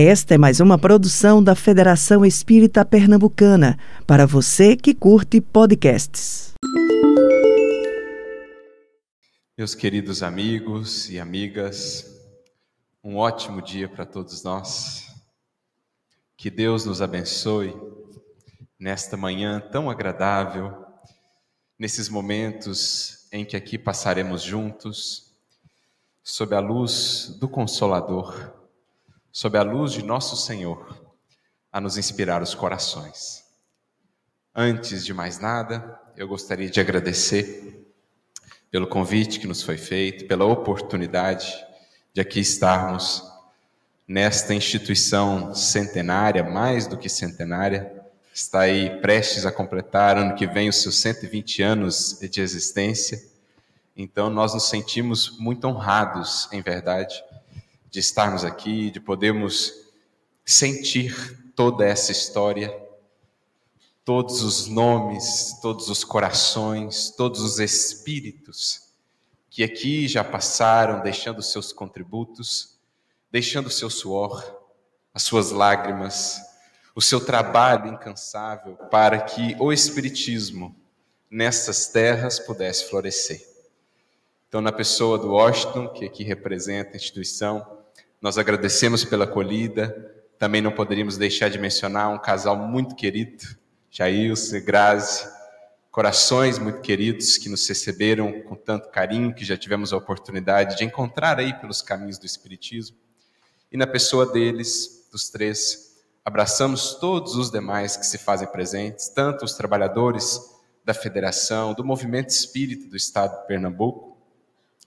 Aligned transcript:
Esta 0.00 0.36
é 0.36 0.38
mais 0.38 0.60
uma 0.60 0.78
produção 0.78 1.42
da 1.42 1.56
Federação 1.56 2.24
Espírita 2.24 2.84
Pernambucana, 2.84 3.76
para 4.06 4.28
você 4.28 4.76
que 4.76 4.94
curte 4.94 5.40
podcasts. 5.40 6.52
Meus 9.58 9.74
queridos 9.74 10.22
amigos 10.22 11.10
e 11.10 11.18
amigas, 11.18 12.06
um 13.02 13.16
ótimo 13.16 13.60
dia 13.60 13.88
para 13.88 14.06
todos 14.06 14.44
nós. 14.44 15.12
Que 16.36 16.48
Deus 16.48 16.84
nos 16.84 17.02
abençoe 17.02 17.74
nesta 18.78 19.16
manhã 19.16 19.58
tão 19.58 19.90
agradável, 19.90 20.76
nesses 21.76 22.08
momentos 22.08 23.26
em 23.32 23.44
que 23.44 23.56
aqui 23.56 23.76
passaremos 23.76 24.42
juntos, 24.42 25.32
sob 26.22 26.54
a 26.54 26.60
luz 26.60 27.36
do 27.40 27.48
Consolador 27.48 28.57
sob 29.32 29.56
a 29.58 29.62
luz 29.62 29.92
de 29.92 30.02
nosso 30.02 30.36
Senhor, 30.36 30.96
a 31.72 31.80
nos 31.80 31.96
inspirar 31.96 32.42
os 32.42 32.54
corações. 32.54 33.44
Antes 34.54 35.04
de 35.04 35.14
mais 35.14 35.38
nada, 35.38 36.00
eu 36.16 36.26
gostaria 36.26 36.68
de 36.68 36.80
agradecer 36.80 37.86
pelo 38.70 38.86
convite 38.86 39.38
que 39.38 39.46
nos 39.46 39.62
foi 39.62 39.76
feito, 39.76 40.26
pela 40.26 40.44
oportunidade 40.44 41.52
de 42.12 42.20
aqui 42.20 42.40
estarmos 42.40 43.22
nesta 44.06 44.54
instituição 44.54 45.54
centenária, 45.54 46.42
mais 46.42 46.86
do 46.86 46.96
que 46.96 47.08
centenária, 47.08 47.92
está 48.32 48.60
aí 48.60 49.00
prestes 49.00 49.44
a 49.44 49.52
completar 49.52 50.16
ano 50.16 50.34
que 50.34 50.46
vem 50.46 50.68
os 50.68 50.80
seus 50.80 50.96
120 50.96 51.62
anos 51.62 52.18
de 52.20 52.40
existência. 52.40 53.22
Então 53.96 54.30
nós 54.30 54.54
nos 54.54 54.68
sentimos 54.68 55.38
muito 55.38 55.66
honrados, 55.66 56.48
em 56.52 56.62
verdade, 56.62 57.22
de 57.90 58.00
estarmos 58.00 58.44
aqui, 58.44 58.90
de 58.90 59.00
podermos 59.00 59.72
sentir 60.44 61.52
toda 61.54 61.84
essa 61.84 62.12
história, 62.12 62.74
todos 64.04 64.42
os 64.42 64.66
nomes, 64.66 65.58
todos 65.60 65.88
os 65.88 66.04
corações, 66.04 67.10
todos 67.10 67.40
os 67.40 67.58
espíritos 67.58 68.88
que 69.50 69.64
aqui 69.64 70.06
já 70.06 70.22
passaram, 70.22 71.02
deixando 71.02 71.42
seus 71.42 71.72
contributos, 71.72 72.78
deixando 73.30 73.70
seu 73.70 73.90
suor, 73.90 74.56
as 75.12 75.24
suas 75.24 75.50
lágrimas, 75.50 76.40
o 76.94 77.02
seu 77.02 77.20
trabalho 77.20 77.88
incansável 77.88 78.76
para 78.90 79.20
que 79.20 79.56
o 79.58 79.72
Espiritismo 79.72 80.76
nessas 81.30 81.88
terras 81.88 82.38
pudesse 82.38 82.88
florescer. 82.88 83.46
Então, 84.48 84.60
na 84.60 84.72
pessoa 84.72 85.18
do 85.18 85.32
Washington, 85.32 85.88
que 85.88 86.04
aqui 86.04 86.24
representa 86.24 86.92
a 86.92 86.96
instituição, 86.96 87.77
nós 88.20 88.36
agradecemos 88.36 89.04
pela 89.04 89.24
acolhida. 89.24 90.14
Também 90.38 90.60
não 90.60 90.72
poderíamos 90.72 91.16
deixar 91.16 91.48
de 91.48 91.58
mencionar 91.58 92.08
um 92.10 92.18
casal 92.18 92.56
muito 92.56 92.94
querido, 92.94 93.44
Jailson 93.90 94.56
e 94.56 94.60
Grazi, 94.60 95.26
corações 95.90 96.58
muito 96.58 96.80
queridos 96.80 97.38
que 97.38 97.48
nos 97.48 97.66
receberam 97.66 98.42
com 98.42 98.54
tanto 98.54 98.90
carinho, 98.90 99.34
que 99.34 99.44
já 99.44 99.56
tivemos 99.56 99.92
a 99.92 99.96
oportunidade 99.96 100.76
de 100.76 100.84
encontrar 100.84 101.38
aí 101.38 101.52
pelos 101.58 101.82
caminhos 101.82 102.18
do 102.18 102.26
Espiritismo. 102.26 102.96
E 103.70 103.76
na 103.76 103.86
pessoa 103.86 104.30
deles, 104.30 105.08
dos 105.10 105.28
três, 105.28 106.04
abraçamos 106.24 106.94
todos 106.94 107.34
os 107.34 107.50
demais 107.50 107.96
que 107.96 108.06
se 108.06 108.18
fazem 108.18 108.46
presentes, 108.48 109.08
tanto 109.08 109.44
os 109.44 109.54
trabalhadores 109.54 110.40
da 110.84 110.94
Federação, 110.94 111.74
do 111.74 111.84
Movimento 111.84 112.30
Espírita 112.30 112.88
do 112.88 112.96
Estado 112.96 113.40
de 113.40 113.46
Pernambuco, 113.46 114.16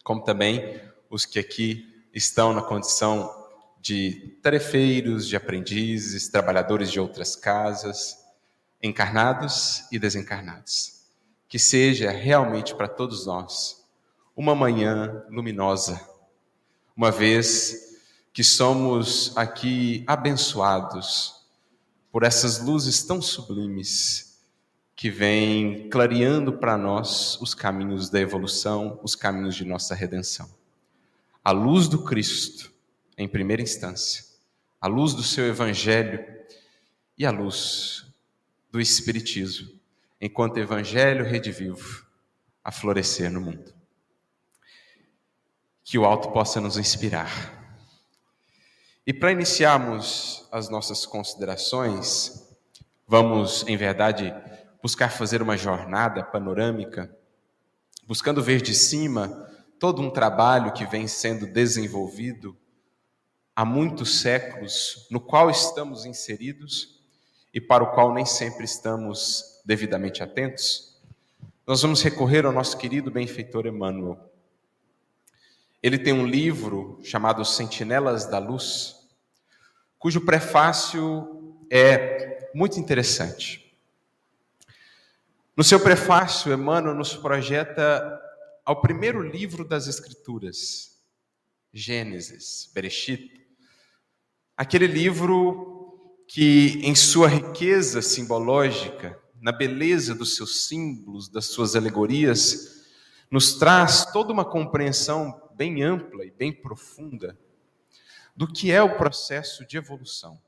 como 0.03 0.23
também 0.23 0.79
os 1.09 1.25
que 1.25 1.39
aqui 1.39 1.90
estão 2.13 2.53
na 2.53 2.61
condição 2.61 3.29
de 3.81 4.37
tarefeiros, 4.43 5.27
de 5.27 5.35
aprendizes, 5.35 6.29
trabalhadores 6.29 6.91
de 6.91 6.99
outras 6.99 7.35
casas, 7.35 8.17
encarnados 8.81 9.85
e 9.91 9.97
desencarnados. 9.97 11.01
Que 11.47 11.57
seja 11.57 12.11
realmente 12.11 12.75
para 12.75 12.87
todos 12.87 13.25
nós 13.25 13.83
uma 14.35 14.55
manhã 14.55 15.23
luminosa, 15.29 15.99
uma 16.95 17.11
vez 17.11 17.99
que 18.31 18.43
somos 18.43 19.35
aqui 19.35 20.03
abençoados 20.07 21.41
por 22.11 22.23
essas 22.23 22.59
luzes 22.59 23.03
tão 23.03 23.21
sublimes 23.21 24.39
que 24.95 25.09
vêm 25.09 25.89
clareando 25.89 26.53
para 26.53 26.77
nós 26.77 27.39
os 27.41 27.53
caminhos 27.53 28.09
da 28.09 28.19
evolução, 28.19 28.99
os 29.03 29.15
caminhos 29.15 29.55
de 29.55 29.65
nossa 29.65 29.95
redenção 29.95 30.60
a 31.43 31.51
luz 31.51 31.87
do 31.87 32.03
Cristo, 32.03 32.71
em 33.17 33.27
primeira 33.27 33.61
instância, 33.61 34.23
a 34.79 34.87
luz 34.87 35.13
do 35.13 35.23
seu 35.23 35.47
Evangelho 35.47 36.23
e 37.17 37.25
a 37.25 37.31
luz 37.31 38.05
do 38.71 38.79
Espiritismo, 38.79 39.69
enquanto 40.19 40.57
Evangelho 40.57 41.25
redivivo 41.25 42.05
a 42.63 42.71
florescer 42.71 43.31
no 43.31 43.41
mundo. 43.41 43.73
Que 45.83 45.97
o 45.97 46.05
alto 46.05 46.31
possa 46.31 46.61
nos 46.61 46.77
inspirar. 46.77 47.59
E 49.05 49.11
para 49.11 49.31
iniciarmos 49.31 50.47
as 50.51 50.69
nossas 50.69 51.05
considerações, 51.07 52.47
vamos, 53.07 53.65
em 53.67 53.75
verdade, 53.75 54.33
buscar 54.81 55.09
fazer 55.09 55.41
uma 55.41 55.57
jornada 55.57 56.23
panorâmica, 56.23 57.13
buscando 58.07 58.43
ver 58.43 58.61
de 58.61 58.75
cima 58.75 59.50
todo 59.81 59.99
um 59.99 60.11
trabalho 60.11 60.73
que 60.73 60.85
vem 60.85 61.07
sendo 61.07 61.47
desenvolvido 61.47 62.55
há 63.55 63.65
muitos 63.65 64.21
séculos, 64.21 65.07
no 65.09 65.19
qual 65.19 65.49
estamos 65.49 66.05
inseridos 66.05 67.01
e 67.51 67.59
para 67.59 67.83
o 67.83 67.91
qual 67.91 68.13
nem 68.13 68.23
sempre 68.23 68.63
estamos 68.63 69.59
devidamente 69.65 70.21
atentos, 70.21 71.01
nós 71.65 71.81
vamos 71.81 72.03
recorrer 72.03 72.45
ao 72.45 72.51
nosso 72.51 72.77
querido 72.77 73.09
benfeitor 73.09 73.65
Emmanuel. 73.65 74.19
Ele 75.81 75.97
tem 75.97 76.13
um 76.13 76.27
livro 76.27 76.99
chamado 77.01 77.43
Sentinelas 77.43 78.27
da 78.27 78.37
Luz, 78.37 78.97
cujo 79.97 80.21
prefácio 80.21 81.55
é 81.71 82.51
muito 82.53 82.79
interessante. 82.79 83.75
No 85.57 85.63
seu 85.63 85.79
prefácio, 85.79 86.53
Emmanuel 86.53 86.93
nos 86.93 87.15
projeta 87.15 88.30
ao 88.71 88.79
primeiro 88.79 89.21
livro 89.21 89.65
das 89.65 89.85
Escrituras, 89.87 90.97
Gênesis, 91.73 92.71
Bereshit, 92.73 93.45
aquele 94.55 94.87
livro 94.87 96.23
que, 96.25 96.79
em 96.81 96.95
sua 96.95 97.27
riqueza 97.27 98.01
simbológica, 98.01 99.21
na 99.41 99.51
beleza 99.51 100.15
dos 100.15 100.37
seus 100.37 100.67
símbolos, 100.67 101.27
das 101.27 101.47
suas 101.47 101.75
alegorias, 101.75 102.87
nos 103.29 103.55
traz 103.55 104.05
toda 104.05 104.31
uma 104.31 104.45
compreensão 104.45 105.49
bem 105.53 105.83
ampla 105.83 106.23
e 106.23 106.31
bem 106.31 106.53
profunda 106.53 107.37
do 108.33 108.47
que 108.47 108.71
é 108.71 108.81
o 108.81 108.95
processo 108.95 109.67
de 109.67 109.75
evolução, 109.75 110.41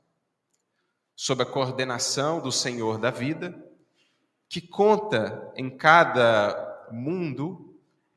sob 1.14 1.42
a 1.42 1.46
coordenação 1.46 2.40
do 2.40 2.50
Senhor 2.50 2.96
da 2.96 3.10
vida, 3.10 3.54
que 4.48 4.62
conta 4.62 5.52
em 5.54 5.68
cada 5.68 6.88
mundo 6.90 7.73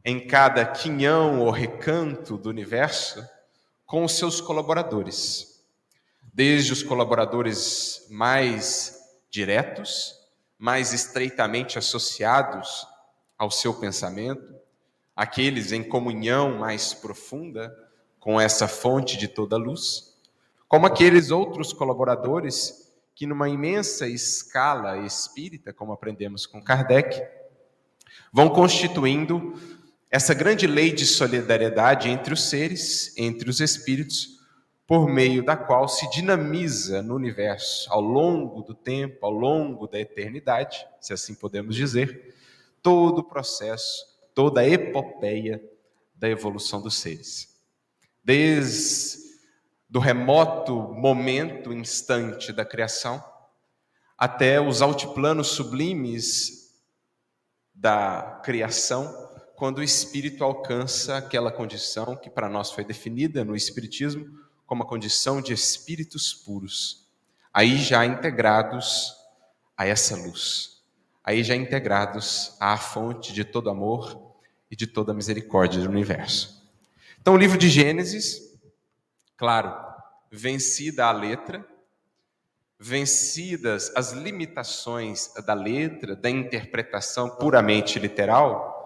em 0.07 0.25
cada 0.25 0.66
quinhão 0.66 1.41
ou 1.41 1.51
recanto 1.51 2.38
do 2.38 2.47
universo 2.47 3.28
com 3.85 4.06
os 4.06 4.13
seus 4.13 4.40
colaboradores, 4.40 5.62
desde 6.34 6.72
os 6.72 6.81
colaboradores 6.81 8.07
mais 8.09 9.01
diretos, 9.29 10.16
mais 10.57 10.94
estreitamente 10.94 11.78
associados 11.78 12.88
ao 13.38 13.51
seu 13.51 13.73
pensamento, 13.73 14.56
aqueles 15.13 15.73
em 15.73 15.84
comunhão 15.84 16.57
mais 16.57 16.94
profunda 16.94 17.78
com 18.18 18.39
essa 18.39 18.66
fonte 18.66 19.18
de 19.18 19.28
toda 19.28 19.57
luz, 19.57 20.16
como 20.69 20.85
aqueles 20.85 21.31
outros 21.31 21.74
colaboradores 21.74 22.94
que, 23.13 23.27
numa 23.27 23.50
imensa 23.50 24.07
escala 24.07 25.00
espírita, 25.00 25.74
como 25.74 25.92
aprendemos 25.92 26.45
com 26.45 26.63
Kardec, 26.63 27.21
vão 28.31 28.48
constituindo 28.50 29.53
essa 30.09 30.33
grande 30.33 30.65
lei 30.65 30.92
de 30.92 31.06
solidariedade 31.06 32.09
entre 32.09 32.33
os 32.33 32.50
seres, 32.50 33.13
entre 33.18 33.50
os 33.50 33.59
espíritos, 33.59 34.38
por 34.86 35.09
meio 35.09 35.44
da 35.44 35.57
qual 35.57 35.88
se 35.89 36.09
dinamiza 36.09 37.01
no 37.01 37.13
universo, 37.13 37.92
ao 37.92 38.00
longo 38.00 38.62
do 38.62 38.74
tempo, 38.74 39.25
ao 39.25 39.31
longo 39.31 39.86
da 39.86 40.00
eternidade, 40.00 40.88
se 41.01 41.12
assim 41.12 41.36
podemos 41.36 41.75
dizer, 41.75 42.33
todo 42.81 43.19
o 43.19 43.24
processo, 43.24 44.06
toda 44.33 44.62
a 44.62 44.68
epopeia 44.68 45.62
da 46.15 46.30
evolução 46.30 46.81
dos 46.81 46.95
seres. 46.95 47.62
Desde 48.24 49.27
do 49.89 50.00
remoto 50.00 50.74
momento, 50.74 51.74
instante 51.74 52.53
da 52.53 52.65
criação, 52.65 53.24
até 54.18 54.60
os 54.60 54.81
altiplanos 54.81 55.48
sublimes 55.48 56.74
da 57.74 58.42
criação, 58.44 59.26
quando 59.57 59.80
o 59.80 59.83
espírito 59.83 60.44
alcança 60.44 61.18
aquela 61.18 61.51
condição 61.51 62.15
que 62.15 62.30
para 62.30 62.48
nós 62.48 62.71
foi 62.71 62.86
definida 62.86 63.44
no 63.44 63.56
Espiritismo 63.56 64.39
como 64.68 64.83
a 64.83 64.86
condição 64.86 65.42
de 65.42 65.51
espíritos 65.51 66.31
puros, 66.31 67.09
aí 67.51 67.77
já 67.77 68.06
integrados 68.06 69.15
a 69.75 69.88
essa 69.88 70.15
luz, 70.15 70.83
aí 71.24 71.44
já 71.44 71.56
integrados 71.56 72.56
à 72.59 72.77
fonte 72.77 73.33
de 73.33 73.44
todo 73.44 73.71
amor 73.71 74.36
e 74.69 74.75
de 74.75 74.86
toda 74.86 75.12
misericórdia 75.12 75.81
do 75.81 75.89
universo. 75.89 76.63
Então, 77.19 77.33
o 77.33 77.38
livro 77.38 77.57
de 77.57 77.68
Gênesis, 77.68 78.56
claro, 79.36 79.75
vencida 80.31 81.07
a 81.07 81.12
letra, 81.12 81.68
vencidas 82.80 83.92
as 83.95 84.12
limitações 84.12 85.33
da 85.48 85.56
letra, 85.56 86.15
da 86.15 86.30
interpretação 86.30 87.27
puramente 87.38 87.98
literal, 87.98 88.76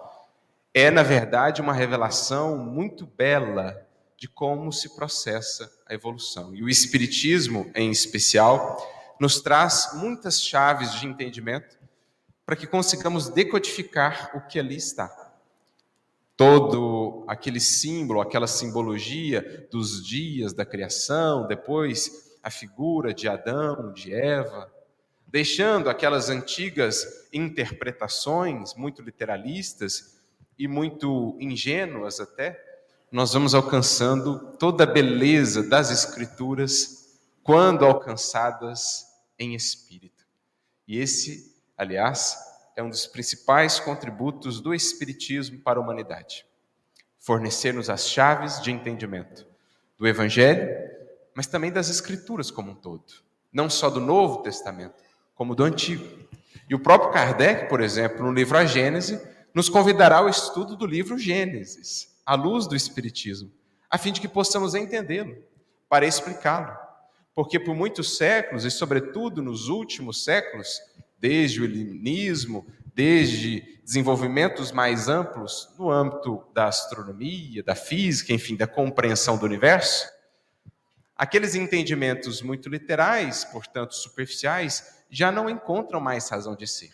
é, 0.74 0.90
na 0.90 1.02
verdade, 1.02 1.60
uma 1.60 1.72
revelação 1.72 2.56
muito 2.56 3.06
bela 3.06 3.86
de 4.16 4.26
como 4.26 4.72
se 4.72 4.94
processa 4.94 5.70
a 5.86 5.92
evolução. 5.92 6.54
E 6.54 6.62
o 6.62 6.68
Espiritismo, 6.68 7.70
em 7.74 7.90
especial, 7.90 8.78
nos 9.20 9.40
traz 9.40 9.90
muitas 9.94 10.40
chaves 10.40 10.92
de 10.94 11.06
entendimento 11.06 11.76
para 12.46 12.56
que 12.56 12.66
consigamos 12.66 13.28
decodificar 13.28 14.30
o 14.34 14.40
que 14.40 14.58
ali 14.58 14.76
está. 14.76 15.32
Todo 16.36 17.24
aquele 17.28 17.60
símbolo, 17.60 18.20
aquela 18.20 18.46
simbologia 18.46 19.68
dos 19.70 20.04
dias 20.06 20.52
da 20.52 20.64
criação, 20.64 21.46
depois 21.46 22.38
a 22.42 22.50
figura 22.50 23.12
de 23.12 23.28
Adão, 23.28 23.92
de 23.92 24.14
Eva, 24.14 24.72
deixando 25.26 25.88
aquelas 25.88 26.30
antigas 26.30 27.28
interpretações 27.32 28.74
muito 28.74 29.02
literalistas 29.02 30.11
e 30.62 30.68
muito 30.68 31.36
ingênuas 31.40 32.20
até, 32.20 32.56
nós 33.10 33.32
vamos 33.32 33.52
alcançando 33.52 34.52
toda 34.60 34.84
a 34.84 34.86
beleza 34.86 35.60
das 35.60 35.90
Escrituras 35.90 37.18
quando 37.42 37.84
alcançadas 37.84 39.04
em 39.36 39.56
espírito. 39.56 40.24
E 40.86 41.00
esse, 41.00 41.52
aliás, 41.76 42.36
é 42.76 42.82
um 42.82 42.88
dos 42.88 43.08
principais 43.08 43.80
contributos 43.80 44.60
do 44.60 44.72
Espiritismo 44.72 45.58
para 45.58 45.80
a 45.80 45.82
humanidade. 45.82 46.46
Fornecer-nos 47.18 47.90
as 47.90 48.08
chaves 48.08 48.62
de 48.62 48.70
entendimento 48.70 49.44
do 49.98 50.06
Evangelho, 50.06 50.68
mas 51.34 51.48
também 51.48 51.72
das 51.72 51.90
Escrituras 51.90 52.52
como 52.52 52.70
um 52.70 52.76
todo. 52.76 53.14
Não 53.52 53.68
só 53.68 53.90
do 53.90 53.98
Novo 53.98 54.44
Testamento, 54.44 55.02
como 55.34 55.56
do 55.56 55.64
Antigo. 55.64 56.06
E 56.70 56.74
o 56.76 56.78
próprio 56.78 57.10
Kardec, 57.10 57.68
por 57.68 57.80
exemplo, 57.80 58.24
no 58.24 58.32
livro 58.32 58.56
A 58.56 58.64
Gênese, 58.64 59.31
nos 59.54 59.68
convidará 59.68 60.18
ao 60.18 60.28
estudo 60.28 60.76
do 60.76 60.86
livro 60.86 61.18
Gênesis, 61.18 62.16
à 62.24 62.34
luz 62.34 62.66
do 62.66 62.76
Espiritismo, 62.76 63.52
a 63.90 63.98
fim 63.98 64.12
de 64.12 64.20
que 64.20 64.28
possamos 64.28 64.74
entendê-lo, 64.74 65.36
para 65.88 66.06
explicá-lo. 66.06 66.76
Porque 67.34 67.58
por 67.58 67.74
muitos 67.74 68.16
séculos, 68.16 68.64
e 68.64 68.70
sobretudo 68.70 69.42
nos 69.42 69.68
últimos 69.68 70.24
séculos, 70.24 70.80
desde 71.18 71.60
o 71.60 71.64
iluminismo, 71.64 72.66
desde 72.94 73.80
desenvolvimentos 73.84 74.70
mais 74.70 75.08
amplos 75.08 75.68
no 75.78 75.90
âmbito 75.90 76.44
da 76.54 76.66
astronomia, 76.66 77.62
da 77.62 77.74
física, 77.74 78.32
enfim, 78.32 78.56
da 78.56 78.66
compreensão 78.66 79.36
do 79.36 79.46
universo, 79.46 80.08
aqueles 81.16 81.54
entendimentos 81.54 82.42
muito 82.42 82.68
literais, 82.68 83.44
portanto 83.44 83.94
superficiais, 83.94 85.04
já 85.10 85.30
não 85.30 85.48
encontram 85.48 86.00
mais 86.00 86.28
razão 86.28 86.56
de 86.56 86.66
ser. 86.66 86.92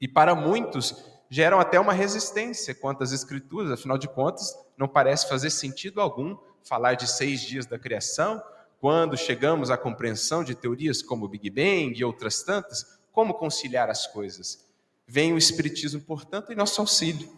E 0.00 0.06
para 0.06 0.34
muitos, 0.34 0.94
geram 1.30 1.60
até 1.60 1.78
uma 1.78 1.92
resistência 1.92 2.74
quanto 2.74 3.02
às 3.02 3.12
escrituras, 3.12 3.70
afinal 3.70 3.98
de 3.98 4.08
contas, 4.08 4.56
não 4.76 4.88
parece 4.88 5.28
fazer 5.28 5.50
sentido 5.50 6.00
algum 6.00 6.36
falar 6.62 6.94
de 6.94 7.06
seis 7.06 7.40
dias 7.40 7.66
da 7.66 7.78
criação, 7.78 8.42
quando 8.80 9.16
chegamos 9.16 9.70
à 9.70 9.76
compreensão 9.76 10.44
de 10.44 10.54
teorias 10.54 11.02
como 11.02 11.24
o 11.24 11.28
Big 11.28 11.50
Bang 11.50 11.98
e 11.98 12.04
outras 12.04 12.42
tantas, 12.42 12.98
como 13.12 13.34
conciliar 13.34 13.90
as 13.90 14.06
coisas? 14.06 14.64
Vem 15.06 15.32
o 15.32 15.38
Espiritismo, 15.38 16.00
portanto, 16.00 16.52
em 16.52 16.56
nosso 16.56 16.80
auxílio, 16.80 17.28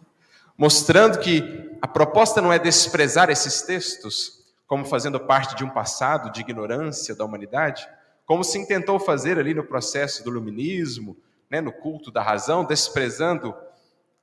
mostrando 0.57 1.19
que 1.19 1.71
a 1.81 1.89
proposta 1.89 2.43
não 2.43 2.53
é 2.53 2.59
desprezar 2.59 3.31
esses 3.31 3.63
textos 3.63 4.41
como 4.67 4.85
fazendo 4.85 5.19
parte 5.19 5.57
de 5.57 5.65
um 5.65 5.71
passado 5.71 6.31
de 6.31 6.43
ignorância 6.43 7.15
da 7.15 7.25
humanidade, 7.25 7.89
como 8.27 8.45
se 8.45 8.65
tentou 8.67 9.01
fazer 9.01 9.39
ali 9.39 9.55
no 9.55 9.65
processo 9.65 10.23
do 10.23 10.31
iluminismo, 10.31 11.17
né, 11.51 11.61
no 11.61 11.73
culto 11.73 12.11
da 12.11 12.23
razão, 12.23 12.65
desprezando 12.65 13.55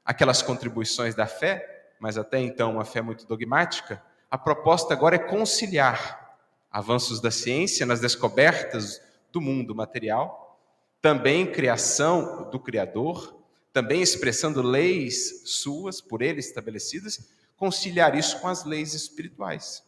aquelas 0.07 0.41
contribuições 0.41 1.13
da 1.13 1.27
fé, 1.27 1.89
mas 1.99 2.17
até 2.17 2.39
então 2.39 2.71
uma 2.71 2.85
fé 2.85 3.01
muito 3.01 3.25
dogmática, 3.25 4.01
a 4.31 4.37
proposta 4.37 4.93
agora 4.93 5.17
é 5.17 5.19
conciliar 5.19 6.37
avanços 6.71 7.19
da 7.19 7.29
ciência 7.29 7.85
nas 7.85 7.99
descobertas 7.99 9.01
do 9.33 9.41
mundo 9.41 9.75
material, 9.75 10.57
também 11.01 11.51
criação 11.51 12.49
do 12.49 12.57
Criador, 12.57 13.37
também 13.73 14.01
expressando 14.01 14.61
leis 14.61 15.43
suas, 15.45 15.99
por 15.99 16.21
ele 16.21 16.39
estabelecidas, 16.39 17.29
conciliar 17.57 18.15
isso 18.15 18.39
com 18.39 18.47
as 18.47 18.63
leis 18.63 18.93
espirituais, 18.93 19.83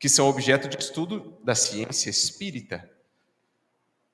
que 0.00 0.08
são 0.08 0.28
objeto 0.28 0.68
de 0.68 0.76
estudo 0.78 1.38
da 1.44 1.54
ciência 1.54 2.10
espírita 2.10 2.90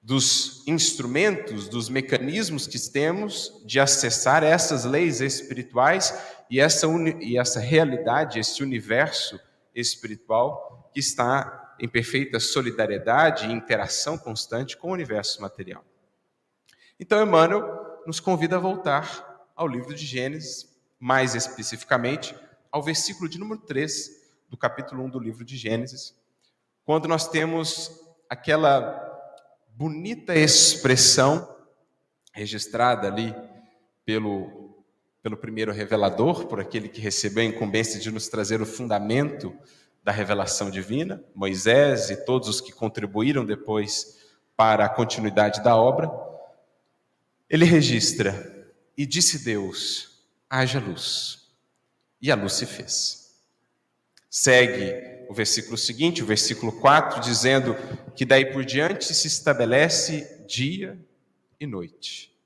dos 0.03 0.67
instrumentos, 0.67 1.69
dos 1.69 1.89
mecanismos 1.89 2.67
que 2.67 2.79
temos 2.91 3.63
de 3.65 3.79
acessar 3.79 4.43
essas 4.43 4.85
leis 4.85 5.21
espirituais 5.21 6.13
e 6.51 6.59
essa, 6.59 6.89
e 7.21 7.39
essa 7.39 7.61
realidade, 7.61 8.41
esse 8.41 8.65
universo 8.65 9.39
espiritual 9.73 10.91
que 10.93 10.99
está 10.99 11.77
em 11.79 11.89
perfeita 11.89 12.41
solidariedade 12.41 13.47
e 13.47 13.53
interação 13.53 14.19
constante 14.19 14.77
com 14.77 14.89
o 14.89 14.93
universo 14.93 15.41
material. 15.41 15.85
Então, 16.99 17.23
Emmanuel 17.23 18.03
nos 18.05 18.19
convida 18.19 18.57
a 18.57 18.61
voltar 18.61 19.49
ao 19.55 19.69
livro 19.69 19.95
de 19.95 20.05
Gênesis, 20.05 20.69
mais 20.99 21.35
especificamente 21.37 22.35
ao 22.71 22.83
versículo 22.83 23.29
de 23.29 23.39
número 23.39 23.61
3 23.61 24.11
do 24.49 24.57
capítulo 24.57 25.05
1 25.05 25.11
do 25.11 25.19
livro 25.19 25.45
de 25.45 25.57
Gênesis, 25.57 26.15
quando 26.85 27.07
nós 27.07 27.29
temos 27.29 28.01
aquela 28.29 29.12
bonita 29.75 30.35
expressão 30.35 31.49
registrada 32.33 33.09
ali 33.09 33.35
pelo, 34.05 34.85
pelo 35.23 35.37
primeiro 35.37 35.73
revelador, 35.73 36.47
por 36.47 36.61
aquele 36.61 36.89
que 36.89 37.01
recebeu 37.01 37.43
a 37.43 37.47
incumbência 37.47 38.01
de 38.01 38.11
nos 38.11 38.29
trazer 38.29 38.61
o 38.61 38.67
fundamento 38.67 39.55
da 40.03 40.11
revelação 40.11 40.71
divina, 40.71 41.23
Moisés 41.35 42.11
e 42.11 42.25
todos 42.25 42.49
os 42.49 42.61
que 42.61 42.73
contribuíram 42.73 43.45
depois 43.45 44.19
para 44.57 44.85
a 44.85 44.89
continuidade 44.89 45.63
da 45.63 45.77
obra. 45.77 46.11
Ele 47.49 47.65
registra: 47.65 48.75
E 48.97 49.07
disse 49.07 49.45
Deus: 49.45 50.25
haja 50.51 50.81
luz. 50.81 51.49
E 52.21 52.31
a 52.31 52.35
luz 52.35 52.53
se 52.55 52.67
fez. 52.67 53.41
Segue 54.29 55.12
o 55.33 55.35
versículo 55.35 55.79
seguinte, 55.79 56.23
o 56.23 56.27
versículo 56.27 56.71
4, 56.73 57.21
dizendo 57.21 57.75
que 58.15 58.27
daí 58.27 58.45
por 58.45 58.65
diante 58.67 59.15
se 59.15 59.27
estabelece 59.27 60.45
dia 60.47 61.03
e 61.59 61.67
noite. 61.67 62.37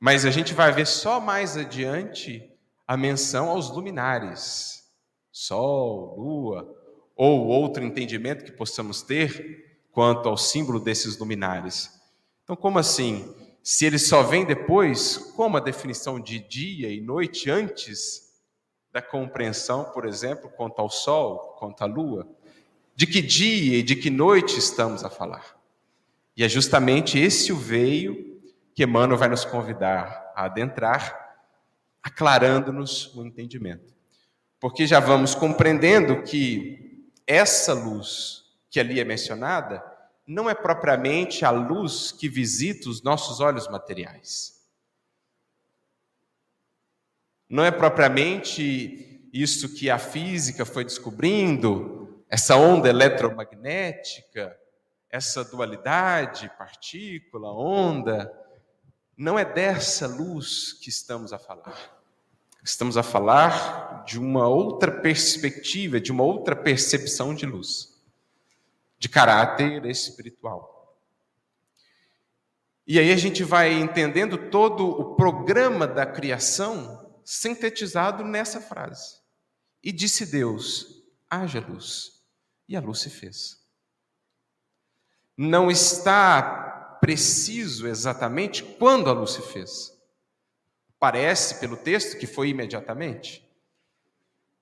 Mas 0.00 0.24
a 0.24 0.30
gente 0.32 0.52
vai 0.52 0.72
ver 0.72 0.88
só 0.88 1.20
mais 1.20 1.56
adiante 1.56 2.50
a 2.84 2.96
menção 2.96 3.48
aos 3.48 3.70
luminares, 3.70 4.90
sol, 5.30 6.16
lua, 6.18 6.76
ou 7.14 7.46
outro 7.46 7.84
entendimento 7.84 8.44
que 8.44 8.52
possamos 8.52 9.00
ter 9.00 9.80
quanto 9.92 10.28
ao 10.28 10.36
símbolo 10.36 10.80
desses 10.80 11.16
luminares. 11.16 11.96
Então, 12.42 12.56
como 12.56 12.78
assim? 12.78 13.32
Se 13.62 13.86
ele 13.86 13.98
só 13.98 14.22
vem 14.24 14.44
depois, 14.44 15.16
como 15.36 15.56
a 15.56 15.60
definição 15.60 16.18
de 16.18 16.40
dia 16.40 16.90
e 16.92 17.00
noite 17.00 17.48
antes 17.50 18.27
da 18.92 19.02
compreensão, 19.02 19.84
por 19.84 20.06
exemplo, 20.06 20.50
quanto 20.50 20.80
ao 20.80 20.88
sol, 20.88 21.56
quanto 21.58 21.82
à 21.82 21.86
lua, 21.86 22.26
de 22.94 23.06
que 23.06 23.20
dia 23.22 23.78
e 23.78 23.82
de 23.82 23.94
que 23.94 24.10
noite 24.10 24.58
estamos 24.58 25.04
a 25.04 25.10
falar. 25.10 25.56
E 26.36 26.42
é 26.42 26.48
justamente 26.48 27.18
esse 27.18 27.52
o 27.52 27.56
veio 27.56 28.40
que 28.74 28.84
Emmanuel 28.84 29.18
vai 29.18 29.28
nos 29.28 29.44
convidar 29.44 30.32
a 30.34 30.44
adentrar, 30.44 31.36
aclarando-nos 32.02 33.14
o 33.14 33.24
entendimento. 33.24 33.94
Porque 34.60 34.86
já 34.86 35.00
vamos 35.00 35.34
compreendendo 35.34 36.22
que 36.22 37.08
essa 37.26 37.72
luz 37.72 38.44
que 38.70 38.80
ali 38.80 39.00
é 39.00 39.04
mencionada 39.04 39.82
não 40.26 40.48
é 40.48 40.54
propriamente 40.54 41.44
a 41.44 41.50
luz 41.50 42.12
que 42.12 42.28
visita 42.28 42.88
os 42.88 43.02
nossos 43.02 43.40
olhos 43.40 43.68
materiais 43.68 44.57
não 47.48 47.64
é 47.64 47.70
propriamente 47.70 49.28
isso 49.32 49.74
que 49.74 49.88
a 49.88 49.98
física 49.98 50.64
foi 50.64 50.84
descobrindo, 50.84 52.22
essa 52.28 52.56
onda 52.56 52.88
eletromagnética, 52.88 54.54
essa 55.10 55.42
dualidade, 55.44 56.50
partícula, 56.58 57.50
onda. 57.50 58.30
Não 59.16 59.38
é 59.38 59.44
dessa 59.44 60.06
luz 60.06 60.74
que 60.74 60.90
estamos 60.90 61.32
a 61.32 61.38
falar. 61.38 61.98
Estamos 62.62 62.98
a 62.98 63.02
falar 63.02 64.04
de 64.04 64.18
uma 64.18 64.46
outra 64.46 64.92
perspectiva, 64.92 65.98
de 65.98 66.12
uma 66.12 66.24
outra 66.24 66.54
percepção 66.54 67.34
de 67.34 67.46
luz, 67.46 67.98
de 68.98 69.08
caráter 69.08 69.86
espiritual. 69.86 70.96
E 72.86 72.98
aí 72.98 73.10
a 73.10 73.16
gente 73.16 73.42
vai 73.42 73.72
entendendo 73.72 74.50
todo 74.50 74.86
o 74.86 75.14
programa 75.14 75.86
da 75.86 76.04
criação 76.04 76.97
sintetizado 77.30 78.24
nessa 78.24 78.58
frase. 78.58 79.20
E 79.82 79.92
disse 79.92 80.24
Deus: 80.24 81.04
haja 81.28 81.60
luz. 81.60 82.22
E 82.66 82.74
a 82.74 82.80
luz 82.80 83.00
se 83.00 83.10
fez. 83.10 83.58
Não 85.36 85.70
está 85.70 86.96
preciso 87.02 87.86
exatamente 87.86 88.62
quando 88.62 89.10
a 89.10 89.12
luz 89.12 89.32
se 89.32 89.42
fez. 89.42 89.92
Parece, 90.98 91.60
pelo 91.60 91.76
texto, 91.76 92.18
que 92.18 92.26
foi 92.26 92.48
imediatamente. 92.48 93.46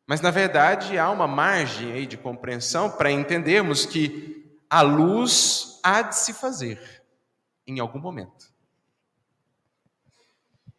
Mas, 0.04 0.20
na 0.20 0.32
verdade, 0.32 0.98
há 0.98 1.08
uma 1.08 1.28
margem 1.28 1.92
aí 1.92 2.04
de 2.04 2.16
compreensão 2.16 2.90
para 2.90 3.12
entendermos 3.12 3.86
que 3.86 4.58
a 4.68 4.82
luz 4.82 5.78
há 5.84 6.02
de 6.02 6.16
se 6.16 6.32
fazer 6.32 7.04
em 7.64 7.78
algum 7.78 8.00
momento. 8.00 8.52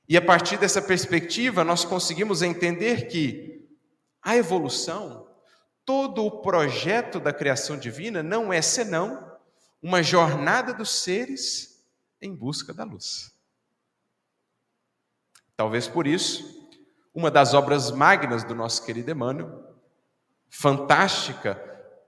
E 0.07 0.15
a 0.15 0.21
partir 0.21 0.57
dessa 0.57 0.81
perspectiva, 0.81 1.63
nós 1.63 1.83
conseguimos 1.83 2.41
entender 2.41 3.07
que 3.07 3.67
a 4.21 4.37
evolução, 4.37 5.27
todo 5.83 6.25
o 6.25 6.41
projeto 6.41 7.19
da 7.19 7.33
criação 7.33 7.77
divina, 7.77 8.23
não 8.23 8.51
é 8.53 8.61
senão 8.61 9.37
uma 9.81 10.01
jornada 10.01 10.73
dos 10.73 10.89
seres 11.01 11.85
em 12.21 12.33
busca 12.33 12.73
da 12.73 12.83
luz. 12.83 13.33
Talvez 15.55 15.87
por 15.87 16.07
isso, 16.07 16.69
uma 17.13 17.31
das 17.31 17.53
obras 17.53 17.91
magnas 17.91 18.43
do 18.43 18.55
nosso 18.55 18.85
querido 18.85 19.11
Emmanuel, 19.11 19.75
fantástica 20.49 21.61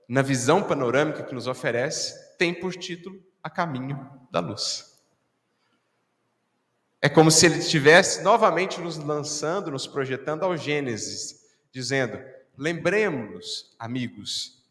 na 0.07 0.21
visão 0.21 0.63
panorâmica 0.63 1.23
que 1.23 1.33
nos 1.33 1.47
oferece, 1.47 2.37
tem 2.37 2.53
por 2.53 2.73
título 2.73 3.21
A 3.43 3.49
Caminho 3.49 4.09
da 4.31 4.39
Luz. 4.39 4.88
É 7.01 7.07
como 7.07 7.31
se 7.31 7.45
ele 7.45 7.59
estivesse 7.59 8.21
novamente 8.21 8.81
nos 8.81 8.97
lançando, 8.97 9.71
nos 9.71 9.87
projetando 9.87 10.43
ao 10.43 10.57
Gênesis, 10.57 11.39
dizendo: 11.71 12.19
lembremos-nos, 12.57 13.75
amigos, 13.79 14.61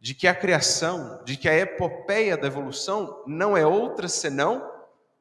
de 0.00 0.14
que 0.14 0.26
a 0.26 0.34
criação, 0.34 1.22
de 1.24 1.36
que 1.36 1.48
a 1.48 1.56
epopeia 1.56 2.36
da 2.36 2.46
evolução 2.46 3.22
não 3.26 3.56
é 3.56 3.64
outra 3.64 4.08
senão 4.08 4.68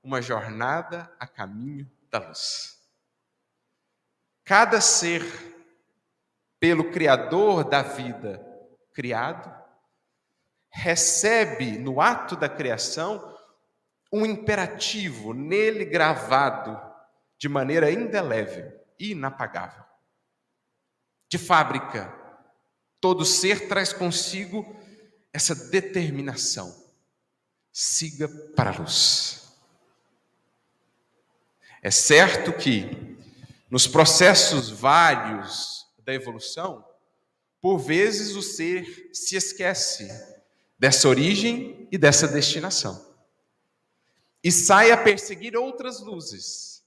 uma 0.03 0.21
jornada 0.21 1.11
a 1.19 1.27
caminho 1.27 1.89
da 2.09 2.19
luz. 2.19 2.79
Cada 4.43 4.81
ser, 4.81 5.23
pelo 6.59 6.89
Criador 6.91 7.63
da 7.63 7.83
vida 7.83 8.43
criado, 8.91 9.53
recebe 10.71 11.77
no 11.77 12.01
ato 12.01 12.35
da 12.35 12.49
criação 12.49 13.37
um 14.11 14.25
imperativo 14.25 15.33
nele 15.33 15.85
gravado 15.85 16.79
de 17.37 17.47
maneira 17.47 17.91
indelével 17.91 18.71
e 18.99 19.11
inapagável. 19.11 19.83
De 21.29 21.37
fábrica, 21.37 22.13
todo 22.99 23.23
ser 23.23 23.67
traz 23.67 23.93
consigo 23.93 24.75
essa 25.31 25.55
determinação: 25.55 26.75
siga 27.71 28.27
para 28.55 28.71
a 28.71 28.77
luz. 28.77 29.53
É 31.81 31.91
certo 31.91 32.51
que 32.51 33.17
nos 33.69 33.87
processos 33.87 34.69
vários 34.69 35.87
da 35.99 36.13
evolução, 36.13 36.83
por 37.61 37.77
vezes 37.77 38.35
o 38.35 38.41
ser 38.41 39.11
se 39.13 39.35
esquece 39.35 40.09
dessa 40.77 41.07
origem 41.07 41.87
e 41.91 41.97
dessa 41.97 42.27
destinação. 42.27 43.08
E 44.43 44.51
sai 44.51 44.91
a 44.91 44.97
perseguir 44.97 45.55
outras 45.55 45.99
luzes, 45.99 46.83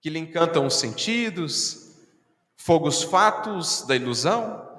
que 0.00 0.10
lhe 0.10 0.18
encantam 0.18 0.66
os 0.66 0.74
sentidos, 0.74 1.96
fogos 2.56 3.02
fatos 3.02 3.82
da 3.86 3.96
ilusão, 3.96 4.70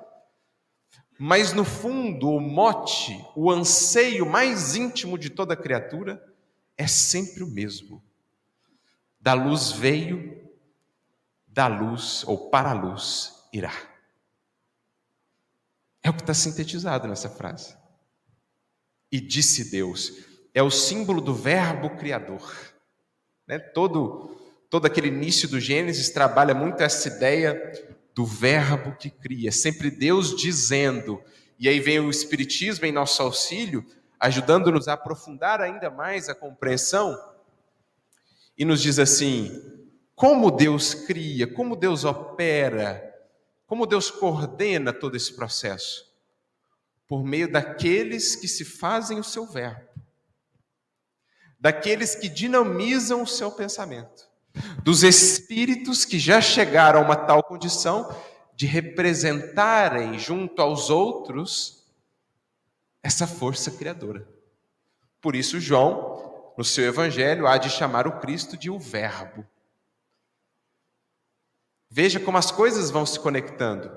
mas 1.17 1.53
no 1.53 1.63
fundo, 1.63 2.29
o 2.29 2.39
mote, 2.39 3.25
o 3.35 3.49
anseio 3.51 4.25
mais 4.25 4.75
íntimo 4.75 5.17
de 5.17 5.29
toda 5.29 5.55
criatura 5.55 6.23
é 6.77 6.87
sempre 6.87 7.43
o 7.43 7.47
mesmo. 7.47 8.03
Da 9.19 9.33
luz 9.33 9.71
veio 9.71 10.43
da 11.47 11.67
luz 11.67 12.23
ou 12.25 12.49
para 12.49 12.71
a 12.71 12.73
luz 12.73 13.47
irá. 13.53 13.71
É 16.01 16.09
o 16.09 16.13
que 16.13 16.21
está 16.21 16.33
sintetizado 16.33 17.07
nessa 17.07 17.29
frase. 17.29 17.77
E 19.11 19.21
disse 19.21 19.69
Deus, 19.69 20.11
é 20.53 20.61
o 20.61 20.69
símbolo 20.69 21.19
do 21.19 21.33
Verbo 21.33 21.89
Criador. 21.91 22.53
Né? 23.47 23.59
Todo, 23.59 24.37
todo 24.69 24.85
aquele 24.85 25.07
início 25.07 25.47
do 25.47 25.59
Gênesis 25.59 26.09
trabalha 26.09 26.53
muito 26.53 26.81
essa 26.81 27.07
ideia 27.07 27.59
do 28.13 28.25
Verbo 28.25 28.95
que 28.95 29.09
cria, 29.09 29.51
sempre 29.51 29.89
Deus 29.89 30.35
dizendo. 30.35 31.21
E 31.57 31.67
aí 31.67 31.79
vem 31.79 31.99
o 31.99 32.09
Espiritismo 32.09 32.85
em 32.85 32.91
nosso 32.91 33.21
auxílio, 33.21 33.83
ajudando-nos 34.19 34.87
a 34.87 34.93
aprofundar 34.93 35.59
ainda 35.61 35.89
mais 35.89 36.29
a 36.29 36.35
compreensão, 36.35 37.17
e 38.57 38.63
nos 38.63 38.81
diz 38.81 38.99
assim: 38.99 39.61
como 40.15 40.51
Deus 40.51 40.93
cria, 40.93 41.47
como 41.47 41.75
Deus 41.75 42.05
opera, 42.05 43.11
como 43.65 43.85
Deus 43.85 44.11
coordena 44.11 44.93
todo 44.93 45.17
esse 45.17 45.33
processo? 45.33 46.05
Por 47.07 47.23
meio 47.23 47.51
daqueles 47.51 48.35
que 48.35 48.47
se 48.47 48.63
fazem 48.63 49.19
o 49.19 49.23
seu 49.23 49.45
verbo, 49.45 49.89
daqueles 51.63 52.13
que 52.13 52.27
dinamizam 52.27 53.21
o 53.21 53.25
seu 53.27 53.49
pensamento, 53.49 54.29
dos 54.83 55.01
espíritos 55.01 56.03
que 56.03 56.19
já 56.19 56.41
chegaram 56.41 56.99
a 56.99 57.03
uma 57.03 57.15
tal 57.15 57.41
condição 57.41 58.13
de 58.53 58.65
representarem 58.65 60.19
junto 60.19 60.61
aos 60.61 60.89
outros 60.89 61.85
essa 63.01 63.25
força 63.25 63.71
criadora. 63.71 64.27
Por 65.21 65.37
isso, 65.37 65.57
João, 65.57 66.53
no 66.57 66.65
seu 66.65 66.83
evangelho, 66.83 67.47
há 67.47 67.57
de 67.57 67.69
chamar 67.69 68.07
o 68.07 68.19
Cristo 68.19 68.57
de 68.57 68.69
o 68.69 68.77
Verbo. 68.77 69.47
Veja 71.89 72.19
como 72.19 72.37
as 72.37 72.51
coisas 72.51 72.91
vão 72.91 73.05
se 73.05 73.17
conectando. 73.17 73.87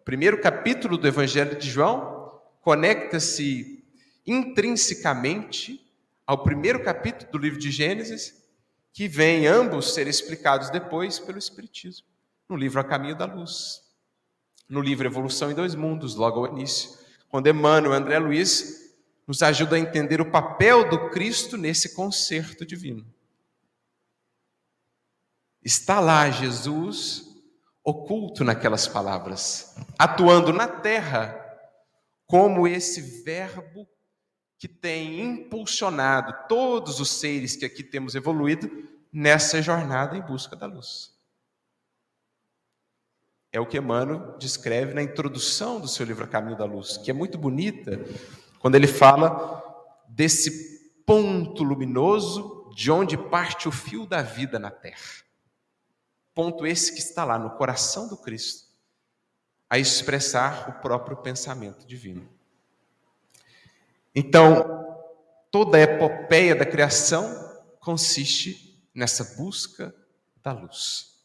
O 0.00 0.04
primeiro 0.04 0.40
capítulo 0.40 0.96
do 0.96 1.08
Evangelho 1.08 1.58
de 1.58 1.68
João 1.68 2.40
conecta-se 2.60 3.84
intrinsecamente 4.24 5.85
ao 6.26 6.42
primeiro 6.42 6.82
capítulo 6.82 7.30
do 7.30 7.38
livro 7.38 7.58
de 7.58 7.70
Gênesis, 7.70 8.44
que 8.92 9.06
vem 9.06 9.46
ambos 9.46 9.94
ser 9.94 10.08
explicados 10.08 10.70
depois 10.70 11.18
pelo 11.18 11.38
Espiritismo. 11.38 12.06
No 12.48 12.56
livro 12.56 12.80
A 12.80 12.84
Caminho 12.84 13.14
da 13.14 13.26
Luz, 13.26 13.82
no 14.68 14.80
livro 14.80 15.06
Evolução 15.06 15.50
em 15.50 15.54
Dois 15.54 15.74
Mundos, 15.74 16.14
logo 16.14 16.40
ao 16.40 16.52
início, 16.52 16.98
quando 17.28 17.48
Emmanuel 17.48 17.92
e 17.92 17.96
André 17.96 18.18
Luiz 18.18 18.94
nos 19.26 19.42
ajuda 19.42 19.76
a 19.76 19.78
entender 19.78 20.20
o 20.20 20.30
papel 20.30 20.88
do 20.88 21.10
Cristo 21.10 21.56
nesse 21.56 21.94
concerto 21.94 22.64
divino. 22.64 23.06
Está 25.62 25.98
lá 25.98 26.30
Jesus 26.30 27.26
oculto 27.82 28.44
naquelas 28.44 28.88
palavras, 28.88 29.74
atuando 29.98 30.52
na 30.52 30.66
terra 30.66 31.40
como 32.26 32.66
esse 32.66 33.22
verbo 33.22 33.88
que 34.58 34.68
tem 34.68 35.20
impulsionado 35.20 36.34
todos 36.48 37.00
os 37.00 37.10
seres 37.10 37.56
que 37.56 37.64
aqui 37.64 37.82
temos 37.82 38.14
evoluído 38.14 38.70
nessa 39.12 39.60
jornada 39.60 40.16
em 40.16 40.22
busca 40.22 40.56
da 40.56 40.66
luz. 40.66 41.14
É 43.52 43.60
o 43.60 43.66
que 43.66 43.78
Emmanuel 43.78 44.36
descreve 44.38 44.92
na 44.92 45.02
introdução 45.02 45.80
do 45.80 45.88
seu 45.88 46.04
livro 46.04 46.24
A 46.24 46.28
Caminho 46.28 46.58
da 46.58 46.64
Luz, 46.64 46.98
que 46.98 47.10
é 47.10 47.14
muito 47.14 47.38
bonita, 47.38 47.98
quando 48.58 48.74
ele 48.74 48.86
fala 48.86 49.62
desse 50.08 50.76
ponto 51.06 51.62
luminoso 51.62 52.70
de 52.74 52.90
onde 52.90 53.16
parte 53.16 53.68
o 53.68 53.72
fio 53.72 54.04
da 54.06 54.20
vida 54.20 54.58
na 54.58 54.70
terra. 54.70 55.24
Ponto 56.34 56.66
esse 56.66 56.92
que 56.92 56.98
está 56.98 57.24
lá 57.24 57.38
no 57.38 57.56
coração 57.56 58.08
do 58.08 58.16
Cristo, 58.18 58.66
a 59.70 59.78
expressar 59.78 60.68
o 60.68 60.82
próprio 60.82 61.16
pensamento 61.16 61.86
divino. 61.86 62.35
Então, 64.18 64.64
toda 65.50 65.76
a 65.76 65.82
epopeia 65.82 66.56
da 66.56 66.64
criação 66.64 67.28
consiste 67.78 68.82
nessa 68.94 69.36
busca 69.36 69.94
da 70.42 70.52
luz. 70.52 71.22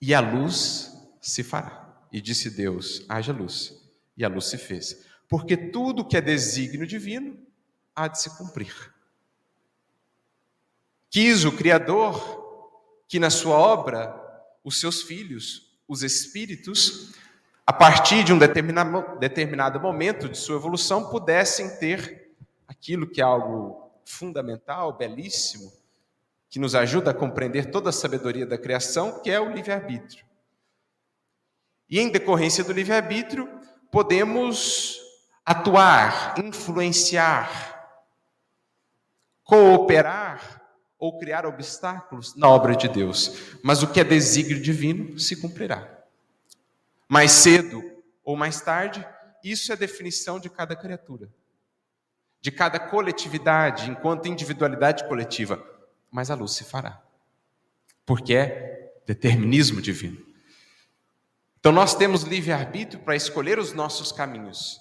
E 0.00 0.12
a 0.12 0.18
luz 0.18 0.92
se 1.20 1.44
fará. 1.44 2.04
E 2.10 2.20
disse 2.20 2.50
Deus: 2.50 3.06
haja 3.08 3.32
luz. 3.32 3.80
E 4.16 4.24
a 4.24 4.28
luz 4.28 4.46
se 4.46 4.58
fez. 4.58 5.06
Porque 5.28 5.56
tudo 5.56 6.04
que 6.04 6.16
é 6.16 6.20
desígnio 6.20 6.84
divino 6.84 7.38
há 7.94 8.08
de 8.08 8.20
se 8.20 8.36
cumprir. 8.36 8.92
Quis 11.08 11.44
o 11.44 11.52
Criador 11.52 12.42
que 13.06 13.20
na 13.20 13.30
sua 13.30 13.56
obra 13.56 14.18
os 14.64 14.80
seus 14.80 15.02
filhos, 15.02 15.78
os 15.86 16.02
espíritos, 16.02 17.12
a 17.66 17.72
partir 17.72 18.24
de 18.24 18.32
um 18.32 18.38
determinado, 18.38 19.80
momento 19.80 20.28
de 20.28 20.36
sua 20.36 20.56
evolução, 20.56 21.08
pudessem 21.08 21.76
ter 21.76 22.34
aquilo 22.66 23.06
que 23.06 23.20
é 23.20 23.24
algo 23.24 23.90
fundamental, 24.04 24.92
belíssimo, 24.92 25.72
que 26.50 26.58
nos 26.58 26.74
ajuda 26.74 27.12
a 27.12 27.14
compreender 27.14 27.70
toda 27.70 27.90
a 27.90 27.92
sabedoria 27.92 28.44
da 28.44 28.58
criação, 28.58 29.20
que 29.22 29.30
é 29.30 29.40
o 29.40 29.52
livre-arbítrio. 29.52 30.24
E 31.88 32.00
em 32.00 32.10
decorrência 32.10 32.64
do 32.64 32.72
livre-arbítrio, 32.72 33.48
podemos 33.90 35.00
atuar, 35.44 36.34
influenciar, 36.38 38.00
cooperar 39.44 40.62
ou 40.98 41.18
criar 41.18 41.46
obstáculos 41.46 42.34
na 42.34 42.48
obra 42.48 42.74
de 42.74 42.88
Deus. 42.88 43.56
Mas 43.62 43.82
o 43.82 43.92
que 43.92 44.00
é 44.00 44.04
desígnio 44.04 44.60
divino 44.60 45.18
se 45.18 45.36
cumprirá. 45.36 46.01
Mais 47.12 47.30
cedo 47.30 47.84
ou 48.24 48.34
mais 48.34 48.62
tarde, 48.62 49.06
isso 49.44 49.70
é 49.70 49.74
a 49.74 49.78
definição 49.78 50.40
de 50.40 50.48
cada 50.48 50.74
criatura, 50.74 51.28
de 52.40 52.50
cada 52.50 52.80
coletividade, 52.80 53.90
enquanto 53.90 54.28
individualidade 54.28 55.06
coletiva. 55.06 55.62
Mas 56.10 56.30
a 56.30 56.34
luz 56.34 56.52
se 56.52 56.64
fará, 56.64 57.02
porque 58.06 58.32
é 58.34 58.94
determinismo 59.06 59.82
divino. 59.82 60.24
Então 61.60 61.70
nós 61.70 61.94
temos 61.94 62.22
livre-arbítrio 62.22 63.02
para 63.02 63.14
escolher 63.14 63.58
os 63.58 63.74
nossos 63.74 64.10
caminhos. 64.10 64.80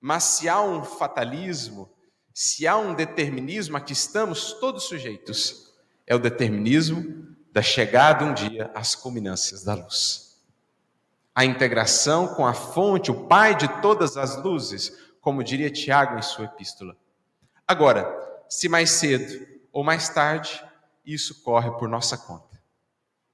Mas 0.00 0.22
se 0.22 0.48
há 0.48 0.62
um 0.62 0.84
fatalismo, 0.84 1.90
se 2.32 2.68
há 2.68 2.76
um 2.76 2.94
determinismo 2.94 3.76
a 3.76 3.80
que 3.80 3.94
estamos 3.94 4.52
todos 4.60 4.84
sujeitos, 4.84 5.74
é 6.06 6.14
o 6.14 6.20
determinismo 6.20 7.36
da 7.52 7.62
chegada 7.62 8.24
um 8.24 8.32
dia 8.32 8.70
às 8.76 8.94
culminâncias 8.94 9.64
da 9.64 9.74
luz. 9.74 10.27
A 11.38 11.44
integração 11.44 12.34
com 12.34 12.44
a 12.44 12.52
fonte, 12.52 13.12
o 13.12 13.28
Pai 13.28 13.54
de 13.54 13.68
todas 13.80 14.16
as 14.16 14.42
luzes, 14.42 14.92
como 15.20 15.44
diria 15.44 15.70
Tiago 15.70 16.18
em 16.18 16.22
sua 16.22 16.46
epístola. 16.46 16.96
Agora, 17.64 18.12
se 18.48 18.68
mais 18.68 18.90
cedo 18.90 19.46
ou 19.70 19.84
mais 19.84 20.08
tarde, 20.08 20.60
isso 21.06 21.40
corre 21.44 21.70
por 21.78 21.88
nossa 21.88 22.18
conta 22.18 22.48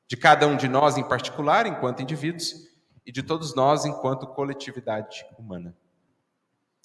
de 0.07 0.19
cada 0.19 0.47
um 0.47 0.55
de 0.55 0.69
nós 0.69 0.99
em 0.99 1.03
particular, 1.03 1.67
enquanto 1.67 2.03
indivíduos, 2.03 2.69
e 3.07 3.11
de 3.11 3.23
todos 3.23 3.55
nós 3.55 3.87
enquanto 3.87 4.27
coletividade 4.27 5.25
humana. 5.39 5.75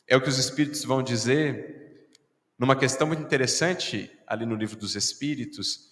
É 0.08 0.16
o 0.16 0.22
que 0.22 0.30
os 0.30 0.38
Espíritos 0.38 0.86
vão 0.86 1.04
dizer 1.04 2.08
numa 2.58 2.78
questão 2.78 3.06
muito 3.06 3.22
interessante 3.22 4.10
ali 4.26 4.46
no 4.46 4.56
livro 4.56 4.78
dos 4.78 4.96
Espíritos. 4.96 5.89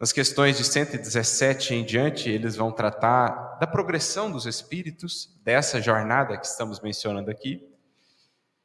Nas 0.00 0.12
questões 0.12 0.56
de 0.56 0.64
117 0.64 1.74
em 1.74 1.84
diante, 1.84 2.30
eles 2.30 2.56
vão 2.56 2.72
tratar 2.72 3.58
da 3.60 3.66
progressão 3.66 4.30
dos 4.30 4.46
Espíritos, 4.46 5.38
dessa 5.44 5.78
jornada 5.78 6.38
que 6.38 6.46
estamos 6.46 6.80
mencionando 6.80 7.30
aqui. 7.30 7.62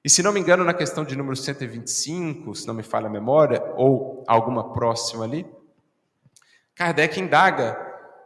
E 0.01 0.09
se 0.09 0.23
não 0.23 0.31
me 0.31 0.39
engano, 0.39 0.63
na 0.63 0.73
questão 0.73 1.03
de 1.03 1.13
número 1.13 1.35
125, 1.35 2.55
se 2.55 2.65
não 2.65 2.73
me 2.73 2.83
falha 2.83 3.07
a 3.07 3.09
memória, 3.09 3.61
ou 3.75 4.23
alguma 4.25 4.71
próxima 4.71 5.25
ali, 5.25 5.45
Kardec 6.73 7.19
indaga 7.19 7.77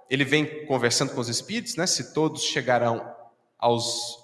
ele 0.07 0.23
vem 0.23 0.67
conversando 0.67 1.11
com 1.11 1.19
os 1.19 1.29
espíritos, 1.29 1.75
né? 1.75 1.87
Se 1.87 2.13
todos 2.13 2.43
chegarão 2.43 3.11
aos, 3.57 4.19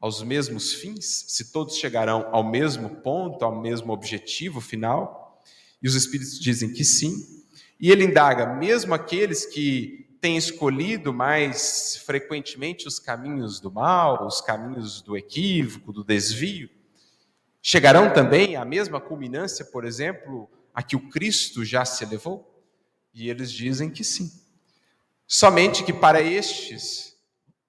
aos 0.00 0.22
mesmos 0.22 0.72
fins, 0.72 1.26
se 1.28 1.52
todos 1.52 1.76
chegarão 1.76 2.30
ao 2.32 2.42
mesmo 2.42 2.88
ponto, 3.02 3.44
ao 3.44 3.60
mesmo 3.60 3.92
objetivo 3.92 4.58
final, 4.58 5.42
e 5.82 5.86
os 5.86 5.94
espíritos 5.94 6.40
dizem 6.40 6.72
que 6.72 6.82
sim. 6.82 7.35
E 7.78 7.90
ele 7.90 8.04
indaga, 8.04 8.46
mesmo 8.46 8.94
aqueles 8.94 9.44
que 9.46 10.06
têm 10.20 10.36
escolhido 10.36 11.12
mais 11.12 11.98
frequentemente 12.04 12.88
os 12.88 12.98
caminhos 12.98 13.60
do 13.60 13.70
mal, 13.70 14.26
os 14.26 14.40
caminhos 14.40 15.02
do 15.02 15.16
equívoco, 15.16 15.92
do 15.92 16.02
desvio, 16.02 16.70
chegarão 17.60 18.12
também 18.12 18.56
à 18.56 18.64
mesma 18.64 19.00
culminância, 19.00 19.64
por 19.64 19.84
exemplo, 19.84 20.50
a 20.74 20.82
que 20.82 20.96
o 20.96 21.08
Cristo 21.08 21.64
já 21.64 21.84
se 21.84 22.04
elevou? 22.04 22.64
E 23.12 23.28
eles 23.28 23.52
dizem 23.52 23.90
que 23.90 24.04
sim. 24.04 24.30
Somente 25.26 25.82
que 25.82 25.92
para 25.92 26.20
estes 26.20 27.16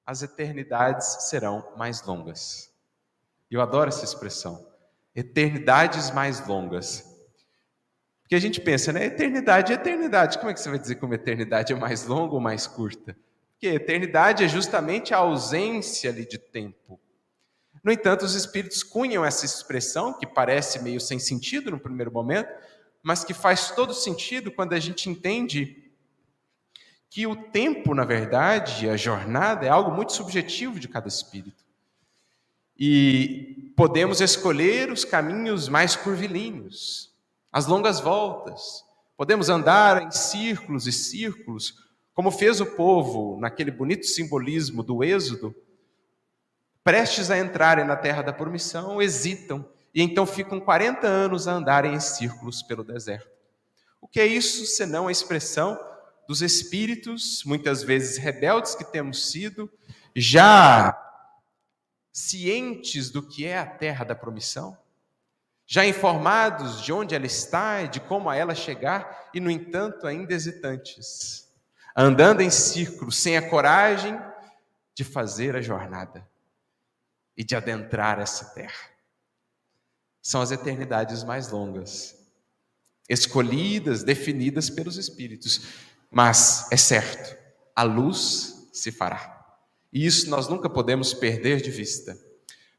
as 0.05 0.21
eternidades 0.21 1.23
serão 1.29 1.67
mais 1.75 2.01
longas. 2.03 2.71
Eu 3.49 3.61
adoro 3.61 3.89
essa 3.89 4.05
expressão. 4.05 4.65
Eternidades 5.15 6.11
mais 6.11 6.45
longas. 6.47 7.16
Porque 8.27 8.35
a 8.35 8.41
gente 8.41 8.59
pensa, 8.59 8.91
né? 8.91 9.05
Eternidade 9.05 9.71
é 9.71 9.75
eternidade. 9.75 10.37
Como 10.37 10.51
é 10.51 10.53
que 10.53 10.59
você 10.59 10.67
vai 10.67 10.77
dizer 10.77 10.95
que 10.95 11.05
uma 11.05 11.15
eternidade 11.15 11.71
é 11.71 11.75
mais 11.77 12.05
longa 12.05 12.33
ou 12.33 12.41
mais 12.41 12.67
curta? 12.67 13.15
Porque 13.53 13.67
eternidade 13.67 14.43
é 14.43 14.49
justamente 14.49 15.13
a 15.13 15.19
ausência 15.19 16.09
ali 16.09 16.27
de 16.27 16.37
tempo. 16.37 16.99
No 17.81 17.89
entanto, 17.89 18.25
os 18.25 18.35
espíritos 18.35 18.83
cunham 18.83 19.23
essa 19.23 19.45
expressão, 19.45 20.11
que 20.11 20.27
parece 20.27 20.83
meio 20.83 20.99
sem 20.99 21.17
sentido 21.17 21.71
no 21.71 21.79
primeiro 21.79 22.11
momento, 22.11 22.53
mas 23.01 23.23
que 23.23 23.33
faz 23.33 23.71
todo 23.71 23.93
sentido 23.93 24.51
quando 24.51 24.73
a 24.73 24.79
gente 24.79 25.09
entende 25.09 25.89
que 27.09 27.25
o 27.25 27.33
tempo, 27.33 27.95
na 27.95 28.03
verdade, 28.03 28.89
a 28.89 28.97
jornada 28.97 29.65
é 29.65 29.69
algo 29.69 29.89
muito 29.89 30.11
subjetivo 30.11 30.81
de 30.81 30.89
cada 30.89 31.07
espírito. 31.07 31.63
E 32.77 33.71
podemos 33.77 34.19
escolher 34.19 34.91
os 34.91 35.05
caminhos 35.05 35.69
mais 35.69 35.95
curvilíneos, 35.95 37.06
as 37.57 37.65
longas 37.65 37.99
voltas. 37.99 38.85
Podemos 39.17 39.49
andar 39.49 40.03
em 40.03 40.11
círculos 40.11 40.85
e 40.85 40.91
círculos, 40.91 41.73
como 42.13 42.29
fez 42.29 42.61
o 42.61 42.67
povo 42.67 43.35
naquele 43.39 43.71
bonito 43.71 44.05
simbolismo 44.05 44.83
do 44.83 45.03
Êxodo, 45.03 45.55
prestes 46.83 47.31
a 47.31 47.39
entrarem 47.39 47.83
na 47.83 47.95
terra 47.95 48.21
da 48.21 48.31
promissão, 48.31 49.01
hesitam 49.01 49.67
e 49.91 50.03
então 50.03 50.23
ficam 50.27 50.59
40 50.59 51.07
anos 51.07 51.47
a 51.47 51.53
andarem 51.53 51.95
em 51.95 51.99
círculos 51.99 52.61
pelo 52.61 52.83
deserto. 52.83 53.27
O 53.99 54.07
que 54.07 54.19
é 54.19 54.27
isso 54.27 54.63
senão 54.67 55.07
a 55.07 55.11
expressão 55.11 55.79
dos 56.27 56.43
espíritos, 56.43 57.41
muitas 57.43 57.81
vezes 57.81 58.19
rebeldes 58.19 58.75
que 58.75 58.83
temos 58.83 59.31
sido, 59.31 59.67
já 60.15 60.95
cientes 62.13 63.09
do 63.09 63.27
que 63.27 63.47
é 63.47 63.57
a 63.57 63.65
terra 63.65 64.05
da 64.05 64.13
promissão, 64.13 64.77
já 65.67 65.85
informados 65.85 66.81
de 66.81 66.93
onde 66.93 67.13
ela 67.13 67.25
está 67.25 67.81
e 67.83 67.89
de 67.89 67.99
como 67.99 68.29
a 68.29 68.35
ela 68.35 68.55
chegar, 68.55 69.29
e 69.33 69.39
no 69.41 69.51
entanto 69.51 70.07
ainda 70.07 70.33
hesitantes, 70.33 71.53
andando 71.93 72.41
em 72.41 72.49
círculos, 72.49 73.17
sem 73.17 73.35
a 73.35 73.49
coragem 73.49 74.17
de 74.95 75.03
fazer 75.03 75.57
a 75.57 75.61
jornada 75.61 76.25
e 77.35 77.43
de 77.43 77.53
adentrar 77.53 78.17
essa 78.19 78.45
terra. 78.45 78.89
São 80.21 80.41
as 80.41 80.51
eternidades 80.51 81.23
mais 81.23 81.49
longas, 81.49 82.17
escolhidas, 83.09 84.03
definidas 84.03 84.69
pelos 84.69 84.97
Espíritos. 84.97 85.61
Mas 86.09 86.67
é 86.71 86.77
certo, 86.77 87.37
a 87.75 87.83
luz 87.83 88.69
se 88.73 88.91
fará. 88.91 89.35
E 89.91 90.05
isso 90.05 90.29
nós 90.29 90.47
nunca 90.47 90.69
podemos 90.69 91.13
perder 91.13 91.61
de 91.61 91.71
vista, 91.71 92.17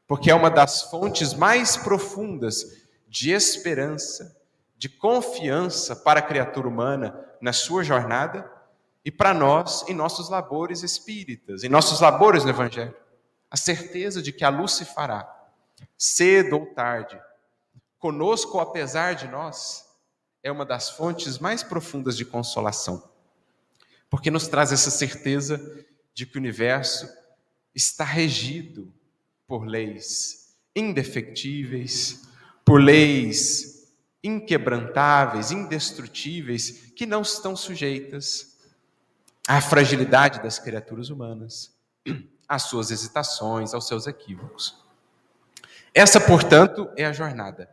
porque 0.07 0.29
é 0.29 0.35
uma 0.35 0.49
das 0.49 0.83
fontes 0.83 1.33
mais 1.33 1.77
profundas 1.77 2.78
de 3.09 3.31
esperança, 3.31 4.37
de 4.77 4.87
confiança 4.87 5.95
para 5.95 6.19
a 6.19 6.23
criatura 6.23 6.67
humana 6.67 7.19
na 7.41 7.51
sua 7.51 7.83
jornada 7.83 8.49
e 9.03 9.11
para 9.11 9.33
nós 9.33 9.87
em 9.89 9.93
nossos 9.93 10.29
labores 10.29 10.83
espíritas, 10.83 11.63
em 11.63 11.69
nossos 11.69 11.99
labores 11.99 12.43
no 12.43 12.51
Evangelho. 12.51 12.95
A 13.51 13.57
certeza 13.57 14.21
de 14.21 14.31
que 14.31 14.45
a 14.45 14.49
luz 14.49 14.73
se 14.73 14.85
fará, 14.85 15.27
cedo 15.97 16.55
ou 16.57 16.67
tarde, 16.67 17.19
conosco 17.97 18.59
apesar 18.59 19.15
de 19.15 19.27
nós, 19.27 19.89
é 20.43 20.51
uma 20.51 20.65
das 20.65 20.91
fontes 20.91 21.39
mais 21.39 21.63
profundas 21.63 22.15
de 22.15 22.23
consolação 22.23 23.09
porque 24.09 24.31
nos 24.31 24.47
traz 24.47 24.71
essa 24.71 24.89
certeza 24.89 25.85
de 26.13 26.25
que 26.25 26.37
o 26.37 26.39
universo 26.39 27.07
está 27.75 28.03
regido 28.03 28.91
por 29.47 29.65
leis 29.65 30.57
indefectíveis, 30.75 32.27
por 32.69 32.79
leis 32.79 33.91
inquebrantáveis, 34.23 35.49
indestrutíveis, 35.49 36.91
que 36.95 37.07
não 37.07 37.23
estão 37.23 37.55
sujeitas 37.55 38.59
à 39.47 39.59
fragilidade 39.59 40.39
das 40.43 40.59
criaturas 40.59 41.09
humanas, 41.09 41.75
às 42.47 42.63
suas 42.63 42.91
hesitações, 42.91 43.73
aos 43.73 43.87
seus 43.87 44.05
equívocos. 44.05 44.77
Essa, 45.95 46.21
portanto, 46.21 46.87
é 46.95 47.05
a 47.05 47.11
jornada 47.11 47.67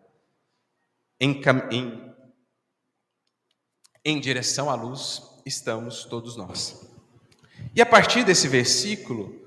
em, 1.21 1.43
em, 1.71 2.15
em 4.03 4.19
direção 4.19 4.71
à 4.71 4.75
luz 4.75 5.23
estamos 5.45 6.07
todos 6.07 6.39
nós. 6.39 6.89
E 7.75 7.83
a 7.83 7.87
partir 7.87 8.25
desse 8.25 8.49
versículo, 8.49 9.47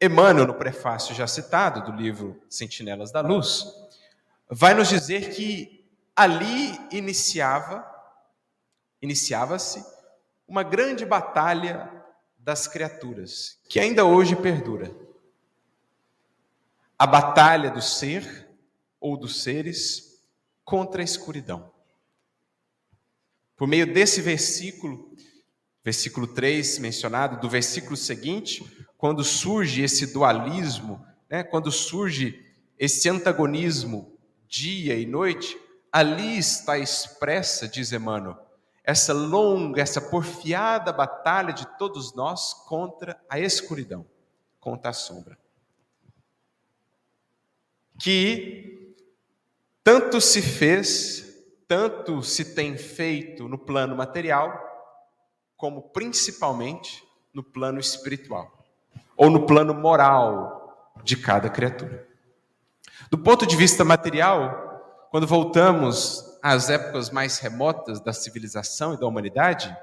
Emmanuel, 0.00 0.46
no 0.46 0.54
prefácio 0.54 1.14
já 1.14 1.26
citado 1.26 1.92
do 1.92 1.94
livro 1.94 2.42
Sentinelas 2.48 3.12
da 3.12 3.20
Luz, 3.20 3.66
vai 4.50 4.74
nos 4.74 4.88
dizer 4.88 5.34
que 5.34 5.86
ali 6.16 6.78
iniciava, 6.90 7.84
iniciava-se 9.00 9.84
uma 10.46 10.62
grande 10.62 11.04
batalha 11.04 11.92
das 12.38 12.66
criaturas, 12.66 13.58
que 13.68 13.78
ainda 13.78 14.04
hoje 14.04 14.34
perdura. 14.34 14.90
A 16.98 17.06
batalha 17.06 17.70
do 17.70 17.82
ser 17.82 18.48
ou 18.98 19.16
dos 19.16 19.42
seres 19.42 20.24
contra 20.64 21.02
a 21.02 21.04
escuridão. 21.04 21.70
Por 23.56 23.68
meio 23.68 23.92
desse 23.92 24.20
versículo, 24.20 25.14
versículo 25.84 26.26
3 26.26 26.78
mencionado, 26.78 27.40
do 27.40 27.48
versículo 27.48 27.96
seguinte, 27.96 28.64
quando 28.96 29.22
surge 29.22 29.82
esse 29.82 30.12
dualismo, 30.12 31.04
né, 31.28 31.44
quando 31.44 31.70
surge 31.70 32.44
esse 32.78 33.08
antagonismo 33.08 34.17
dia 34.48 34.94
e 34.94 35.04
noite, 35.04 35.60
ali 35.92 36.38
está 36.38 36.78
expressa, 36.78 37.68
diz 37.68 37.92
Emmanuel, 37.92 38.38
essa 38.82 39.12
longa, 39.12 39.82
essa 39.82 40.00
porfiada 40.00 40.90
batalha 40.92 41.52
de 41.52 41.66
todos 41.76 42.14
nós 42.14 42.54
contra 42.66 43.20
a 43.28 43.38
escuridão, 43.38 44.06
contra 44.58 44.90
a 44.90 44.94
sombra. 44.94 45.38
Que 47.98 48.94
tanto 49.84 50.20
se 50.20 50.40
fez, 50.40 51.44
tanto 51.66 52.22
se 52.22 52.54
tem 52.54 52.78
feito 52.78 53.46
no 53.46 53.58
plano 53.58 53.94
material, 53.94 54.58
como 55.54 55.90
principalmente 55.90 57.06
no 57.34 57.42
plano 57.42 57.78
espiritual, 57.78 58.64
ou 59.16 59.28
no 59.28 59.44
plano 59.44 59.74
moral 59.74 60.94
de 61.04 61.16
cada 61.16 61.50
criatura. 61.50 62.07
Do 63.10 63.18
ponto 63.18 63.46
de 63.46 63.56
vista 63.56 63.84
material, 63.84 65.08
quando 65.10 65.26
voltamos 65.26 66.24
às 66.42 66.68
épocas 66.68 67.10
mais 67.10 67.38
remotas 67.38 68.00
da 68.00 68.12
civilização 68.12 68.94
e 68.94 68.96
da 68.98 69.06
humanidade, 69.06 69.74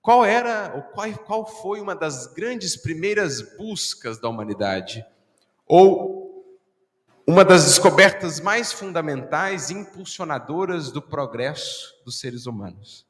qual 0.00 0.24
era, 0.24 0.72
ou 0.74 0.82
qual, 0.82 1.10
qual 1.24 1.46
foi 1.46 1.80
uma 1.80 1.96
das 1.96 2.26
grandes 2.26 2.76
primeiras 2.76 3.40
buscas 3.56 4.18
da 4.18 4.28
humanidade? 4.28 5.04
Ou 5.66 6.24
uma 7.26 7.42
das 7.42 7.64
descobertas 7.64 8.38
mais 8.38 8.70
fundamentais 8.70 9.70
e 9.70 9.74
impulsionadoras 9.74 10.92
do 10.92 11.00
progresso 11.00 11.94
dos 12.04 12.20
seres 12.20 12.44
humanos? 12.44 13.06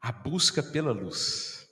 A 0.00 0.12
busca 0.12 0.62
pela 0.62 0.92
luz. 0.92 1.68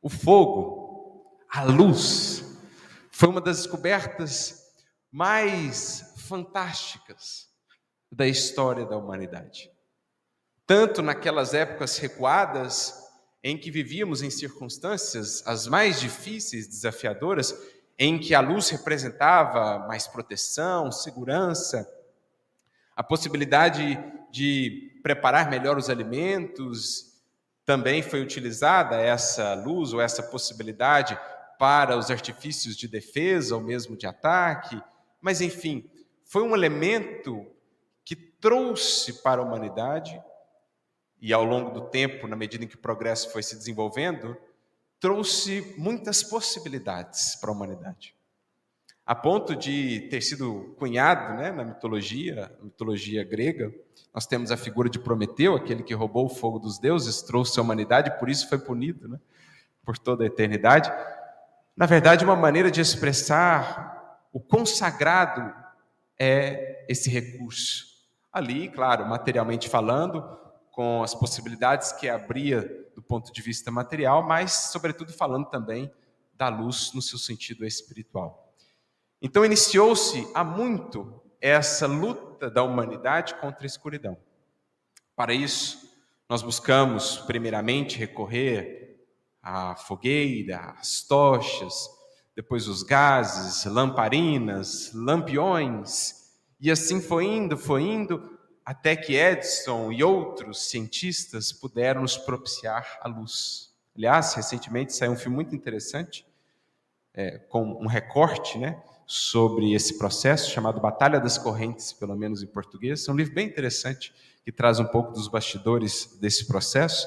O 0.00 0.08
fogo, 0.08 1.38
a 1.48 1.62
luz, 1.62 2.41
foi 3.22 3.28
uma 3.28 3.40
das 3.40 3.58
descobertas 3.58 4.74
mais 5.08 6.12
fantásticas 6.26 7.46
da 8.10 8.26
história 8.26 8.84
da 8.84 8.96
humanidade. 8.96 9.70
Tanto 10.66 11.02
naquelas 11.02 11.54
épocas 11.54 11.98
recuadas, 11.98 12.92
em 13.40 13.56
que 13.56 13.70
vivíamos 13.70 14.22
em 14.22 14.30
circunstâncias 14.30 15.46
as 15.46 15.68
mais 15.68 16.00
difíceis, 16.00 16.66
desafiadoras, 16.66 17.56
em 17.96 18.18
que 18.18 18.34
a 18.34 18.40
luz 18.40 18.70
representava 18.70 19.86
mais 19.86 20.08
proteção, 20.08 20.90
segurança, 20.90 21.88
a 22.96 23.04
possibilidade 23.04 24.02
de 24.32 24.98
preparar 25.00 25.48
melhor 25.48 25.78
os 25.78 25.88
alimentos, 25.88 27.12
também 27.64 28.02
foi 28.02 28.20
utilizada 28.20 28.96
essa 28.96 29.54
luz 29.54 29.92
ou 29.92 30.00
essa 30.00 30.24
possibilidade 30.24 31.16
para 31.62 31.96
os 31.96 32.10
artifícios 32.10 32.76
de 32.76 32.88
defesa 32.88 33.54
ou 33.54 33.62
mesmo 33.62 33.96
de 33.96 34.04
ataque, 34.04 34.82
mas 35.20 35.40
enfim, 35.40 35.88
foi 36.24 36.42
um 36.42 36.56
elemento 36.56 37.46
que 38.04 38.16
trouxe 38.16 39.22
para 39.22 39.40
a 39.40 39.44
humanidade, 39.44 40.20
e 41.20 41.32
ao 41.32 41.44
longo 41.44 41.70
do 41.70 41.82
tempo, 41.82 42.26
na 42.26 42.34
medida 42.34 42.64
em 42.64 42.66
que 42.66 42.74
o 42.74 42.80
progresso 42.80 43.30
foi 43.30 43.44
se 43.44 43.54
desenvolvendo, 43.54 44.36
trouxe 44.98 45.72
muitas 45.78 46.20
possibilidades 46.24 47.36
para 47.36 47.50
a 47.50 47.52
humanidade. 47.52 48.12
A 49.06 49.14
ponto 49.14 49.54
de 49.54 50.08
ter 50.10 50.20
sido 50.20 50.74
cunhado 50.80 51.34
né, 51.34 51.52
na 51.52 51.64
mitologia, 51.64 52.52
na 52.58 52.64
mitologia 52.64 53.22
grega, 53.22 53.72
nós 54.12 54.26
temos 54.26 54.50
a 54.50 54.56
figura 54.56 54.90
de 54.90 54.98
Prometeu, 54.98 55.54
aquele 55.54 55.84
que 55.84 55.94
roubou 55.94 56.26
o 56.26 56.28
fogo 56.28 56.58
dos 56.58 56.80
deuses, 56.80 57.22
trouxe 57.22 57.60
a 57.60 57.62
humanidade, 57.62 58.18
por 58.18 58.28
isso 58.28 58.48
foi 58.48 58.58
punido 58.58 59.06
né, 59.06 59.20
por 59.84 59.96
toda 59.96 60.24
a 60.24 60.26
eternidade 60.26 60.90
na 61.76 61.86
verdade, 61.86 62.24
uma 62.24 62.36
maneira 62.36 62.70
de 62.70 62.80
expressar 62.80 64.20
o 64.32 64.40
consagrado 64.40 65.54
é 66.18 66.84
esse 66.88 67.10
recurso. 67.10 67.86
Ali, 68.32 68.68
claro, 68.68 69.06
materialmente 69.06 69.68
falando, 69.68 70.22
com 70.70 71.02
as 71.02 71.14
possibilidades 71.14 71.92
que 71.92 72.08
abria 72.08 72.62
do 72.94 73.02
ponto 73.02 73.32
de 73.32 73.42
vista 73.42 73.70
material, 73.70 74.22
mas, 74.22 74.52
sobretudo, 74.52 75.12
falando 75.12 75.46
também 75.46 75.92
da 76.34 76.48
luz 76.48 76.92
no 76.94 77.02
seu 77.02 77.18
sentido 77.18 77.64
espiritual. 77.64 78.54
Então, 79.20 79.44
iniciou-se 79.44 80.28
há 80.34 80.42
muito 80.42 81.22
essa 81.40 81.86
luta 81.86 82.50
da 82.50 82.62
humanidade 82.62 83.34
contra 83.34 83.64
a 83.64 83.66
escuridão. 83.66 84.16
Para 85.14 85.34
isso, 85.34 85.90
nós 86.28 86.42
buscamos, 86.42 87.18
primeiramente, 87.18 87.98
recorrer 87.98 88.81
a 89.42 89.74
fogueira, 89.74 90.74
as 90.78 91.02
tochas, 91.02 91.88
depois 92.34 92.68
os 92.68 92.82
gases, 92.82 93.64
lamparinas, 93.64 94.92
lampiões, 94.94 96.22
e 96.60 96.70
assim 96.70 97.00
foi 97.00 97.24
indo, 97.24 97.56
foi 97.56 97.82
indo, 97.82 98.38
até 98.64 98.94
que 98.94 99.16
Edison 99.16 99.90
e 99.90 100.04
outros 100.04 100.70
cientistas 100.70 101.52
puderam 101.52 102.02
nos 102.02 102.16
propiciar 102.16 102.98
a 103.00 103.08
luz. 103.08 103.72
Aliás, 103.96 104.32
recentemente 104.34 104.94
saiu 104.94 105.12
um 105.12 105.16
filme 105.16 105.34
muito 105.34 105.54
interessante, 105.56 106.24
é, 107.12 107.38
com 107.38 107.64
um 107.64 107.86
recorte 107.86 108.56
né, 108.58 108.80
sobre 109.04 109.74
esse 109.74 109.98
processo, 109.98 110.50
chamado 110.50 110.80
Batalha 110.80 111.20
das 111.20 111.36
Correntes, 111.36 111.92
pelo 111.92 112.16
menos 112.16 112.42
em 112.42 112.46
português. 112.46 113.06
É 113.08 113.12
um 113.12 113.16
livro 113.16 113.34
bem 113.34 113.46
interessante, 113.46 114.14
que 114.44 114.52
traz 114.52 114.78
um 114.78 114.86
pouco 114.86 115.12
dos 115.12 115.28
bastidores 115.28 116.16
desse 116.20 116.46
processo. 116.46 117.06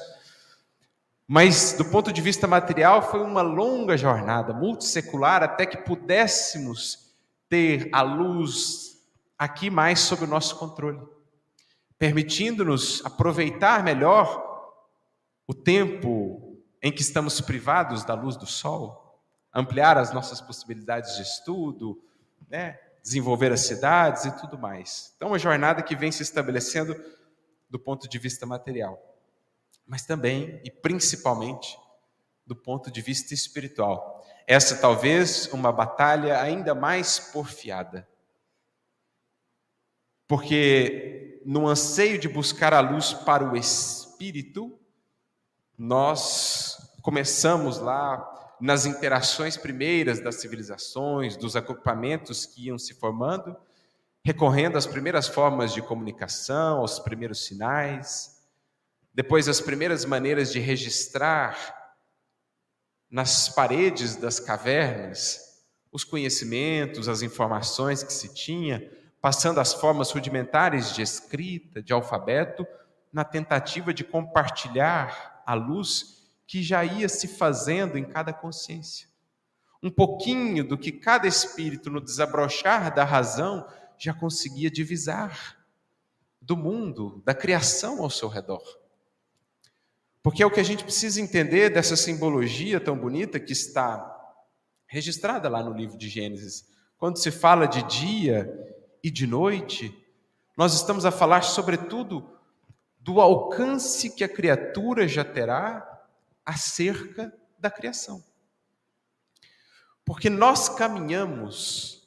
Mas, 1.28 1.72
do 1.72 1.84
ponto 1.84 2.12
de 2.12 2.20
vista 2.20 2.46
material, 2.46 3.02
foi 3.02 3.20
uma 3.20 3.42
longa 3.42 3.96
jornada, 3.96 4.52
multissecular, 4.52 5.42
até 5.42 5.66
que 5.66 5.76
pudéssemos 5.76 7.16
ter 7.48 7.88
a 7.92 8.00
luz 8.00 9.04
aqui 9.36 9.68
mais 9.68 9.98
sob 10.00 10.22
o 10.22 10.28
nosso 10.28 10.56
controle, 10.56 11.00
permitindo-nos 11.98 13.04
aproveitar 13.04 13.82
melhor 13.82 14.44
o 15.48 15.54
tempo 15.54 16.56
em 16.80 16.92
que 16.92 17.02
estamos 17.02 17.40
privados 17.40 18.04
da 18.04 18.14
luz 18.14 18.36
do 18.36 18.46
sol, 18.46 19.20
ampliar 19.52 19.98
as 19.98 20.12
nossas 20.12 20.40
possibilidades 20.40 21.16
de 21.16 21.22
estudo, 21.22 22.00
né? 22.48 22.78
desenvolver 23.02 23.50
as 23.52 23.60
cidades 23.60 24.24
e 24.26 24.40
tudo 24.40 24.56
mais. 24.56 25.12
Então, 25.16 25.28
uma 25.28 25.38
jornada 25.38 25.82
que 25.82 25.96
vem 25.96 26.12
se 26.12 26.22
estabelecendo 26.22 26.94
do 27.68 27.78
ponto 27.80 28.08
de 28.08 28.18
vista 28.18 28.46
material 28.46 29.15
mas 29.86 30.04
também 30.04 30.60
e 30.64 30.70
principalmente 30.70 31.78
do 32.46 32.54
ponto 32.54 32.90
de 32.90 33.00
vista 33.00 33.34
espiritual. 33.34 34.24
Essa 34.46 34.76
talvez 34.76 35.52
uma 35.52 35.72
batalha 35.72 36.40
ainda 36.40 36.74
mais 36.74 37.18
porfiada. 37.18 38.08
Porque 40.28 41.40
no 41.44 41.68
anseio 41.68 42.18
de 42.18 42.28
buscar 42.28 42.72
a 42.74 42.80
luz 42.80 43.12
para 43.12 43.44
o 43.44 43.56
espírito, 43.56 44.78
nós 45.76 46.76
começamos 47.02 47.78
lá 47.78 48.32
nas 48.60 48.86
interações 48.86 49.56
primeiras 49.56 50.20
das 50.20 50.36
civilizações, 50.36 51.36
dos 51.36 51.54
agrupamentos 51.54 52.46
que 52.46 52.66
iam 52.66 52.78
se 52.78 52.94
formando, 52.94 53.56
recorrendo 54.24 54.78
às 54.78 54.86
primeiras 54.86 55.28
formas 55.28 55.72
de 55.72 55.82
comunicação, 55.82 56.78
aos 56.78 56.98
primeiros 56.98 57.44
sinais, 57.44 58.35
depois, 59.16 59.48
as 59.48 59.62
primeiras 59.62 60.04
maneiras 60.04 60.52
de 60.52 60.58
registrar 60.58 61.74
nas 63.10 63.48
paredes 63.48 64.14
das 64.14 64.38
cavernas 64.38 65.64
os 65.90 66.04
conhecimentos, 66.04 67.08
as 67.08 67.22
informações 67.22 68.02
que 68.02 68.12
se 68.12 68.34
tinha, 68.34 68.92
passando 69.18 69.58
às 69.58 69.72
formas 69.72 70.10
rudimentares 70.10 70.94
de 70.94 71.00
escrita, 71.00 71.82
de 71.82 71.94
alfabeto, 71.94 72.66
na 73.10 73.24
tentativa 73.24 73.94
de 73.94 74.04
compartilhar 74.04 75.42
a 75.46 75.54
luz 75.54 76.28
que 76.46 76.62
já 76.62 76.84
ia 76.84 77.08
se 77.08 77.26
fazendo 77.26 77.96
em 77.96 78.04
cada 78.04 78.34
consciência. 78.34 79.08
Um 79.82 79.90
pouquinho 79.90 80.62
do 80.62 80.76
que 80.76 80.92
cada 80.92 81.26
espírito, 81.26 81.88
no 81.88 82.02
desabrochar 82.02 82.94
da 82.94 83.04
razão, 83.04 83.66
já 83.96 84.12
conseguia 84.12 84.70
divisar 84.70 85.56
do 86.38 86.54
mundo, 86.54 87.22
da 87.24 87.34
criação 87.34 88.02
ao 88.02 88.10
seu 88.10 88.28
redor. 88.28 88.62
Porque 90.26 90.42
é 90.42 90.46
o 90.46 90.50
que 90.50 90.58
a 90.58 90.64
gente 90.64 90.82
precisa 90.82 91.20
entender 91.20 91.70
dessa 91.70 91.94
simbologia 91.94 92.80
tão 92.80 92.98
bonita 92.98 93.38
que 93.38 93.52
está 93.52 94.12
registrada 94.84 95.48
lá 95.48 95.62
no 95.62 95.72
livro 95.72 95.96
de 95.96 96.08
Gênesis. 96.08 96.66
Quando 96.98 97.16
se 97.16 97.30
fala 97.30 97.64
de 97.68 97.84
dia 97.84 98.52
e 99.04 99.08
de 99.08 99.24
noite, 99.24 99.96
nós 100.56 100.74
estamos 100.74 101.06
a 101.06 101.12
falar, 101.12 101.42
sobretudo, 101.42 102.28
do 102.98 103.20
alcance 103.20 104.10
que 104.16 104.24
a 104.24 104.28
criatura 104.28 105.06
já 105.06 105.24
terá 105.24 106.02
acerca 106.44 107.32
da 107.56 107.70
criação. 107.70 108.20
Porque 110.04 110.28
nós 110.28 110.68
caminhamos, 110.68 112.04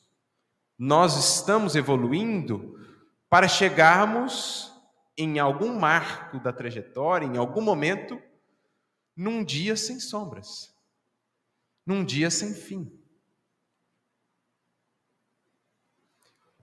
nós 0.77 1.15
estamos 1.15 1.73
evoluindo 1.73 2.77
para 3.29 3.47
chegarmos 3.47 4.73
em 5.19 5.37
algum 5.37 5.77
marco 5.77 6.39
da 6.39 6.53
trajetória, 6.53 7.25
em 7.25 7.35
algum 7.35 7.59
momento, 7.59 8.19
num 9.13 9.43
dia 9.43 9.75
sem 9.75 9.99
sombras, 9.99 10.73
num 11.85 12.05
dia 12.05 12.31
sem 12.31 12.53
fim. 12.53 12.89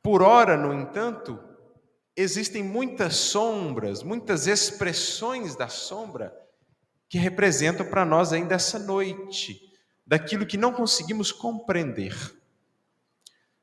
Por 0.03 0.23
ora, 0.23 0.57
no 0.57 0.73
entanto, 0.73 1.38
existem 2.16 2.62
muitas 2.62 3.16
sombras, 3.16 4.03
muitas 4.03 4.47
expressões 4.47 5.55
da 5.55 5.69
sombra 5.69 6.35
que 7.11 7.19
representam 7.19 7.85
para 7.85 8.07
nós 8.07 8.33
ainda 8.33 8.55
essa 8.55 8.79
noite, 8.79 9.61
daquilo 10.07 10.47
que 10.47 10.57
não 10.57 10.73
conseguimos 10.73 11.31
compreender, 11.31 12.16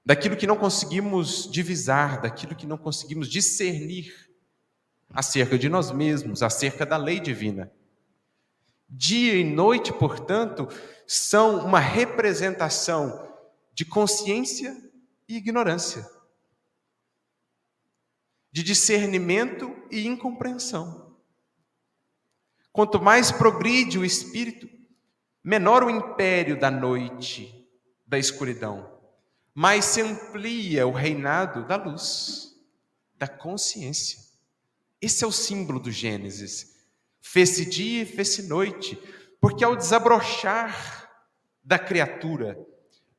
daquilo 0.06 0.38
que 0.38 0.46
não 0.46 0.56
conseguimos 0.56 1.52
divisar, 1.52 2.22
daquilo 2.22 2.56
que 2.56 2.68
não 2.68 2.78
conseguimos 2.78 3.28
discernir 3.28 4.23
acerca 5.14 5.58
de 5.58 5.70
nós 5.70 5.92
mesmos, 5.92 6.42
acerca 6.42 6.86
da 6.86 6.98
lei 6.98 7.20
divina. 7.20 7.72
Dia 8.90 9.36
e 9.36 9.44
noite, 9.44 9.94
portanto, 9.94 10.68
são 11.08 11.66
uma 11.66 11.80
representação 11.80 13.32
de 13.74 13.86
consciência 13.86 14.76
e 15.28 15.38
ignorância 15.38 16.14
de 18.54 18.62
discernimento 18.62 19.76
e 19.90 20.06
incompreensão. 20.06 21.18
Quanto 22.72 23.02
mais 23.02 23.32
progride 23.32 23.98
o 23.98 24.06
espírito, 24.06 24.70
menor 25.44 25.84
o 25.84 25.90
império 25.90 26.60
da 26.60 26.70
noite, 26.70 27.68
da 28.06 28.20
escuridão, 28.20 29.02
mais 29.56 29.86
se 29.86 30.02
amplia 30.02 30.86
o 30.86 30.92
reinado 30.92 31.66
da 31.68 31.76
luz, 31.76 32.56
da 33.16 33.28
consciência. 33.28 34.23
Esse 35.04 35.26
é 35.26 35.28
o 35.28 35.34
símbolo 35.34 35.82
do 35.82 35.92
Gênesis. 35.92 36.78
Fez-se 37.20 37.66
dia 37.66 38.04
e 38.04 38.06
fez-se 38.06 38.44
noite, 38.44 38.98
porque 39.42 39.62
ao 39.62 39.76
desabrochar 39.76 41.12
da 41.62 41.78
criatura, 41.78 42.58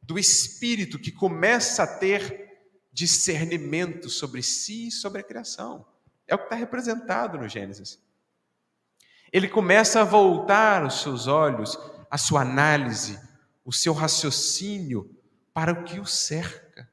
do 0.01 0.19
espírito 0.19 0.99
que 0.99 1.13
começa 1.13 1.83
a 1.83 1.87
ter 1.87 2.59
discernimento 2.91 4.09
sobre 4.09 4.43
si 4.43 4.89
e 4.89 4.91
sobre 4.91 5.21
a 5.21 5.25
criação. 5.25 5.87
É 6.27 6.35
o 6.35 6.39
que 6.39 6.45
está 6.45 6.57
representado 6.57 7.37
no 7.37 7.51
Gênesis. 7.51 8.01
Ele 9.31 9.47
começa 9.47 10.01
a 10.01 10.05
voltar 10.05 10.87
os 10.87 11.03
seus 11.03 11.27
olhos, 11.27 11.79
a 12.11 12.17
sua 12.17 12.41
análise, 12.41 13.21
o 13.63 13.75
seu 13.75 13.93
raciocínio 13.93 15.15
para 15.53 15.73
o 15.73 15.85
que 15.85 16.01
o 16.01 16.07
cerca. 16.07 16.91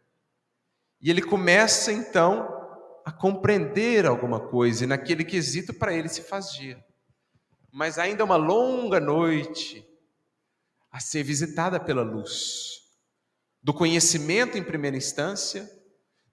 E 1.00 1.10
ele 1.10 1.22
começa 1.22 1.94
então 1.94 2.61
a 3.06 3.12
compreender 3.12 4.06
alguma 4.06 4.40
coisa, 4.40 4.84
e 4.84 4.88
naquele 4.88 5.24
quesito 5.24 5.74
para 5.74 5.94
ele 5.94 6.10
se 6.10 6.22
faz 6.22 6.52
dia. 6.52 6.84
Mas 7.72 7.98
ainda 7.98 8.24
uma 8.24 8.36
longa 8.36 9.00
noite 9.00 9.86
a 10.92 11.00
ser 11.00 11.24
visitada 11.24 11.80
pela 11.80 12.04
luz 12.04 12.82
do 13.64 13.74
conhecimento 13.74 14.58
em 14.58 14.64
primeira 14.64 14.98
instância, 14.98 15.70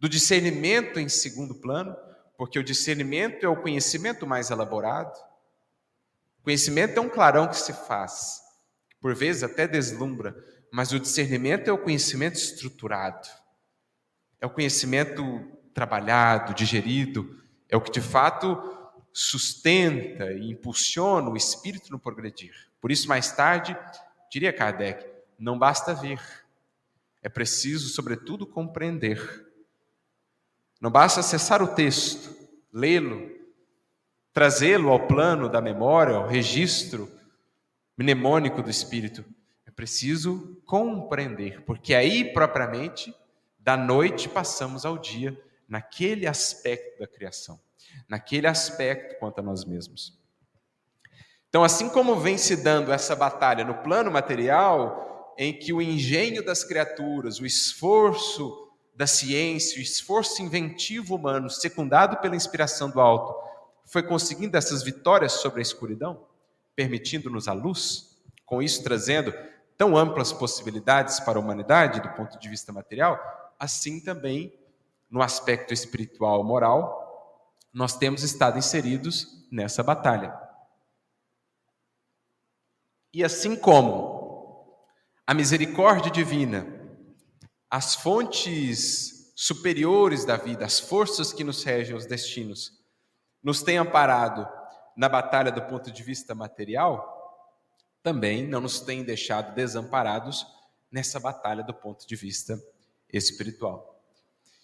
do 0.00 0.08
discernimento 0.08 0.98
em 0.98 1.08
segundo 1.08 1.54
plano, 1.60 1.94
porque 2.36 2.58
o 2.58 2.64
discernimento 2.64 3.44
é 3.44 3.48
o 3.48 3.60
conhecimento 3.60 4.26
mais 4.26 4.50
elaborado. 4.50 5.14
O 6.38 6.44
conhecimento 6.44 6.96
é 6.96 7.00
um 7.00 7.08
clarão 7.08 7.48
que 7.48 7.56
se 7.56 7.72
faz, 7.72 8.40
por 9.00 9.14
vezes 9.14 9.42
até 9.42 9.66
deslumbra, 9.66 10.34
mas 10.72 10.92
o 10.92 11.00
discernimento 11.00 11.68
é 11.68 11.72
o 11.72 11.82
conhecimento 11.82 12.36
estruturado, 12.36 13.28
é 14.40 14.46
o 14.46 14.50
conhecimento 14.50 15.22
trabalhado, 15.78 16.54
digerido, 16.54 17.40
é 17.68 17.76
o 17.76 17.80
que 17.80 17.92
de 17.92 18.00
fato 18.00 18.60
sustenta 19.12 20.32
e 20.32 20.50
impulsiona 20.50 21.30
o 21.30 21.36
espírito 21.36 21.92
no 21.92 22.00
progredir. 22.00 22.52
Por 22.80 22.90
isso, 22.90 23.06
mais 23.06 23.30
tarde, 23.30 23.76
diria 24.28 24.52
Kardec, 24.52 25.06
não 25.38 25.56
basta 25.56 25.94
ver, 25.94 26.20
é 27.22 27.28
preciso, 27.28 27.90
sobretudo, 27.90 28.44
compreender. 28.44 29.46
Não 30.80 30.90
basta 30.90 31.20
acessar 31.20 31.62
o 31.62 31.68
texto, 31.68 32.36
lê-lo, 32.72 33.30
trazê-lo 34.32 34.88
ao 34.88 35.06
plano 35.06 35.48
da 35.48 35.60
memória, 35.60 36.16
ao 36.16 36.26
registro 36.26 37.08
mnemônico 37.96 38.64
do 38.64 38.70
espírito. 38.70 39.24
É 39.64 39.70
preciso 39.70 40.60
compreender, 40.66 41.62
porque 41.62 41.94
aí 41.94 42.32
propriamente 42.32 43.14
da 43.60 43.76
noite 43.76 44.28
passamos 44.28 44.84
ao 44.84 44.98
dia 44.98 45.40
naquele 45.68 46.26
aspecto 46.26 46.98
da 46.98 47.06
criação, 47.06 47.60
naquele 48.08 48.46
aspecto 48.46 49.18
quanto 49.18 49.40
a 49.40 49.42
nós 49.42 49.64
mesmos. 49.64 50.18
Então, 51.48 51.64
assim 51.64 51.88
como 51.88 52.16
vem 52.16 52.36
se 52.36 52.56
dando 52.56 52.92
essa 52.92 53.14
batalha 53.14 53.64
no 53.64 53.74
plano 53.82 54.10
material, 54.10 55.34
em 55.38 55.52
que 55.52 55.72
o 55.72 55.80
engenho 55.80 56.44
das 56.44 56.64
criaturas, 56.64 57.38
o 57.38 57.46
esforço 57.46 58.68
da 58.94 59.06
ciência, 59.06 59.78
o 59.78 59.82
esforço 59.82 60.42
inventivo 60.42 61.14
humano, 61.14 61.48
secundado 61.48 62.16
pela 62.18 62.34
inspiração 62.34 62.90
do 62.90 63.00
alto, 63.00 63.34
foi 63.86 64.02
conseguindo 64.02 64.56
essas 64.56 64.82
vitórias 64.82 65.32
sobre 65.32 65.60
a 65.60 65.62
escuridão, 65.62 66.26
permitindo-nos 66.74 67.48
a 67.48 67.52
luz, 67.52 68.18
com 68.44 68.62
isso 68.62 68.82
trazendo 68.82 69.32
tão 69.76 69.96
amplas 69.96 70.32
possibilidades 70.32 71.20
para 71.20 71.38
a 71.38 71.40
humanidade 71.40 72.00
do 72.00 72.08
ponto 72.10 72.38
de 72.38 72.48
vista 72.48 72.72
material, 72.72 73.18
assim 73.58 74.00
também 74.00 74.52
no 75.10 75.22
aspecto 75.22 75.72
espiritual 75.72 76.44
moral, 76.44 77.06
nós 77.72 77.96
temos 77.96 78.22
estado 78.22 78.58
inseridos 78.58 79.46
nessa 79.50 79.82
batalha. 79.82 80.38
E 83.12 83.24
assim 83.24 83.56
como 83.56 84.76
a 85.26 85.34
misericórdia 85.34 86.10
divina 86.10 86.78
as 87.70 87.94
fontes 87.94 89.32
superiores 89.36 90.24
da 90.24 90.36
vida, 90.36 90.64
as 90.64 90.80
forças 90.80 91.32
que 91.32 91.44
nos 91.44 91.62
regem 91.62 91.94
os 91.94 92.06
destinos, 92.06 92.72
nos 93.42 93.62
têm 93.62 93.76
amparado 93.76 94.48
na 94.96 95.08
batalha 95.08 95.52
do 95.52 95.62
ponto 95.62 95.92
de 95.92 96.02
vista 96.02 96.34
material, 96.34 97.14
também 98.02 98.46
não 98.46 98.60
nos 98.60 98.80
têm 98.80 99.04
deixado 99.04 99.54
desamparados 99.54 100.46
nessa 100.90 101.20
batalha 101.20 101.62
do 101.62 101.74
ponto 101.74 102.06
de 102.06 102.16
vista 102.16 102.58
espiritual. 103.12 103.87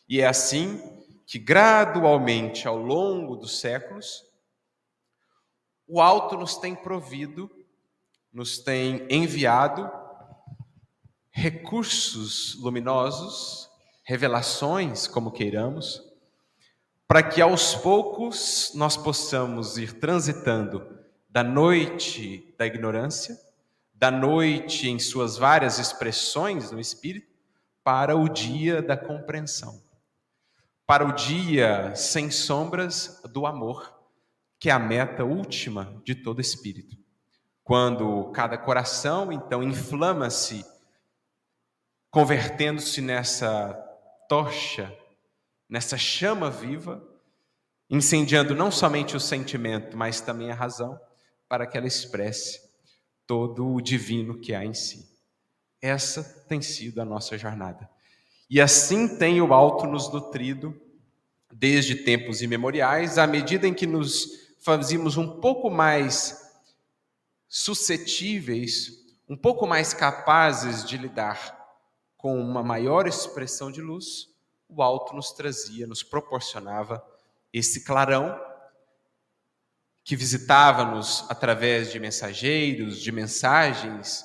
E 0.09 0.21
é 0.21 0.27
assim 0.27 0.83
que, 1.27 1.39
gradualmente, 1.39 2.69
ao 2.69 2.77
longo 2.77 3.37
dos 3.37 3.61
séculos, 3.61 4.25
o 5.87 6.01
alto 6.01 6.37
nos 6.37 6.57
tem 6.57 6.75
provido, 6.75 7.51
nos 8.33 8.59
tem 8.59 9.07
enviado 9.11 9.91
recursos 11.31 12.55
luminosos, 12.61 13.69
revelações, 14.03 15.07
como 15.07 15.33
queiramos, 15.33 16.03
para 17.07 17.23
que 17.23 17.41
aos 17.41 17.75
poucos 17.75 18.73
nós 18.75 18.97
possamos 18.97 19.77
ir 19.79 19.99
transitando 19.99 20.99
da 21.29 21.43
noite 21.43 22.55
da 22.57 22.67
ignorância, 22.67 23.37
da 23.93 24.11
noite 24.11 24.89
em 24.89 24.99
suas 24.99 25.37
várias 25.37 25.79
expressões 25.79 26.71
no 26.71 26.81
espírito, 26.81 27.33
para 27.83 28.17
o 28.17 28.29
dia 28.29 28.81
da 28.81 28.97
compreensão, 28.97 29.83
para 30.87 31.07
o 31.07 31.13
dia 31.13 31.95
sem 31.95 32.31
sombras 32.31 33.23
do 33.31 33.47
amor, 33.47 33.95
que 34.59 34.69
é 34.69 34.73
a 34.73 34.79
meta 34.79 35.25
última 35.25 36.01
de 36.05 36.15
todo 36.15 36.41
espírito. 36.41 36.97
Quando 37.63 38.31
cada 38.33 38.59
coração 38.59 39.33
então 39.33 39.63
inflama-se 39.63 40.65
convertendo-se 42.11 43.01
nessa 43.01 43.73
tocha, 44.29 44.97
nessa 45.69 45.97
chama 45.97 46.51
viva, 46.51 47.03
incendiando 47.91 48.55
não 48.55 48.71
somente 48.71 49.17
o 49.17 49.21
sentimento, 49.21 49.97
mas 49.97 50.21
também 50.21 50.51
a 50.51 50.55
razão, 50.55 51.01
para 51.49 51.67
que 51.67 51.77
ela 51.77 51.87
expresse 51.87 52.61
todo 53.27 53.67
o 53.67 53.81
divino 53.81 54.39
que 54.39 54.55
há 54.55 54.65
em 54.65 54.75
si. 54.75 55.09
Essa 55.81 56.23
tem 56.49 56.63
sido 56.63 57.01
a 57.01 57.05
nossa 57.05 57.37
jornada. 57.37 57.91
E 58.49 58.61
assim 58.61 59.19
tem 59.19 59.41
o 59.41 59.53
alto 59.53 59.87
nos 59.87 60.13
nutrido 60.13 60.81
desde 61.53 61.95
tempos 61.95 62.43
imemoriais, 62.43 63.17
à 63.17 63.27
medida 63.27 63.67
em 63.67 63.75
que 63.75 63.87
nos 63.87 64.55
fazíamos 64.61 65.17
um 65.17 65.41
pouco 65.41 65.71
mais 65.71 66.43
suscetíveis, 67.49 69.05
um 69.29 69.37
pouco 69.37 69.67
mais 69.67 69.95
capazes 69.95 70.85
de 70.85 70.97
lidar 70.97 71.57
com 72.17 72.41
uma 72.41 72.63
maior 72.63 73.07
expressão 73.07 73.71
de 73.71 73.81
luz, 73.81 74.29
o 74.69 74.83
alto 74.83 75.15
nos 75.15 75.33
trazia, 75.33 75.87
nos 75.87 76.03
proporcionava 76.03 77.05
esse 77.53 77.85
clarão 77.85 78.39
que 80.03 80.17
visitava-nos 80.17 81.25
através 81.31 81.93
de 81.93 82.01
mensageiros, 82.01 83.01
de 83.01 83.13
mensagens 83.13 84.25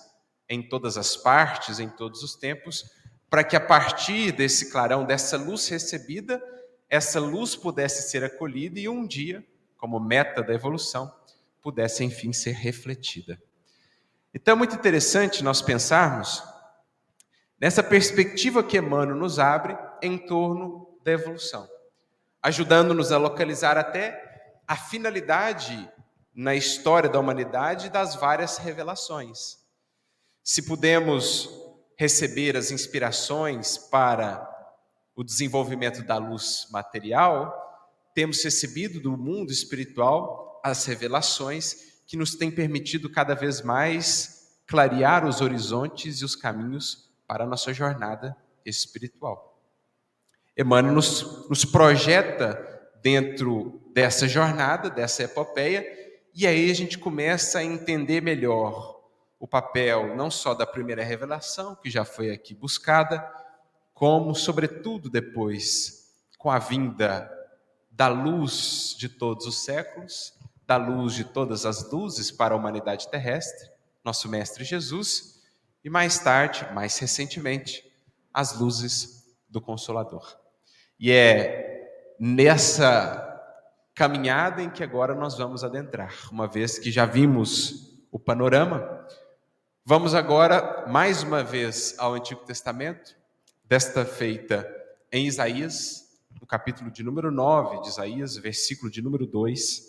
em 0.49 0.67
todas 0.67 0.97
as 0.97 1.15
partes, 1.15 1.79
em 1.79 1.87
todos 1.87 2.23
os 2.23 2.35
tempos, 2.35 2.89
para 3.29 3.43
que 3.43 3.55
a 3.55 3.59
partir 3.59 4.31
desse 4.31 4.71
clarão, 4.71 5.05
dessa 5.05 5.37
luz 5.37 5.67
recebida, 5.67 6.41
essa 6.89 7.19
luz 7.19 7.55
pudesse 7.55 8.09
ser 8.09 8.23
acolhida 8.23 8.79
e 8.79 8.89
um 8.89 9.05
dia, 9.05 9.45
como 9.77 9.99
meta 9.99 10.41
da 10.41 10.53
evolução, 10.53 11.13
pudesse 11.61 12.03
enfim 12.03 12.33
ser 12.33 12.53
refletida. 12.53 13.39
Então 14.33 14.53
é 14.53 14.57
muito 14.57 14.75
interessante 14.75 15.43
nós 15.43 15.61
pensarmos 15.61 16.43
nessa 17.59 17.83
perspectiva 17.83 18.63
que 18.63 18.77
Emmanuel 18.77 19.17
nos 19.17 19.37
abre 19.37 19.77
em 20.01 20.17
torno 20.17 20.99
da 21.03 21.11
evolução, 21.11 21.67
ajudando-nos 22.41 23.11
a 23.11 23.17
localizar 23.17 23.77
até 23.77 24.61
a 24.67 24.75
finalidade 24.75 25.91
na 26.33 26.55
história 26.55 27.09
da 27.09 27.19
humanidade 27.19 27.89
das 27.89 28.15
várias 28.15 28.57
revelações. 28.57 29.57
Se 30.43 30.61
pudemos 30.63 31.68
receber 31.99 32.55
as 32.55 32.71
inspirações 32.71 33.77
para 33.77 34.49
o 35.13 35.21
desenvolvimento 35.21 36.01
da 36.01 36.15
luz 36.15 36.65
material, 36.71 37.53
temos 38.15 38.41
recebido 38.41 39.01
do 39.01 39.17
mundo 39.17 39.51
espiritual 39.51 40.61
as 40.63 40.85
revelações 40.85 41.99
que 42.07 42.15
nos 42.15 42.35
têm 42.35 42.49
permitido 42.49 43.09
cada 43.09 43.35
vez 43.35 43.61
mais 43.61 44.61
clarear 44.65 45.27
os 45.27 45.41
horizontes 45.41 46.21
e 46.21 46.25
os 46.25 46.37
caminhos 46.37 47.11
para 47.27 47.43
a 47.43 47.47
nossa 47.47 47.73
jornada 47.73 48.33
espiritual. 48.65 49.61
Emmanuel 50.57 50.95
nos, 50.95 51.49
nos 51.49 51.65
projeta 51.65 52.65
dentro 53.03 53.91
dessa 53.93 54.25
jornada, 54.25 54.89
dessa 54.89 55.23
epopeia, 55.23 55.85
e 56.33 56.47
aí 56.47 56.71
a 56.71 56.73
gente 56.73 56.97
começa 56.97 57.59
a 57.59 57.63
entender 57.63 58.21
melhor 58.21 58.98
o 59.39 59.47
papel 59.47 60.15
não 60.15 60.29
só 60.29 60.53
da 60.53 60.67
primeira 60.67 61.03
revelação, 61.03 61.75
que 61.75 61.89
já 61.89 62.03
foi 62.03 62.29
aqui 62.29 62.53
buscada, 62.53 63.25
como, 63.93 64.35
sobretudo, 64.35 65.09
depois, 65.09 66.13
com 66.37 66.51
a 66.51 66.59
vinda 66.59 67.31
da 67.89 68.07
luz 68.07 68.95
de 68.97 69.07
todos 69.07 69.45
os 69.45 69.63
séculos, 69.63 70.33
da 70.67 70.75
luz 70.75 71.13
de 71.13 71.23
todas 71.23 71.65
as 71.65 71.89
luzes 71.91 72.29
para 72.29 72.53
a 72.53 72.57
humanidade 72.57 73.09
terrestre, 73.09 73.69
nosso 74.03 74.29
Mestre 74.29 74.63
Jesus, 74.63 75.41
e 75.83 75.89
mais 75.89 76.19
tarde, 76.19 76.67
mais 76.73 76.97
recentemente, 76.97 77.83
as 78.33 78.59
luzes 78.59 79.25
do 79.49 79.61
Consolador. 79.61 80.37
E 80.99 81.11
é 81.11 82.15
nessa 82.19 83.25
caminhada 83.95 84.61
em 84.61 84.69
que 84.69 84.83
agora 84.83 85.15
nós 85.15 85.37
vamos 85.37 85.63
adentrar, 85.63 86.13
uma 86.31 86.47
vez 86.47 86.77
que 86.77 86.91
já 86.91 87.05
vimos 87.05 87.97
o 88.11 88.19
panorama 88.19 88.98
Vamos 89.89 90.13
agora, 90.13 90.85
mais 90.87 91.23
uma 91.23 91.43
vez, 91.43 91.95
ao 91.97 92.13
Antigo 92.13 92.45
Testamento, 92.45 93.17
desta 93.65 94.05
feita 94.05 94.71
em 95.11 95.25
Isaías, 95.25 96.15
no 96.39 96.45
capítulo 96.45 96.91
de 96.91 97.01
número 97.01 97.31
9 97.31 97.81
de 97.81 97.87
Isaías, 97.87 98.37
versículo 98.37 98.91
de 98.91 99.01
número 99.01 99.25
2. 99.25 99.81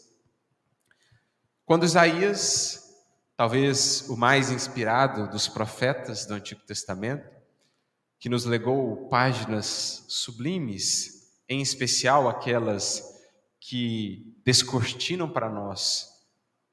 Quando 1.67 1.85
Isaías, 1.85 2.97
talvez 3.37 4.09
o 4.09 4.17
mais 4.17 4.51
inspirado 4.51 5.29
dos 5.31 5.49
profetas 5.49 6.25
do 6.25 6.33
Antigo 6.33 6.63
Testamento, 6.63 7.29
que 8.19 8.31
nos 8.31 8.47
legou 8.47 9.07
páginas 9.11 10.07
sublimes, 10.09 11.31
em 11.47 11.61
especial 11.61 12.27
aquelas 12.27 13.21
que 13.61 14.35
descortinam 14.47 15.29
para 15.29 15.51
nós 15.51 16.10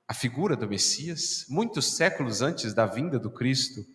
a 0.08 0.14
figura 0.14 0.56
do 0.56 0.68
Messias, 0.68 1.46
muitos 1.50 1.98
séculos 1.98 2.42
antes 2.42 2.74
da 2.74 2.86
vinda 2.86 3.20
do 3.20 3.30
Cristo. 3.30 3.86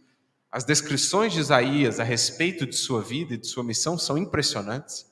As 0.50 0.62
descrições 0.62 1.32
de 1.32 1.40
Isaías 1.40 1.98
a 1.98 2.04
respeito 2.04 2.66
de 2.66 2.76
sua 2.76 3.00
vida 3.00 3.32
e 3.32 3.38
de 3.38 3.46
sua 3.46 3.64
missão 3.64 3.96
são 3.96 4.18
impressionantes. 4.18 5.10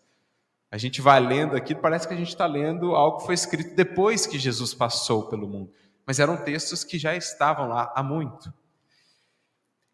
A 0.71 0.77
gente 0.77 1.01
vai 1.01 1.19
lendo 1.19 1.57
aqui, 1.57 1.75
parece 1.75 2.07
que 2.07 2.13
a 2.13 2.17
gente 2.17 2.29
está 2.29 2.47
lendo 2.47 2.95
algo 2.95 3.19
que 3.19 3.27
foi 3.27 3.35
escrito 3.35 3.75
depois 3.75 4.27
que 4.27 4.39
Jesus 4.39 4.75
passou 4.75 5.29
pelo 5.29 5.49
mundo, 5.49 5.73
mas 6.07 6.21
eram 6.21 6.37
textos 6.37 6.85
que 6.85 6.99
já 6.99 7.17
estavam 7.17 7.67
lá 7.67 7.91
há 7.97 8.03
muito. 8.03 8.53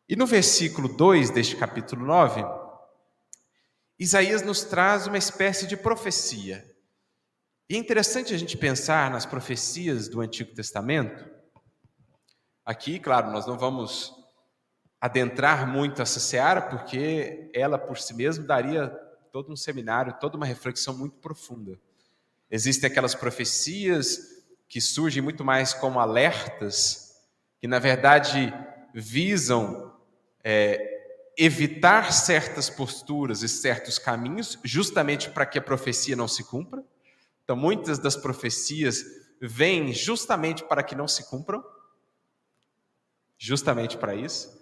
E 0.09 0.17
no 0.17 0.27
versículo 0.27 0.89
2 0.89 1.31
deste 1.31 1.57
capítulo 1.57 2.05
9, 2.05 2.45
Isaías 3.99 4.43
nos 4.43 4.65
traz 4.65 5.07
uma 5.07 5.17
espécie 5.17 5.67
de 5.67 5.77
profecia. 5.77 6.76
E 7.69 7.75
é 7.75 7.79
interessante 7.79 8.33
a 8.33 8.39
gente 8.39 8.57
pensar 8.57 9.11
nas 9.11 9.27
profecias 9.27 10.09
do 10.09 10.21
Antigo 10.21 10.55
Testamento. 10.55 11.29
Aqui, 12.65 13.01
claro, 13.01 13.33
nós 13.33 13.45
não 13.45 13.59
vamos 13.59 14.15
adentrar 15.01 15.67
muito 15.67 16.01
essa 16.01 16.21
seara, 16.21 16.63
porque 16.63 17.51
ela 17.53 17.77
por 17.77 17.99
si 17.99 18.15
mesma 18.15 18.45
daria 18.45 18.89
todo 19.33 19.53
um 19.53 19.57
seminário, 19.57 20.17
toda 20.21 20.37
uma 20.37 20.47
reflexão 20.47 20.97
muito 20.97 21.17
profunda. 21.17 21.77
Existem 22.49 22.89
aquelas 22.89 23.17
profecias 23.17 24.45
que 24.69 24.81
surgem 24.81 25.21
muito 25.21 25.45
mais 25.45 25.75
como 25.75 25.99
alertas, 25.99 27.17
que 27.61 27.67
na 27.67 27.81
verdade 27.81 28.55
visam 28.95 29.93
é, 30.45 31.33
evitar 31.37 32.13
certas 32.13 32.71
posturas 32.71 33.43
e 33.43 33.49
certos 33.49 33.99
caminhos, 33.99 34.57
justamente 34.63 35.31
para 35.31 35.45
que 35.45 35.59
a 35.59 35.63
profecia 35.63 36.15
não 36.15 36.29
se 36.29 36.45
cumpra. 36.45 36.85
Então, 37.47 37.55
muitas 37.55 38.01
das 38.01 38.17
profecias 38.17 39.05
vêm 39.41 39.93
justamente 39.93 40.65
para 40.65 40.83
que 40.83 40.97
não 40.97 41.07
se 41.07 41.31
cumpram, 41.31 41.65
justamente 43.39 43.97
para 43.97 44.17
isso, 44.17 44.53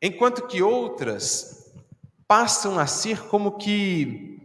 enquanto 0.00 0.46
que 0.46 0.62
outras 0.62 1.70
passam 2.26 2.78
a 2.78 2.86
ser 2.86 3.28
como 3.28 3.58
que 3.58 4.36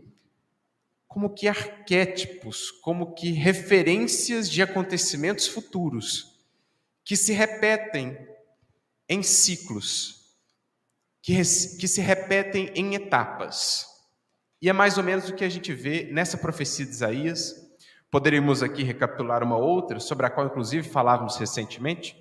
como 1.07 1.33
que 1.33 1.47
arquétipos, 1.47 2.69
como 2.69 3.13
que 3.13 3.31
referências 3.31 4.49
de 4.49 4.61
acontecimentos 4.61 5.47
futuros 5.47 6.43
que 7.05 7.15
se 7.15 7.31
repetem 7.31 8.27
em 9.07 9.23
ciclos, 9.23 10.35
que, 11.21 11.33
que 11.35 11.87
se 11.87 12.01
repetem 12.01 12.73
em 12.75 12.95
etapas. 12.95 13.92
E 14.63 14.69
é 14.69 14.71
mais 14.71 14.97
ou 14.97 15.03
menos 15.03 15.27
o 15.27 15.35
que 15.35 15.43
a 15.43 15.49
gente 15.49 15.73
vê 15.73 16.07
nessa 16.09 16.37
profecia 16.37 16.85
de 16.85 16.91
Isaías. 16.93 17.53
Poderíamos 18.09 18.63
aqui 18.63 18.81
recapitular 18.81 19.43
uma 19.43 19.57
outra, 19.57 19.99
sobre 19.99 20.25
a 20.25 20.29
qual 20.29 20.47
inclusive 20.47 20.87
falávamos 20.87 21.35
recentemente, 21.35 22.15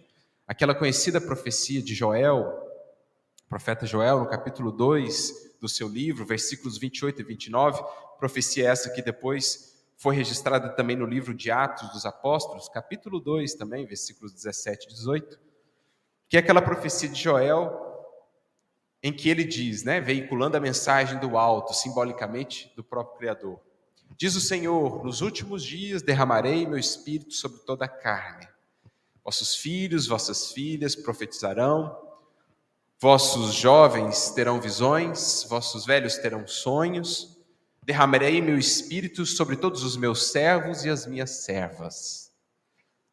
aquela 0.45 0.75
conhecida 0.75 1.21
profecia 1.21 1.81
de 1.81 1.95
Joel, 1.95 2.53
profeta 3.49 3.87
Joel, 3.87 4.19
no 4.19 4.27
capítulo 4.27 4.73
2 4.73 5.55
do 5.61 5.69
seu 5.69 5.87
livro, 5.87 6.27
versículos 6.27 6.79
28 6.79 7.21
e 7.21 7.25
29, 7.25 7.81
profecia 8.19 8.69
essa 8.69 8.91
que 8.91 9.03
depois 9.03 9.81
foi 9.97 10.17
registrada 10.17 10.69
também 10.71 10.97
no 10.97 11.07
livro 11.07 11.33
de 11.33 11.49
Atos 11.49 11.93
dos 11.93 12.05
Apóstolos, 12.05 12.69
capítulo 12.69 13.21
2 13.21 13.55
também, 13.55 13.87
versículos 13.87 14.33
17 14.33 14.87
e 14.87 14.89
18, 14.89 15.39
que 16.29 16.37
é 16.37 16.41
aquela 16.41 16.61
profecia 16.61 17.09
de 17.09 17.23
Joel 17.23 17.92
em 19.03 19.13
que 19.13 19.29
ele 19.29 19.45
diz, 19.45 19.83
né, 19.83 20.01
veiculando 20.01 20.57
a 20.57 20.61
mensagem 20.61 21.19
do 21.19 21.37
alto, 21.37 21.75
simbolicamente 21.75 22.73
do 22.77 22.85
próprio 22.85 23.19
Criador. 23.19 23.61
Diz 24.17 24.37
o 24.37 24.41
Senhor: 24.41 25.05
Nos 25.05 25.21
últimos 25.21 25.65
dias 25.65 26.03
derramarei 26.03 26.67
meu 26.67 26.79
espírito 26.79 27.35
sobre 27.35 27.59
toda 27.61 27.87
a 27.87 27.89
carne. 27.89 28.49
Vossos 29.25 29.57
filhos, 29.57 30.07
vossas 30.07 30.53
filhas 30.53 30.95
profetizarão, 30.95 31.97
vossos 33.01 33.55
jovens 33.55 34.31
terão 34.31 34.61
visões, 34.61 35.45
vossos 35.49 35.85
velhos 35.85 36.19
terão 36.19 36.47
sonhos. 36.47 37.41
Derramarei 37.85 38.41
meu 38.41 38.57
espírito 38.57 39.27
sobre 39.27 39.57
todos 39.57 39.83
os 39.83 39.97
meus 39.97 40.31
servos 40.31 40.85
e 40.85 40.91
as 40.91 41.05
minhas 41.05 41.43
servas. 41.45 42.31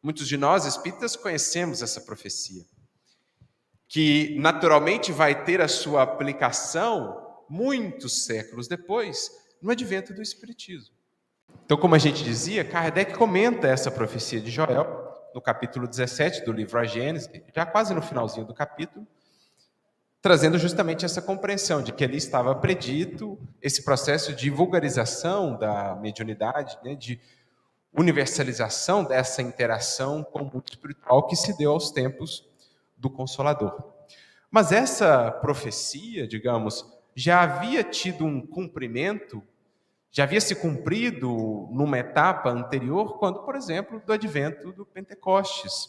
Muitos 0.00 0.28
de 0.28 0.36
nós 0.36 0.64
espíritas 0.64 1.16
conhecemos 1.16 1.82
essa 1.82 2.00
profecia 2.00 2.64
que 3.90 4.36
naturalmente 4.38 5.10
vai 5.10 5.44
ter 5.44 5.60
a 5.60 5.66
sua 5.66 6.02
aplicação 6.04 7.26
muitos 7.48 8.24
séculos 8.24 8.68
depois, 8.68 9.28
no 9.60 9.72
advento 9.72 10.14
do 10.14 10.22
Espiritismo. 10.22 10.94
Então, 11.66 11.76
como 11.76 11.96
a 11.96 11.98
gente 11.98 12.22
dizia, 12.22 12.64
Kardec 12.64 13.14
comenta 13.14 13.66
essa 13.66 13.90
profecia 13.90 14.40
de 14.40 14.48
Joel, 14.48 15.12
no 15.34 15.40
capítulo 15.40 15.88
17 15.88 16.44
do 16.44 16.52
livro 16.52 16.78
A 16.78 16.84
Gênesis, 16.84 17.28
já 17.52 17.66
quase 17.66 17.92
no 17.92 18.00
finalzinho 18.00 18.46
do 18.46 18.54
capítulo, 18.54 19.04
trazendo 20.22 20.56
justamente 20.56 21.04
essa 21.04 21.20
compreensão 21.20 21.82
de 21.82 21.92
que 21.92 22.04
ali 22.04 22.16
estava 22.16 22.54
predito 22.54 23.36
esse 23.60 23.84
processo 23.84 24.32
de 24.32 24.50
vulgarização 24.50 25.58
da 25.58 25.96
mediunidade, 25.96 26.78
né, 26.84 26.94
de 26.94 27.20
universalização 27.92 29.02
dessa 29.02 29.42
interação 29.42 30.22
com 30.22 30.42
o 30.42 30.44
mundo 30.44 30.66
espiritual 30.70 31.26
que 31.26 31.34
se 31.34 31.58
deu 31.58 31.72
aos 31.72 31.90
tempos 31.90 32.48
do 33.00 33.10
Consolador. 33.10 33.74
Mas 34.50 34.70
essa 34.70 35.32
profecia, 35.32 36.28
digamos, 36.28 36.84
já 37.16 37.42
havia 37.42 37.82
tido 37.82 38.24
um 38.24 38.46
cumprimento 38.46 39.42
já 40.12 40.24
havia 40.24 40.40
se 40.40 40.56
cumprido 40.56 41.68
numa 41.70 41.98
etapa 41.98 42.50
anterior, 42.50 43.18
quando, 43.18 43.44
por 43.44 43.54
exemplo, 43.54 44.02
do 44.04 44.12
advento 44.12 44.72
do 44.72 44.84
Pentecostes. 44.84 45.88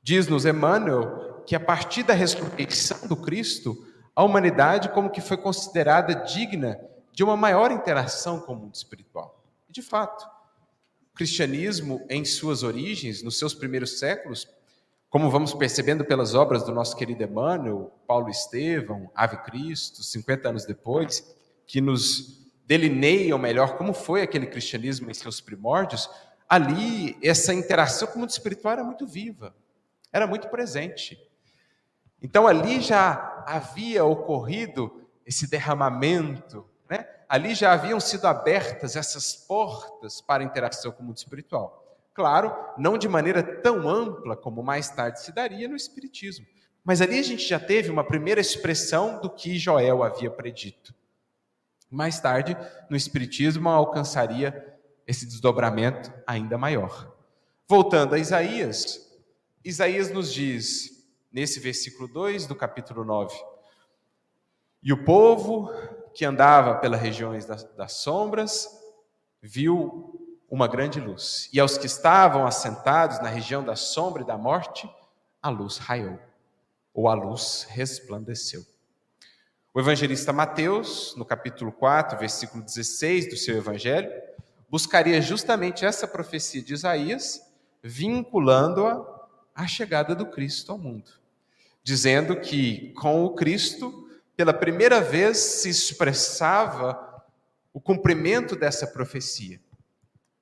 Diz-nos 0.00 0.46
Emmanuel 0.46 1.42
que 1.44 1.56
a 1.56 1.60
partir 1.60 2.04
da 2.04 2.14
ressurreição 2.14 3.08
do 3.08 3.16
Cristo, 3.16 3.76
a 4.14 4.22
humanidade 4.22 4.88
como 4.90 5.10
que 5.10 5.20
foi 5.20 5.36
considerada 5.36 6.14
digna 6.14 6.80
de 7.12 7.24
uma 7.24 7.36
maior 7.36 7.72
interação 7.72 8.38
com 8.40 8.52
o 8.52 8.56
mundo 8.56 8.74
espiritual. 8.74 9.42
De 9.68 9.82
fato, 9.82 10.24
o 11.12 11.16
cristianismo 11.16 12.06
em 12.08 12.24
suas 12.24 12.62
origens, 12.62 13.20
nos 13.22 13.36
seus 13.36 13.52
primeiros 13.52 13.98
séculos, 13.98 14.46
como 15.10 15.28
vamos 15.28 15.52
percebendo 15.52 16.04
pelas 16.04 16.36
obras 16.36 16.62
do 16.62 16.72
nosso 16.72 16.96
querido 16.96 17.24
Emmanuel, 17.24 17.92
Paulo 18.06 18.30
Estevão, 18.30 19.10
Ave 19.12 19.38
Cristo, 19.38 20.04
50 20.04 20.48
anos 20.48 20.64
depois, 20.64 21.36
que 21.66 21.80
nos 21.80 22.48
delineiam 22.64 23.36
melhor 23.36 23.76
como 23.76 23.92
foi 23.92 24.22
aquele 24.22 24.46
cristianismo 24.46 25.10
em 25.10 25.14
seus 25.14 25.40
primórdios, 25.40 26.08
ali 26.48 27.18
essa 27.20 27.52
interação 27.52 28.06
com 28.06 28.14
o 28.14 28.18
mundo 28.20 28.30
espiritual 28.30 28.74
era 28.74 28.84
muito 28.84 29.04
viva, 29.04 29.52
era 30.12 30.28
muito 30.28 30.48
presente. 30.48 31.18
Então 32.22 32.46
ali 32.46 32.80
já 32.80 33.42
havia 33.48 34.04
ocorrido 34.04 35.08
esse 35.26 35.50
derramamento, 35.50 36.64
né? 36.88 37.04
ali 37.28 37.56
já 37.56 37.72
haviam 37.72 37.98
sido 37.98 38.26
abertas 38.26 38.94
essas 38.94 39.34
portas 39.34 40.20
para 40.20 40.44
a 40.44 40.46
interação 40.46 40.92
com 40.92 41.02
o 41.02 41.06
mundo 41.06 41.16
espiritual. 41.16 41.89
Claro, 42.20 42.54
não 42.76 42.98
de 42.98 43.08
maneira 43.08 43.42
tão 43.42 43.88
ampla 43.88 44.36
como 44.36 44.62
mais 44.62 44.90
tarde 44.90 45.22
se 45.22 45.32
daria 45.32 45.66
no 45.66 45.74
Espiritismo. 45.74 46.46
Mas 46.84 47.00
ali 47.00 47.18
a 47.18 47.22
gente 47.22 47.48
já 47.48 47.58
teve 47.58 47.88
uma 47.88 48.04
primeira 48.04 48.42
expressão 48.42 49.22
do 49.22 49.30
que 49.30 49.58
Joel 49.58 50.02
havia 50.02 50.30
predito. 50.30 50.94
Mais 51.90 52.20
tarde, 52.20 52.54
no 52.90 52.96
Espiritismo, 52.96 53.70
alcançaria 53.70 54.78
esse 55.06 55.24
desdobramento 55.24 56.12
ainda 56.26 56.58
maior. 56.58 57.10
Voltando 57.66 58.14
a 58.14 58.18
Isaías, 58.18 59.10
Isaías 59.64 60.10
nos 60.10 60.30
diz, 60.30 61.02
nesse 61.32 61.58
versículo 61.58 62.06
2 62.06 62.46
do 62.46 62.54
capítulo 62.54 63.02
9: 63.02 63.34
E 64.82 64.92
o 64.92 65.06
povo 65.06 65.70
que 66.14 66.26
andava 66.26 66.74
pelas 66.74 67.00
regiões 67.00 67.46
das, 67.46 67.64
das 67.78 67.92
sombras 67.92 68.68
viu 69.40 70.19
uma 70.50 70.66
grande 70.66 70.98
luz. 70.98 71.48
E 71.52 71.60
aos 71.60 71.78
que 71.78 71.86
estavam 71.86 72.44
assentados 72.44 73.20
na 73.20 73.28
região 73.28 73.62
da 73.62 73.76
sombra 73.76 74.22
e 74.22 74.26
da 74.26 74.36
morte, 74.36 74.90
a 75.40 75.48
luz 75.48 75.78
raiou, 75.78 76.18
ou 76.92 77.08
a 77.08 77.14
luz 77.14 77.66
resplandeceu. 77.70 78.66
O 79.72 79.78
evangelista 79.78 80.32
Mateus, 80.32 81.14
no 81.16 81.24
capítulo 81.24 81.70
4, 81.70 82.18
versículo 82.18 82.64
16 82.64 83.30
do 83.30 83.36
seu 83.36 83.56
evangelho, 83.56 84.10
buscaria 84.68 85.22
justamente 85.22 85.86
essa 85.86 86.08
profecia 86.08 86.60
de 86.60 86.74
Isaías, 86.74 87.40
vinculando-a 87.80 89.28
à 89.54 89.68
chegada 89.68 90.16
do 90.16 90.26
Cristo 90.26 90.72
ao 90.72 90.78
mundo, 90.78 91.12
dizendo 91.84 92.40
que 92.40 92.92
com 92.94 93.24
o 93.24 93.34
Cristo, 93.34 94.08
pela 94.36 94.52
primeira 94.52 95.00
vez, 95.00 95.38
se 95.38 95.68
expressava 95.68 97.24
o 97.72 97.80
cumprimento 97.80 98.56
dessa 98.56 98.86
profecia 98.88 99.60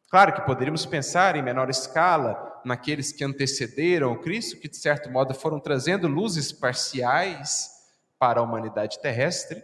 Claro 0.09 0.33
que 0.35 0.41
poderíamos 0.41 0.87
pensar 0.87 1.37
em 1.37 1.43
menor 1.43 1.69
escala 1.69 2.61
naqueles 2.65 3.13
que 3.13 3.23
antecederam 3.23 4.13
o 4.13 4.19
Cristo, 4.19 4.59
que 4.59 4.69
de 4.69 4.77
certo 4.77 5.11
modo 5.11 5.35
foram 5.35 5.61
trazendo 5.61 6.09
luzes 6.09 6.51
parciais 6.51 7.71
para 8.19 8.41
a 8.41 8.43
humanidade 8.43 9.01
terrestre, 9.01 9.63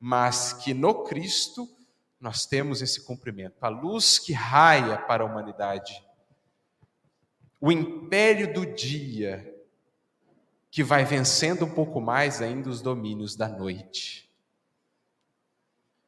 mas 0.00 0.52
que 0.54 0.72
no 0.72 1.04
Cristo 1.04 1.68
nós 2.18 2.46
temos 2.46 2.80
esse 2.80 3.02
cumprimento, 3.02 3.56
a 3.60 3.68
luz 3.68 4.18
que 4.18 4.32
raia 4.32 4.96
para 4.96 5.24
a 5.24 5.26
humanidade. 5.26 6.02
O 7.60 7.70
império 7.70 8.52
do 8.52 8.64
dia 8.64 9.48
que 10.70 10.82
vai 10.82 11.04
vencendo 11.04 11.66
um 11.66 11.70
pouco 11.70 12.00
mais 12.00 12.40
ainda 12.40 12.70
os 12.70 12.80
domínios 12.80 13.36
da 13.36 13.46
noite. 13.46 14.30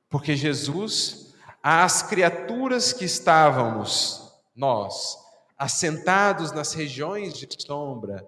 Porque 0.08 0.34
Jesus 0.34 1.23
às 1.66 2.02
criaturas 2.02 2.92
que 2.92 3.06
estávamos, 3.06 4.30
nós, 4.54 5.16
assentados 5.56 6.52
nas 6.52 6.74
regiões 6.74 7.32
de 7.32 7.48
sombra, 7.58 8.22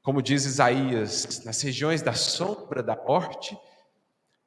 como 0.00 0.22
diz 0.22 0.44
Isaías, 0.44 1.44
nas 1.44 1.60
regiões 1.60 2.00
da 2.00 2.12
sombra 2.12 2.80
da 2.80 2.94
morte, 2.94 3.58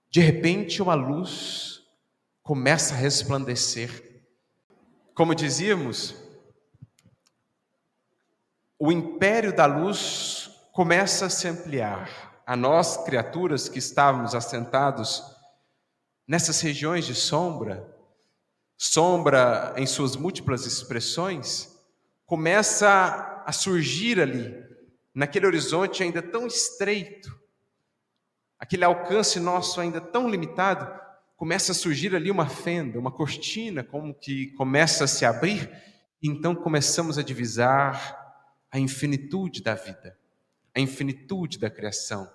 de 0.09 0.21
repente 0.21 0.81
uma 0.81 0.93
luz 0.93 1.83
começa 2.41 2.93
a 2.93 2.97
resplandecer. 2.97 4.23
Como 5.13 5.35
dizíamos, 5.35 6.15
o 8.79 8.89
império 8.89 9.53
da 9.53 9.65
luz 9.65 10.49
começa 10.71 11.25
a 11.25 11.29
se 11.29 11.45
ampliar. 11.49 12.41
A 12.47 12.55
nós, 12.55 12.95
criaturas 13.03 13.67
que 13.67 13.79
estávamos 13.79 14.33
assentados 14.33 15.32
nessas 16.27 16.61
regiões 16.61 17.05
de 17.05 17.15
sombra, 17.15 17.87
sombra 18.77 19.73
em 19.77 19.85
suas 19.85 20.15
múltiplas 20.15 20.65
expressões, 20.65 21.73
começa 22.25 23.43
a 23.45 23.51
surgir 23.51 24.19
ali, 24.19 24.53
naquele 25.13 25.45
horizonte 25.45 26.01
ainda 26.01 26.21
tão 26.21 26.47
estreito, 26.47 27.37
aquele 28.57 28.83
alcance 28.83 29.39
nosso 29.39 29.79
ainda 29.79 29.99
tão 29.99 30.29
limitado, 30.29 30.87
começa 31.35 31.73
a 31.73 31.75
surgir 31.75 32.15
ali 32.15 32.31
uma 32.31 32.47
fenda, 32.47 32.97
uma 32.97 33.11
cortina, 33.11 33.83
como 33.83 34.13
que 34.13 34.47
começa 34.51 35.03
a 35.03 35.07
se 35.07 35.25
abrir, 35.25 35.69
e 36.21 36.29
então 36.29 36.55
começamos 36.55 37.17
a 37.17 37.21
divisar 37.21 38.17
a 38.71 38.79
infinitude 38.79 39.61
da 39.61 39.75
vida, 39.75 40.17
a 40.73 40.79
infinitude 40.79 41.59
da 41.59 41.69
criação, 41.69 42.31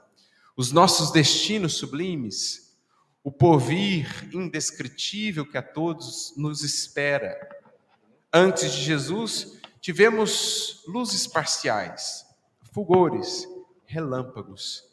os 0.56 0.70
nossos 0.70 1.10
destinos 1.10 1.78
sublimes, 1.78 2.67
o 3.22 3.32
porvir 3.32 4.28
indescritível 4.32 5.44
que 5.44 5.58
a 5.58 5.62
todos 5.62 6.34
nos 6.36 6.62
espera. 6.62 7.36
Antes 8.32 8.72
de 8.72 8.82
Jesus, 8.82 9.58
tivemos 9.80 10.82
luzes 10.86 11.26
parciais, 11.26 12.24
fulgores, 12.72 13.46
relâmpagos, 13.84 14.84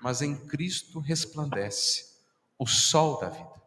mas 0.00 0.22
em 0.22 0.36
Cristo 0.46 0.98
resplandece 0.98 2.10
o 2.58 2.66
sol 2.66 3.18
da 3.20 3.28
vida. 3.28 3.62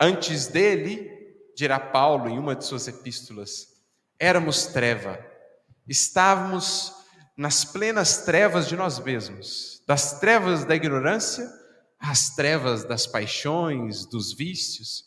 Antes 0.00 0.46
dele, 0.46 1.10
dirá 1.56 1.80
Paulo 1.80 2.28
em 2.28 2.38
uma 2.38 2.54
de 2.54 2.64
suas 2.64 2.86
epístolas, 2.86 3.82
éramos 4.18 4.66
treva, 4.66 5.18
estávamos 5.86 6.94
nas 7.36 7.64
plenas 7.64 8.18
trevas 8.24 8.68
de 8.68 8.76
nós 8.76 8.98
mesmos, 8.98 9.82
das 9.86 10.20
trevas 10.20 10.64
da 10.64 10.74
ignorância 10.74 11.57
às 11.98 12.30
trevas 12.30 12.84
das 12.84 13.06
paixões, 13.06 14.06
dos 14.06 14.32
vícios. 14.32 15.04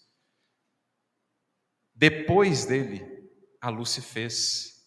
Depois 1.94 2.66
dele, 2.66 3.06
a 3.60 3.70
luz 3.70 3.92
se 3.92 4.02
fez. 4.02 4.84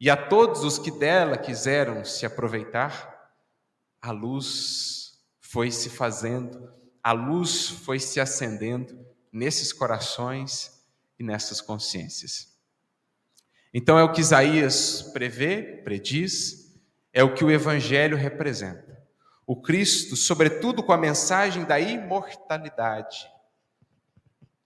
E 0.00 0.08
a 0.08 0.16
todos 0.16 0.62
os 0.62 0.78
que 0.78 0.90
dela 0.90 1.36
quiseram 1.36 2.04
se 2.04 2.24
aproveitar, 2.24 3.32
a 4.00 4.10
luz 4.10 5.18
foi 5.40 5.70
se 5.70 5.88
fazendo, 5.88 6.72
a 7.02 7.12
luz 7.12 7.68
foi 7.68 7.98
se 7.98 8.20
acendendo 8.20 9.06
nesses 9.32 9.72
corações 9.72 10.84
e 11.18 11.24
nessas 11.24 11.60
consciências. 11.60 12.52
Então 13.72 13.98
é 13.98 14.04
o 14.04 14.12
que 14.12 14.20
Isaías 14.20 15.02
prevê, 15.02 15.80
prediz, 15.82 16.74
é 17.12 17.24
o 17.24 17.34
que 17.34 17.44
o 17.44 17.50
Evangelho 17.50 18.16
representa 18.16 18.83
o 19.46 19.60
Cristo, 19.60 20.16
sobretudo 20.16 20.82
com 20.82 20.92
a 20.92 20.98
mensagem 20.98 21.64
da 21.64 21.78
imortalidade, 21.78 23.30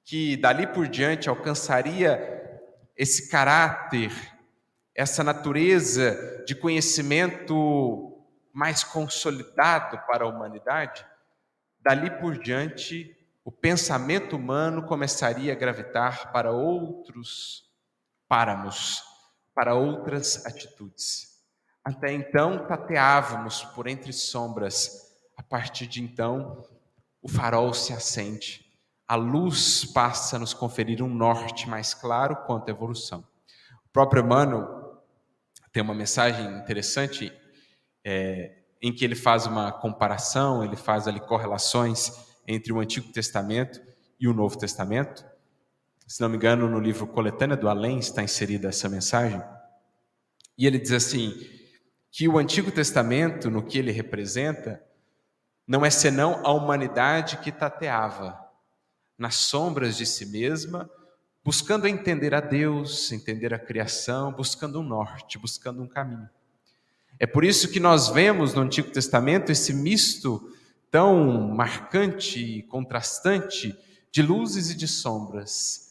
que 0.05 0.37
dali 0.37 0.67
por 0.67 0.89
diante 0.89 1.29
alcançaria 1.29 2.39
esse 2.97 3.29
caráter, 3.29 4.13
essa 4.95 5.23
natureza 5.23 6.45
de 6.47 6.55
conhecimento 6.55 8.25
mais 8.53 8.83
consolidado 8.83 9.99
para 10.07 10.25
a 10.25 10.29
humanidade, 10.29 11.07
dali 11.81 12.11
por 12.11 12.39
diante 12.39 13.15
o 13.45 13.53
pensamento 13.53 14.37
humano 14.37 14.85
começaria 14.85 15.53
a 15.53 15.57
gravitar 15.57 16.33
para 16.33 16.53
outros 16.53 17.65
páramos, 18.29 19.03
para 19.55 19.75
outras 19.75 20.45
atitudes. 20.45 21.28
Até 21.89 22.13
então 22.13 22.67
tateávamos 22.67 23.65
por 23.65 23.87
entre 23.87 24.13
sombras, 24.13 25.17
a 25.35 25.43
partir 25.43 25.87
de 25.87 26.03
então 26.03 26.63
o 27.23 27.27
farol 27.27 27.73
se 27.73 27.95
acende, 27.95 28.71
a 29.07 29.15
luz 29.15 29.87
passa 29.87 30.37
a 30.37 30.39
nos 30.39 30.53
conferir 30.53 31.03
um 31.03 31.09
norte 31.09 31.67
mais 31.67 31.95
claro 31.95 32.37
quanto 32.45 32.69
à 32.69 32.73
evolução. 32.73 33.27
O 33.87 33.89
próprio 33.91 34.23
Emmanuel 34.23 35.03
tem 35.73 35.83
uma 35.83 35.95
mensagem 35.95 36.59
interessante 36.59 37.33
é, 38.05 38.59
em 38.83 38.95
que 38.95 39.03
ele 39.03 39.15
faz 39.15 39.47
uma 39.47 39.73
comparação, 39.73 40.63
ele 40.63 40.77
faz 40.77 41.09
ali 41.09 41.21
correlações 41.21 42.13
entre 42.47 42.71
o 42.71 42.81
Antigo 42.81 43.11
Testamento 43.15 43.81
e 44.21 44.29
o 44.29 44.35
Novo 44.35 44.59
Testamento. 44.59 45.25
Se 46.07 46.21
não 46.21 46.29
me 46.29 46.37
engano, 46.37 46.69
no 46.69 46.81
livro 46.81 47.07
Coletânea 47.07 47.57
do 47.57 47.67
Além 47.67 47.99
está 47.99 48.23
inserida 48.23 48.69
essa 48.69 48.91
mensagem. 48.91 49.43
E 50.59 50.67
ele 50.67 50.79
diz 50.79 50.93
assim: 50.93 51.58
que 52.11 52.29
o 52.29 52.39
Antigo 52.39 52.71
Testamento, 52.71 53.51
no 53.51 53.63
que 53.63 53.79
ele 53.79 53.93
representa, 53.93 54.83
não 55.67 55.85
é 55.85 55.91
senão 55.91 56.41
a 56.45 56.53
humanidade 56.53 57.37
que 57.39 57.53
tateava 57.53 58.39
nas 59.19 59.35
sombras 59.35 59.97
de 59.97 60.07
si 60.07 60.25
mesma, 60.27 60.91
buscando 61.45 61.87
entender 61.87 62.35
a 62.35 62.41
Deus, 62.41 63.11
entender 63.13 63.53
a 63.53 63.59
criação, 63.59 64.33
buscando 64.33 64.81
um 64.81 64.83
norte, 64.83 65.39
buscando 65.39 65.83
um 65.83 65.89
caminho. 65.89 66.29
É 67.19 67.27
por 67.27 67.45
isso 67.45 67.69
que 67.69 67.81
nós 67.81 68.09
vemos 68.09 68.55
no 68.55 68.63
Antigo 68.63 68.91
Testamento 68.91 69.51
esse 69.51 69.75
misto 69.75 70.53
tão 70.91 71.49
marcante 71.49 72.39
e 72.39 72.63
contrastante 72.63 73.77
de 74.11 74.23
luzes 74.23 74.71
e 74.71 74.75
de 74.75 74.87
sombras. 74.87 75.88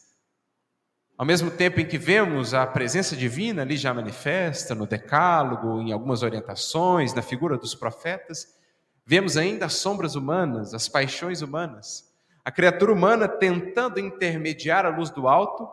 Ao 1.18 1.26
mesmo 1.26 1.50
tempo 1.50 1.80
em 1.80 1.84
que 1.84 1.98
vemos 1.98 2.54
a 2.54 2.64
presença 2.64 3.16
divina 3.16 3.62
ali 3.62 3.76
já 3.76 3.92
manifesta 3.92 4.72
no 4.72 4.86
Decálogo, 4.86 5.82
em 5.82 5.90
algumas 5.90 6.22
orientações, 6.22 7.12
na 7.12 7.22
figura 7.22 7.58
dos 7.58 7.74
profetas, 7.74 8.56
vemos 9.04 9.36
ainda 9.36 9.66
as 9.66 9.74
sombras 9.74 10.14
humanas, 10.14 10.72
as 10.74 10.88
paixões 10.88 11.42
humanas, 11.42 12.14
a 12.44 12.52
criatura 12.52 12.92
humana 12.92 13.26
tentando 13.26 13.98
intermediar 13.98 14.86
a 14.86 14.90
luz 14.96 15.10
do 15.10 15.26
alto, 15.26 15.68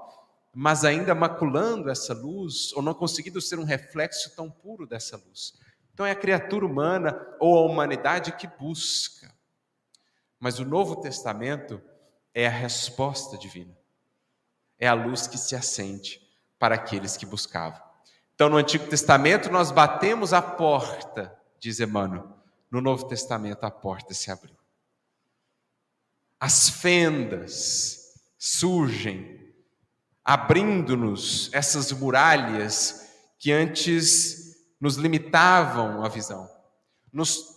mas 0.51 0.83
ainda 0.83 1.13
maculando 1.13 1.91
essa 1.91 2.11
luz, 2.11 2.73
ou 2.73 2.81
não 2.81 2.95
conseguindo 2.95 3.39
ser 3.39 3.59
um 3.59 3.65
reflexo 3.65 4.35
tão 4.35 4.49
puro 4.49 4.87
dessa 4.87 5.15
luz. 5.15 5.53
Então 5.93 6.07
é 6.07 6.11
a 6.11 6.15
criatura 6.15 6.65
humana 6.65 7.15
ou 7.39 7.59
a 7.59 7.71
humanidade 7.71 8.31
que 8.31 8.47
busca. 8.47 9.31
Mas 10.39 10.57
o 10.57 10.65
Novo 10.65 10.95
Testamento 10.95 11.79
é 12.33 12.47
a 12.47 12.51
resposta 12.51 13.37
divina. 13.37 13.84
É 14.79 14.87
a 14.87 14.93
luz 14.93 15.27
que 15.27 15.37
se 15.37 15.55
acende 15.55 16.21
para 16.59 16.75
aqueles 16.75 17.15
que 17.17 17.25
buscavam. 17.25 17.81
Então, 18.33 18.49
no 18.49 18.57
Antigo 18.57 18.87
Testamento, 18.87 19.49
nós 19.49 19.71
batemos 19.71 20.33
a 20.33 20.41
porta, 20.41 21.33
diz 21.59 21.79
Emmanuel. 21.79 22.27
No 22.69 22.81
Novo 22.81 23.07
Testamento, 23.07 23.63
a 23.63 23.71
porta 23.71 24.13
se 24.13 24.29
abriu. 24.29 24.55
As 26.39 26.69
fendas 26.69 28.13
surgem, 28.37 29.53
abrindo-nos 30.23 31.49
essas 31.53 31.91
muralhas 31.91 33.09
que 33.39 33.51
antes 33.51 34.57
nos 34.79 34.95
limitavam 34.95 36.03
a 36.03 36.09
visão, 36.09 36.49
nos 37.11 37.55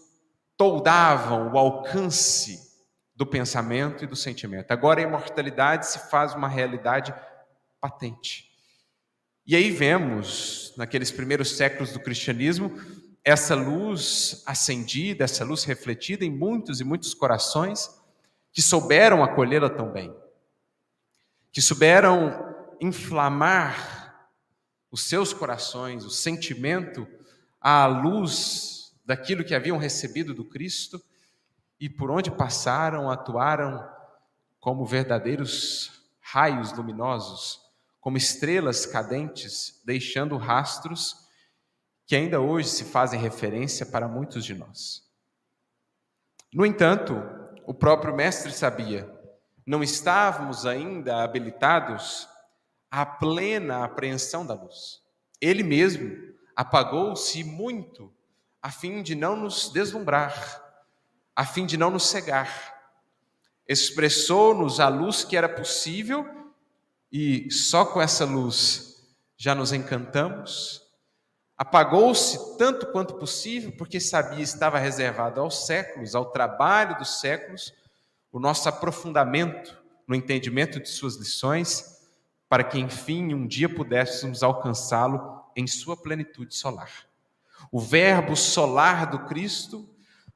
toldavam 0.56 1.52
o 1.52 1.58
alcance 1.58 2.67
do 3.18 3.26
pensamento 3.26 4.04
e 4.04 4.06
do 4.06 4.14
sentimento. 4.14 4.70
Agora 4.70 5.00
a 5.00 5.02
imortalidade 5.02 5.88
se 5.88 6.08
faz 6.08 6.36
uma 6.36 6.46
realidade 6.46 7.12
patente. 7.80 8.48
E 9.44 9.56
aí 9.56 9.72
vemos, 9.72 10.72
naqueles 10.76 11.10
primeiros 11.10 11.56
séculos 11.56 11.92
do 11.92 11.98
cristianismo, 11.98 12.80
essa 13.24 13.56
luz 13.56 14.44
acendida, 14.46 15.24
essa 15.24 15.44
luz 15.44 15.64
refletida 15.64 16.24
em 16.24 16.30
muitos 16.30 16.80
e 16.80 16.84
muitos 16.84 17.12
corações 17.12 17.90
que 18.52 18.62
souberam 18.62 19.24
acolhê-la 19.24 19.68
tão 19.68 19.90
bem, 19.90 20.14
que 21.50 21.60
souberam 21.60 22.54
inflamar 22.80 24.30
os 24.92 25.02
seus 25.02 25.32
corações, 25.32 26.04
o 26.04 26.10
sentimento 26.10 27.04
à 27.60 27.84
luz 27.84 28.94
daquilo 29.04 29.42
que 29.42 29.56
haviam 29.56 29.76
recebido 29.76 30.32
do 30.32 30.44
Cristo 30.44 31.02
e 31.80 31.88
por 31.88 32.10
onde 32.10 32.30
passaram 32.30 33.10
atuaram 33.10 33.88
como 34.60 34.84
verdadeiros 34.84 36.02
raios 36.20 36.72
luminosos, 36.72 37.60
como 38.00 38.16
estrelas 38.16 38.84
cadentes, 38.84 39.80
deixando 39.84 40.36
rastros 40.36 41.28
que 42.06 42.16
ainda 42.16 42.40
hoje 42.40 42.68
se 42.68 42.84
fazem 42.84 43.20
referência 43.20 43.84
para 43.84 44.08
muitos 44.08 44.44
de 44.44 44.54
nós. 44.54 45.06
No 46.52 46.64
entanto, 46.64 47.22
o 47.66 47.74
próprio 47.74 48.16
Mestre 48.16 48.50
sabia, 48.50 49.14
não 49.66 49.82
estávamos 49.82 50.64
ainda 50.64 51.22
habilitados 51.22 52.26
à 52.90 53.04
plena 53.04 53.84
apreensão 53.84 54.46
da 54.46 54.54
luz. 54.54 55.02
Ele 55.40 55.62
mesmo 55.62 56.16
apagou-se 56.56 57.44
muito 57.44 58.12
a 58.62 58.70
fim 58.70 59.02
de 59.02 59.14
não 59.14 59.36
nos 59.36 59.70
deslumbrar 59.70 60.67
a 61.38 61.44
fim 61.44 61.64
de 61.64 61.76
não 61.76 61.88
nos 61.88 62.08
cegar. 62.08 62.74
Expressou-nos 63.64 64.80
a 64.80 64.88
luz 64.88 65.22
que 65.22 65.36
era 65.36 65.48
possível 65.48 66.26
e 67.12 67.48
só 67.48 67.84
com 67.84 68.00
essa 68.00 68.24
luz 68.24 69.06
já 69.36 69.54
nos 69.54 69.72
encantamos. 69.72 70.82
Apagou-se 71.56 72.58
tanto 72.58 72.86
quanto 72.88 73.14
possível, 73.14 73.70
porque 73.78 74.00
sabia 74.00 74.42
estava 74.42 74.80
reservado 74.80 75.40
aos 75.40 75.64
séculos, 75.64 76.16
ao 76.16 76.32
trabalho 76.32 76.98
dos 76.98 77.20
séculos, 77.20 77.72
o 78.32 78.40
nosso 78.40 78.68
aprofundamento 78.68 79.80
no 80.08 80.16
entendimento 80.16 80.80
de 80.80 80.88
suas 80.88 81.14
lições, 81.14 82.02
para 82.48 82.64
que 82.64 82.80
enfim 82.80 83.32
um 83.32 83.46
dia 83.46 83.72
pudéssemos 83.72 84.42
alcançá-lo 84.42 85.40
em 85.54 85.68
sua 85.68 85.96
plenitude 85.96 86.52
solar. 86.52 86.90
O 87.70 87.78
Verbo 87.78 88.34
solar 88.34 89.08
do 89.08 89.20
Cristo 89.20 89.88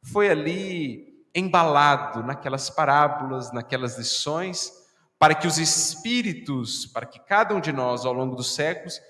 foi 0.02 0.28
ali 0.28 1.26
embalado 1.34 2.22
naquelas 2.22 2.68
parábolas, 2.68 3.52
naquelas 3.52 3.96
lições, 3.96 4.72
para 5.18 5.34
que 5.34 5.46
os 5.46 5.58
espíritos, 5.58 6.86
para 6.86 7.06
que 7.06 7.20
cada 7.20 7.54
um 7.54 7.60
de 7.60 7.72
nós 7.72 8.04
ao 8.04 8.12
longo 8.12 8.34
dos 8.34 8.54
séculos, 8.54 9.00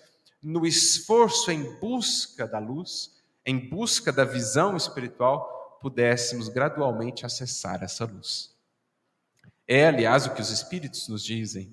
no 0.43 0.67
esforço 0.67 1.51
em 1.51 1.79
busca 1.81 2.47
da 2.47 2.59
luz, 2.59 3.13
em 3.47 3.59
busca 3.59 4.13
da 4.13 4.25
visão 4.25 4.77
espiritual, 4.77 5.79
pudéssemos 5.81 6.49
gradualmente 6.49 7.25
acessar 7.25 7.83
essa 7.83 8.05
luz. 8.05 8.55
É, 9.67 9.87
aliás, 9.87 10.27
o 10.27 10.35
que 10.35 10.41
os 10.41 10.51
espíritos 10.51 11.09
nos 11.09 11.25
dizem. 11.25 11.73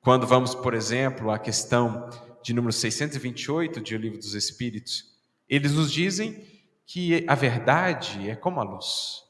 Quando 0.00 0.26
vamos, 0.26 0.54
por 0.54 0.74
exemplo, 0.74 1.30
à 1.30 1.38
questão 1.38 2.10
de 2.42 2.52
número 2.52 2.72
628 2.72 3.80
de 3.80 3.94
O 3.94 3.98
Livro 3.98 4.18
dos 4.18 4.34
Espíritos, 4.34 5.16
eles 5.48 5.72
nos 5.72 5.92
dizem 5.92 6.44
que 6.92 7.24
a 7.26 7.34
verdade 7.34 8.28
é 8.28 8.36
como 8.36 8.60
a 8.60 8.62
luz. 8.62 9.24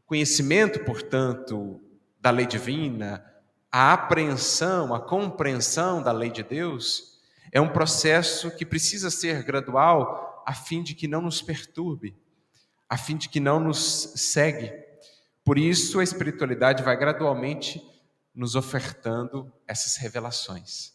O 0.00 0.02
conhecimento, 0.04 0.84
portanto, 0.84 1.80
da 2.20 2.30
lei 2.30 2.44
divina, 2.44 3.24
a 3.70 3.94
apreensão, 3.94 4.94
a 4.94 5.00
compreensão 5.00 6.02
da 6.02 6.12
lei 6.12 6.30
de 6.30 6.42
Deus, 6.42 7.18
é 7.50 7.58
um 7.58 7.72
processo 7.72 8.54
que 8.54 8.66
precisa 8.66 9.10
ser 9.10 9.42
gradual 9.42 10.44
a 10.46 10.52
fim 10.52 10.82
de 10.82 10.94
que 10.94 11.08
não 11.08 11.22
nos 11.22 11.40
perturbe, 11.40 12.14
a 12.86 12.98
fim 12.98 13.16
de 13.16 13.30
que 13.30 13.40
não 13.40 13.58
nos 13.58 14.12
segue. 14.16 14.70
Por 15.42 15.56
isso, 15.56 15.98
a 15.98 16.04
espiritualidade 16.04 16.82
vai 16.82 16.94
gradualmente 16.94 17.82
nos 18.34 18.54
ofertando 18.54 19.50
essas 19.66 19.96
revelações, 19.96 20.92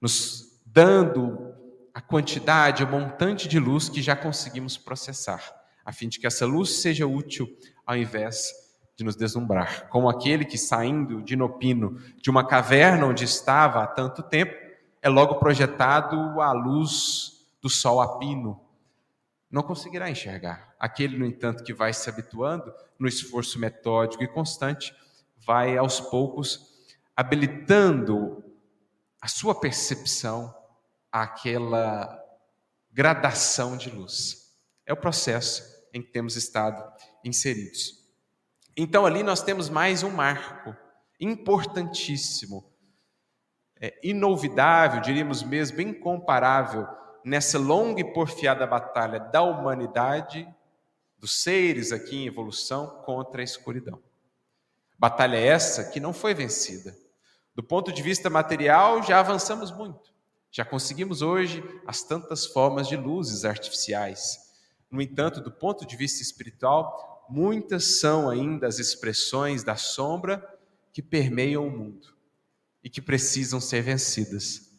nos 0.00 0.60
dando 0.64 1.51
a 1.94 2.00
quantidade, 2.00 2.82
o 2.82 2.88
montante 2.88 3.48
de 3.48 3.58
luz 3.58 3.88
que 3.88 4.00
já 4.00 4.16
conseguimos 4.16 4.78
processar, 4.78 5.42
a 5.84 5.92
fim 5.92 6.08
de 6.08 6.18
que 6.18 6.26
essa 6.26 6.46
luz 6.46 6.80
seja 6.80 7.06
útil 7.06 7.48
ao 7.86 7.96
invés 7.96 8.50
de 8.96 9.04
nos 9.04 9.16
deslumbrar. 9.16 9.88
Como 9.88 10.08
aquele 10.08 10.44
que 10.44 10.56
saindo 10.56 11.22
de 11.22 11.36
Nopino, 11.36 11.98
de 12.16 12.30
uma 12.30 12.46
caverna 12.46 13.06
onde 13.06 13.24
estava 13.24 13.82
há 13.82 13.86
tanto 13.86 14.22
tempo, 14.22 14.54
é 15.02 15.08
logo 15.08 15.36
projetado 15.36 16.40
à 16.40 16.52
luz 16.52 17.46
do 17.60 17.68
sol 17.68 18.00
a 18.00 18.18
pino. 18.18 18.60
Não 19.50 19.62
conseguirá 19.62 20.08
enxergar. 20.08 20.74
Aquele, 20.78 21.18
no 21.18 21.26
entanto, 21.26 21.64
que 21.64 21.74
vai 21.74 21.92
se 21.92 22.08
habituando 22.08 22.72
no 22.98 23.08
esforço 23.08 23.58
metódico 23.58 24.22
e 24.22 24.28
constante, 24.28 24.94
vai 25.44 25.76
aos 25.76 26.00
poucos 26.00 26.86
habilitando 27.16 28.42
a 29.20 29.28
sua 29.28 29.54
percepção 29.54 30.54
aquela 31.12 32.18
gradação 32.90 33.76
de 33.76 33.90
luz. 33.90 34.56
É 34.86 34.92
o 34.92 34.96
processo 34.96 35.62
em 35.92 36.02
que 36.02 36.10
temos 36.10 36.34
estado 36.36 36.82
inseridos. 37.22 38.02
Então, 38.76 39.04
ali 39.04 39.22
nós 39.22 39.42
temos 39.42 39.68
mais 39.68 40.02
um 40.02 40.10
marco 40.10 40.74
importantíssimo, 41.20 42.72
é, 43.80 43.98
inolvidável, 44.02 45.00
diríamos 45.00 45.42
mesmo 45.42 45.80
incomparável, 45.80 46.88
nessa 47.24 47.58
longa 47.58 48.00
e 48.00 48.12
porfiada 48.12 48.66
batalha 48.66 49.20
da 49.20 49.42
humanidade, 49.42 50.48
dos 51.18 51.42
seres 51.42 51.92
aqui 51.92 52.16
em 52.16 52.26
evolução, 52.26 53.02
contra 53.04 53.42
a 53.42 53.44
escuridão. 53.44 54.02
Batalha 54.98 55.36
essa 55.36 55.90
que 55.90 56.00
não 56.00 56.12
foi 56.12 56.34
vencida. 56.34 56.96
Do 57.54 57.62
ponto 57.62 57.92
de 57.92 58.02
vista 58.02 58.30
material, 58.30 59.02
já 59.02 59.20
avançamos 59.20 59.70
muito. 59.70 60.11
Já 60.54 60.66
conseguimos 60.66 61.22
hoje 61.22 61.64
as 61.86 62.02
tantas 62.02 62.44
formas 62.44 62.86
de 62.86 62.94
luzes 62.94 63.46
artificiais. 63.46 64.52
No 64.90 65.00
entanto, 65.00 65.40
do 65.40 65.50
ponto 65.50 65.86
de 65.86 65.96
vista 65.96 66.22
espiritual, 66.22 67.26
muitas 67.30 68.00
são 68.00 68.28
ainda 68.28 68.66
as 68.66 68.78
expressões 68.78 69.64
da 69.64 69.76
sombra 69.76 70.46
que 70.92 71.00
permeiam 71.00 71.66
o 71.66 71.70
mundo 71.70 72.14
e 72.84 72.90
que 72.90 73.00
precisam 73.00 73.62
ser 73.62 73.80
vencidas. 73.80 74.70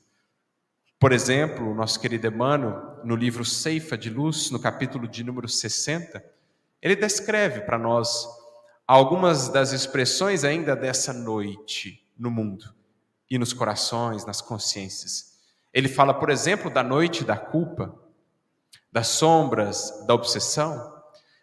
Por 0.99 1.11
exemplo, 1.11 1.73
nosso 1.73 1.99
querido 1.99 2.27
Emmanuel, 2.27 3.01
no 3.03 3.15
livro 3.15 3.43
Ceifa 3.43 3.97
de 3.97 4.11
Luz, 4.11 4.51
no 4.51 4.59
capítulo 4.59 5.07
de 5.07 5.23
número 5.23 5.49
60, 5.49 6.23
ele 6.83 6.95
descreve 6.95 7.61
para 7.61 7.79
nós 7.79 8.27
algumas 8.85 9.49
das 9.49 9.71
expressões 9.71 10.43
ainda 10.43 10.75
dessa 10.75 11.11
noite 11.11 12.07
no 12.15 12.29
mundo 12.29 12.75
e 13.27 13.39
nos 13.39 13.53
corações, 13.53 14.23
nas 14.23 14.39
consciências. 14.39 15.32
Ele 15.73 15.89
fala, 15.89 16.13
por 16.13 16.29
exemplo, 16.29 16.69
da 16.69 16.83
noite 16.83 17.23
da 17.23 17.35
culpa, 17.35 17.99
das 18.91 19.07
sombras 19.07 20.05
da 20.05 20.13
obsessão, 20.13 21.01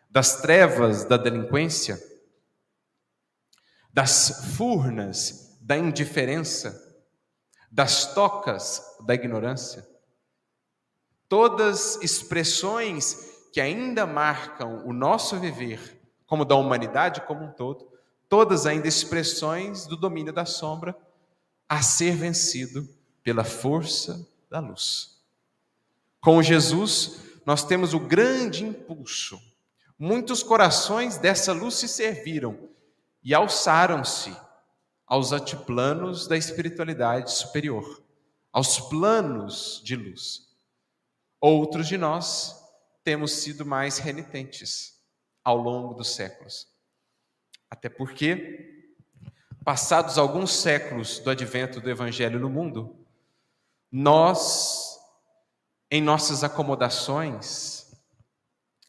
das 0.09 0.41
trevas 0.41 1.05
da 1.05 1.16
delinquência, 1.16 2.01
das 3.93 4.55
furnas 4.57 5.59
da 5.61 5.76
indiferença, 5.76 6.81
das 7.70 8.14
tocas 8.14 8.81
da 9.05 9.14
ignorância. 9.14 9.87
Todas 11.28 11.97
expressões 12.01 13.49
que 13.53 13.61
ainda 13.61 14.07
marcam 14.07 14.87
o 14.87 14.93
nosso 14.93 15.39
viver, 15.39 16.01
como 16.24 16.45
da 16.45 16.55
humanidade 16.55 17.20
como 17.22 17.45
um 17.45 17.53
todo, 17.53 17.91
todas 18.28 18.64
ainda 18.64 18.87
expressões 18.87 19.87
do 19.87 19.97
domínio 19.97 20.33
da 20.33 20.47
sombra 20.47 20.97
a 21.68 21.83
ser 21.83 22.14
vencido 22.14 22.89
pela 23.23 23.45
força 23.45 24.27
da 24.49 24.61
luz. 24.61 25.21
Com 26.21 26.43
Jesus, 26.43 27.21
nós 27.47 27.64
temos 27.64 27.95
o 27.95 28.01
grande 28.01 28.64
impulso. 28.64 29.41
Muitos 29.99 30.43
corações 30.43 31.18
dessa 31.18 31.53
luz 31.53 31.75
se 31.75 31.89
serviram 31.89 32.68
e 33.23 33.35
alçaram-se 33.35 34.35
aos 35.07 35.33
altiplanos 35.33 36.27
da 36.27 36.37
espiritualidade 36.37 37.33
superior, 37.33 38.03
aos 38.53 38.79
planos 38.79 39.81
de 39.85 39.97
luz. 39.97 40.49
Outros 41.41 41.89
de 41.89 41.99
nós 41.99 42.57
temos 43.03 43.33
sido 43.33 43.64
mais 43.66 43.99
renitentes 43.99 45.01
ao 45.43 45.57
longo 45.57 45.95
dos 45.95 46.14
séculos. 46.14 46.68
Até 47.68 47.89
porque, 47.89 48.95
passados 49.64 50.18
alguns 50.18 50.53
séculos 50.53 51.18
do 51.18 51.31
advento 51.31 51.81
do 51.81 51.91
Evangelho 51.91 52.39
no 52.39 52.51
mundo, 52.51 52.99
nós, 53.91 54.99
em 55.91 56.01
nossas 56.01 56.45
acomodações, 56.45 57.86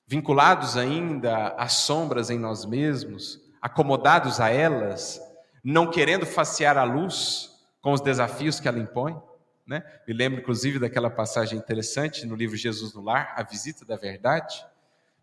vinculados 0.06 0.78
ainda 0.78 1.50
às 1.58 1.74
sombras 1.74 2.30
em 2.30 2.38
nós 2.38 2.66
mesmos, 2.66 3.40
acomodados 3.62 4.40
a 4.40 4.50
elas, 4.50 5.22
não 5.64 5.90
querendo 5.90 6.26
facear 6.26 6.78
a 6.78 6.84
luz 6.84 7.52
com 7.82 7.94
os 7.94 8.02
desafios 8.02 8.60
que 8.60 8.68
ela 8.68 8.80
impõe. 8.80 9.20
Né? 9.66 9.84
Me 10.08 10.14
lembro, 10.14 10.42
inclusive, 10.42 10.80
daquela 10.80 11.10
passagem 11.10 11.58
interessante 11.58 12.26
no 12.26 12.36
livro 12.36 12.58
Jesus 12.58 12.94
no 12.94 13.02
Lar, 13.02 13.34
A 13.38 13.44
Visita 13.44 13.86
da 13.86 13.96
Verdade, 13.96 14.66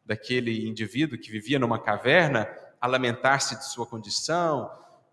daquele 0.05 0.67
indivíduo 0.67 1.19
que 1.19 1.31
vivia 1.31 1.59
numa 1.59 1.79
caverna 1.79 2.49
a 2.81 2.87
lamentar-se 2.87 3.59
de 3.59 3.67
sua 3.67 3.87
condição, 3.87 4.71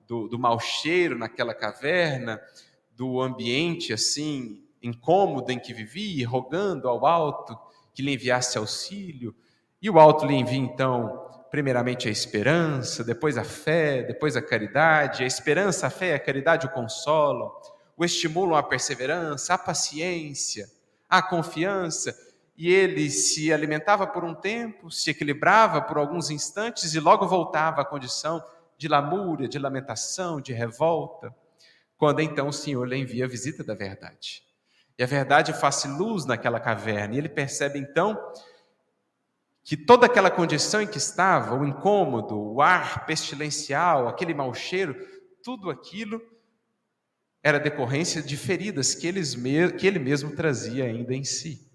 do, 0.07 0.27
do 0.27 0.39
mau 0.39 0.59
cheiro 0.59 1.17
naquela 1.17 1.53
caverna, 1.53 2.39
do 2.95 3.21
ambiente 3.21 3.93
assim 3.93 4.63
incômodo 4.81 5.51
em 5.51 5.59
que 5.59 5.73
vivia, 5.73 6.27
rogando 6.27 6.87
ao 6.87 7.05
alto 7.05 7.57
que 7.93 8.01
lhe 8.01 8.13
enviasse 8.13 8.57
auxílio. 8.57 9.35
E 9.81 9.89
o 9.89 9.99
alto 9.99 10.25
lhe 10.25 10.35
envia 10.35 10.57
então 10.57 11.25
primeiramente 11.49 12.07
a 12.07 12.11
esperança, 12.11 13.03
depois 13.03 13.37
a 13.37 13.43
fé, 13.43 14.03
depois 14.03 14.35
a 14.35 14.41
caridade. 14.41 15.23
A 15.23 15.27
esperança, 15.27 15.87
a 15.87 15.89
fé 15.89 16.13
a 16.13 16.19
caridade 16.19 16.67
o 16.67 16.71
consolam, 16.71 17.51
o 17.95 18.03
estimulam 18.03 18.57
à 18.57 18.63
perseverança, 18.63 19.53
à 19.53 19.57
paciência, 19.57 20.67
à 21.09 21.21
confiança. 21.21 22.15
E 22.57 22.69
ele 22.71 23.09
se 23.09 23.51
alimentava 23.51 24.05
por 24.07 24.23
um 24.23 24.33
tempo, 24.33 24.91
se 24.91 25.09
equilibrava 25.09 25.81
por 25.81 25.97
alguns 25.97 26.29
instantes 26.29 26.93
e 26.93 26.99
logo 26.99 27.27
voltava 27.27 27.81
à 27.81 27.85
condição 27.85 28.43
de 28.77 28.87
lamúria, 28.87 29.47
de 29.47 29.57
lamentação, 29.57 30.39
de 30.39 30.53
revolta, 30.53 31.33
quando 31.97 32.21
então 32.21 32.47
o 32.47 32.53
Senhor 32.53 32.85
lhe 32.85 32.97
envia 32.97 33.25
a 33.25 33.27
visita 33.27 33.63
da 33.63 33.73
verdade. 33.73 34.43
E 34.97 35.03
a 35.03 35.07
verdade 35.07 35.53
faz 35.53 35.83
luz 35.85 36.25
naquela 36.25 36.59
caverna, 36.59 37.15
e 37.15 37.17
ele 37.17 37.29
percebe 37.29 37.79
então 37.79 38.17
que 39.63 39.75
toda 39.75 40.05
aquela 40.05 40.29
condição 40.29 40.81
em 40.81 40.87
que 40.87 40.97
estava, 40.97 41.55
o 41.55 41.65
incômodo, 41.65 42.37
o 42.37 42.61
ar 42.61 43.05
pestilencial, 43.05 44.07
aquele 44.07 44.33
mau 44.33 44.53
cheiro, 44.53 44.95
tudo 45.43 45.69
aquilo 45.69 46.21
era 47.41 47.59
decorrência 47.59 48.21
de 48.21 48.37
feridas 48.37 48.95
que, 48.95 49.07
eles, 49.07 49.35
que 49.77 49.85
ele 49.85 49.99
mesmo 49.99 50.35
trazia 50.35 50.85
ainda 50.85 51.13
em 51.13 51.23
si. 51.23 51.69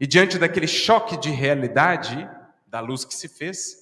E 0.00 0.06
diante 0.06 0.38
daquele 0.38 0.66
choque 0.66 1.16
de 1.16 1.30
realidade, 1.30 2.28
da 2.66 2.80
luz 2.80 3.04
que 3.04 3.14
se 3.14 3.28
fez, 3.28 3.76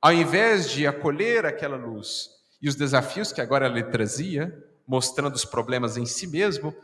ao 0.00 0.12
invés 0.12 0.70
de 0.70 0.86
acolher 0.86 1.44
aquela 1.44 1.76
luz 1.76 2.30
e 2.62 2.68
os 2.68 2.74
desafios 2.74 3.32
que 3.32 3.40
agora 3.40 3.68
lhe 3.68 3.82
trazia, 3.82 4.52
mostrando 4.88 5.36
os 5.36 5.44
problemas 5.44 5.96
em 5.96 6.06
si 6.06 6.26
mesmo, 6.26 6.74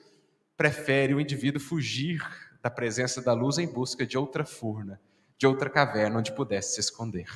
prefere 0.56 1.12
o 1.12 1.20
indivíduo 1.20 1.60
fugir 1.60 2.22
da 2.62 2.70
presença 2.70 3.20
da 3.20 3.32
luz 3.32 3.58
em 3.58 3.66
busca 3.66 4.06
de 4.06 4.16
outra 4.16 4.44
furna 4.44 5.00
de 5.36 5.46
outra 5.46 5.68
caverna 5.68 6.18
onde 6.18 6.32
pudesse 6.32 6.74
se 6.74 6.80
esconder. 6.80 7.28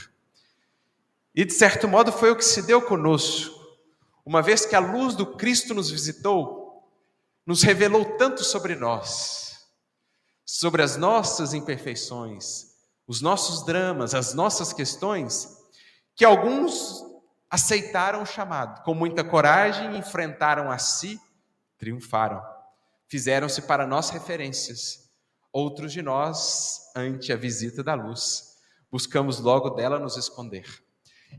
E 1.35 1.45
de 1.45 1.53
certo 1.53 1.87
modo 1.87 2.11
foi 2.11 2.31
o 2.31 2.37
que 2.37 2.45
se 2.45 2.63
deu 2.63 2.83
conosco, 2.83 3.59
uma 4.25 4.43
vez 4.43 4.67
que 4.67 4.75
a 4.75 4.81
luz 4.81 5.15
do 5.15 5.27
Cristo 5.27 5.75
nos 5.75 5.91
visitou, 5.91 6.89
nos 7.47 7.63
revelou 7.63 8.05
tanto 8.17 8.45
sobre 8.45 8.75
nós, 8.75 9.69
sobre 10.45 10.83
as 10.83 10.97
nossas 10.97 11.55
imperfeições, 11.55 12.77
os 13.07 13.21
nossos 13.21 13.65
dramas, 13.65 14.15
as 14.15 14.35
nossas 14.35 14.73
questões, 14.73 15.57
que 16.15 16.25
alguns 16.25 17.03
aceitaram 17.51 18.23
o 18.23 18.27
chamado, 18.27 18.83
com 18.83 18.95
muita 18.95 19.25
coragem, 19.25 19.97
enfrentaram 19.97 20.71
a 20.71 20.79
si, 20.79 21.21
triunfaram, 21.79 22.43
fizeram-se 23.09 23.63
para 23.63 23.87
nós 23.87 24.11
referências 24.11 25.09
Outros 25.53 25.93
de 25.93 26.03
nós, 26.03 26.93
ante 26.95 27.33
a 27.33 27.37
visita 27.37 27.83
da 27.83 27.95
luz, 27.95 28.59
buscamos 28.91 29.41
logo 29.41 29.71
dela 29.71 29.99
nos 29.99 30.17
esconder. 30.17 30.67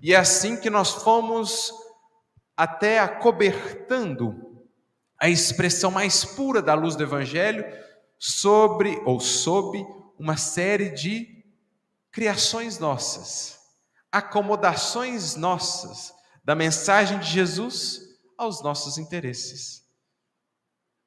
E 0.01 0.13
é 0.13 0.17
assim 0.17 0.59
que 0.59 0.69
nós 0.69 0.89
fomos 0.91 1.71
até 2.57 2.99
acobertando 2.99 4.65
a 5.21 5.29
expressão 5.29 5.91
mais 5.91 6.25
pura 6.25 6.61
da 6.61 6.73
luz 6.73 6.95
do 6.95 7.03
Evangelho 7.03 7.63
sobre 8.17 8.99
ou 9.05 9.19
sob 9.19 9.85
uma 10.17 10.37
série 10.37 10.89
de 10.89 11.45
criações 12.11 12.79
nossas, 12.79 13.58
acomodações 14.11 15.35
nossas 15.35 16.13
da 16.43 16.55
mensagem 16.55 17.19
de 17.19 17.29
Jesus 17.29 18.01
aos 18.37 18.63
nossos 18.63 18.97
interesses 18.97 19.79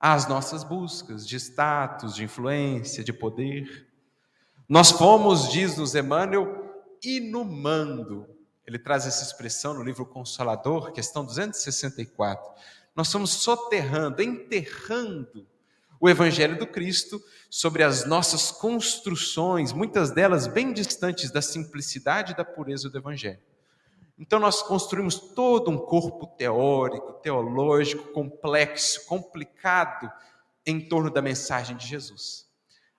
às 0.03 0.27
nossas 0.27 0.65
buscas 0.65 1.25
de 1.25 1.37
status, 1.37 2.17
de 2.17 2.25
influência, 2.25 3.05
de 3.05 3.13
poder. 3.13 3.87
Nós 4.69 4.91
fomos, 4.91 5.49
diz-nos 5.49 5.95
Emmanuel, 5.95 6.75
inumando. 7.05 8.29
Ele 8.67 8.81
traz 8.81 9.07
essa 9.07 9.23
expressão 9.23 9.75
no 9.75 9.85
livro 9.85 10.05
Consolador, 10.05 10.91
questão 10.91 11.25
264. 11.25 12.51
Nós 12.97 13.13
fomos 13.13 13.31
soterrando, 13.31 14.21
enterrando 14.21 15.47
o 16.03 16.11
Evangelho 16.11 16.59
do 16.59 16.67
Cristo 16.67 17.23
sobre 17.49 17.85
as 17.85 18.05
nossas 18.05 18.51
construções, 18.51 19.73
muitas 19.73 20.11
delas 20.11 20.49
bem 20.49 20.73
distantes 20.73 21.31
da 21.31 21.41
simplicidade 21.41 22.33
e 22.33 22.37
da 22.37 22.45
pureza 22.45 22.91
do 22.91 22.99
Evangelho. 22.99 23.39
Então 24.19 24.41
nós 24.41 24.63
construímos 24.63 25.15
todo 25.15 25.71
um 25.71 25.79
corpo 25.79 26.27
teórico, 26.27 27.13
teológico, 27.23 28.13
complexo, 28.13 29.07
complicado 29.07 30.11
em 30.67 30.81
torno 30.89 31.09
da 31.09 31.23
mensagem 31.23 31.77
de 31.77 31.87
Jesus, 31.87 32.49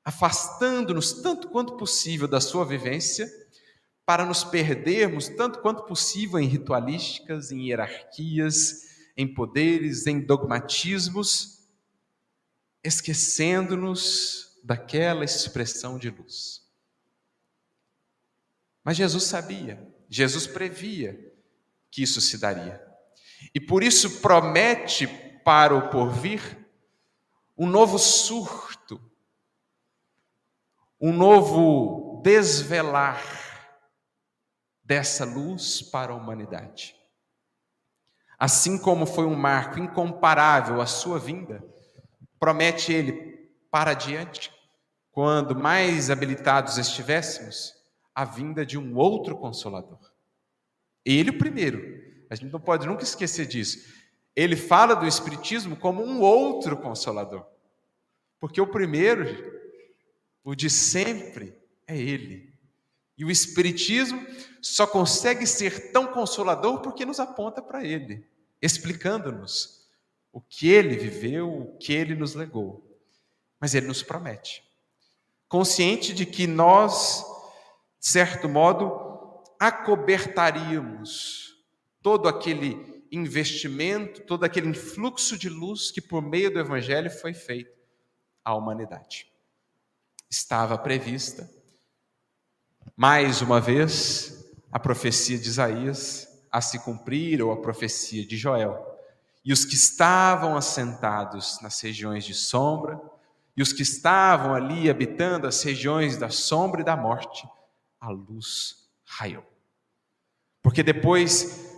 afastando-nos 0.05 1.11
tanto 1.11 1.49
quanto 1.49 1.75
possível 1.75 2.27
da 2.27 2.39
sua 2.39 2.63
vivência, 2.63 3.29
para 4.05 4.25
nos 4.25 4.45
perdermos 4.45 5.27
tanto 5.27 5.59
quanto 5.59 5.83
possível 5.83 6.39
em 6.39 6.47
ritualísticas, 6.47 7.51
em 7.51 7.67
hierarquias, 7.67 8.95
em 9.17 9.27
poderes, 9.27 10.07
em 10.07 10.21
dogmatismos, 10.21 11.52
esquecendo-nos 12.83 14.59
daquela 14.63 15.23
expressão 15.23 15.97
de 15.97 16.09
luz. 16.09 16.61
Mas 18.83 18.97
Jesus 18.97 19.23
sabia 19.23 19.93
Jesus 20.13 20.45
previa 20.45 21.19
que 21.89 22.03
isso 22.03 22.21
se 22.21 22.37
daria. 22.37 22.79
E 23.53 23.59
por 23.59 23.81
isso 23.81 24.21
promete 24.21 25.07
para 25.43 25.75
o 25.75 25.89
porvir 25.89 26.69
um 27.57 27.65
novo 27.65 27.97
surto, 27.97 29.01
um 31.01 31.11
novo 31.11 32.21
desvelar 32.23 33.23
dessa 34.83 35.25
luz 35.25 35.81
para 35.81 36.13
a 36.13 36.15
humanidade. 36.15 36.95
Assim 38.37 38.77
como 38.77 39.07
foi 39.07 39.25
um 39.25 39.35
marco 39.35 39.79
incomparável 39.79 40.79
a 40.79 40.85
sua 40.85 41.17
vinda, 41.17 41.63
promete 42.43 42.91
ele 42.91 43.47
para 43.71 43.91
adiante, 43.91 44.51
quando 45.13 45.55
mais 45.55 46.09
habilitados 46.09 46.77
estivéssemos, 46.77 47.73
a 48.13 48.25
vinda 48.25 48.65
de 48.65 48.77
um 48.77 48.97
outro 48.97 49.37
consolador. 49.37 50.11
Ele 51.05 51.29
o 51.29 51.37
primeiro, 51.37 52.03
a 52.29 52.35
gente 52.35 52.51
não 52.51 52.59
pode 52.59 52.85
nunca 52.85 53.01
esquecer 53.01 53.45
disso. 53.45 53.89
Ele 54.35 54.57
fala 54.57 54.93
do 54.93 55.07
Espiritismo 55.07 55.77
como 55.77 56.03
um 56.03 56.19
outro 56.19 56.75
consolador. 56.75 57.45
Porque 58.41 58.59
o 58.59 58.67
primeiro, 58.67 59.23
o 60.43 60.53
de 60.53 60.69
sempre, 60.69 61.57
é 61.87 61.97
Ele. 61.97 62.53
E 63.17 63.23
o 63.23 63.31
Espiritismo 63.31 64.21
só 64.61 64.85
consegue 64.85 65.47
ser 65.47 65.93
tão 65.93 66.07
consolador 66.07 66.81
porque 66.81 67.05
nos 67.05 67.21
aponta 67.21 67.61
para 67.61 67.85
Ele, 67.85 68.27
explicando-nos 68.61 69.82
o 70.33 70.41
que 70.41 70.69
Ele 70.69 70.97
viveu, 70.97 71.49
o 71.49 71.77
que 71.77 71.93
Ele 71.93 72.15
nos 72.15 72.33
legou. 72.33 72.83
Mas 73.59 73.73
Ele 73.75 73.87
nos 73.87 74.03
promete, 74.03 74.61
consciente 75.47 76.13
de 76.13 76.25
que 76.25 76.45
nós, 76.47 77.23
de 78.01 78.07
certo 78.07 78.49
modo, 78.49 79.43
acobertaríamos 79.59 81.55
todo 82.01 82.27
aquele 82.27 83.05
investimento, 83.11 84.21
todo 84.23 84.43
aquele 84.43 84.67
influxo 84.67 85.37
de 85.37 85.47
luz 85.47 85.91
que 85.91 86.01
por 86.01 86.21
meio 86.21 86.51
do 86.51 86.59
Evangelho 86.59 87.09
foi 87.09 87.33
feito 87.33 87.71
à 88.43 88.55
humanidade. 88.55 89.31
Estava 90.29 90.77
prevista 90.77 91.49
mais 92.95 93.41
uma 93.41 93.61
vez, 93.61 94.45
a 94.71 94.79
profecia 94.79 95.37
de 95.37 95.47
Isaías 95.47 96.27
a 96.51 96.61
se 96.61 96.77
cumprir, 96.79 97.41
ou 97.41 97.51
a 97.51 97.59
profecia 97.59 98.25
de 98.25 98.37
Joel. 98.37 98.92
E 99.43 99.51
os 99.51 99.65
que 99.65 99.75
estavam 99.75 100.55
assentados 100.55 101.59
nas 101.61 101.79
regiões 101.81 102.23
de 102.23 102.33
sombra, 102.33 102.99
e 103.55 103.61
os 103.61 103.73
que 103.73 103.83
estavam 103.83 104.53
ali 104.53 104.89
habitando 104.89 105.47
as 105.47 105.61
regiões 105.61 106.17
da 106.17 106.29
sombra 106.29 106.81
e 106.81 106.83
da 106.83 106.95
morte, 106.95 107.47
a 107.99 108.09
luz 108.09 108.89
raiou. 109.05 109.45
Porque 110.61 110.81
depois 110.81 111.71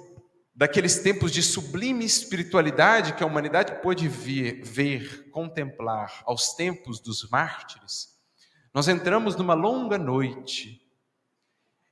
daqueles 0.56 1.00
tempos 1.00 1.32
de 1.32 1.44
sublime 1.44 2.06
espiritualidade 2.06 3.14
que 3.14 3.24
a 3.24 3.28
humanidade 3.28 3.82
pôde 3.82 4.08
ver, 4.08 4.64
ver, 4.64 5.30
contemplar 5.32 6.24
aos 6.26 6.54
tempos 6.54 7.02
dos 7.02 7.30
mártires, 7.30 8.16
nós 8.74 8.88
entramos 8.88 9.36
numa 9.36 9.54
longa 9.54 9.98
noite 9.98 10.85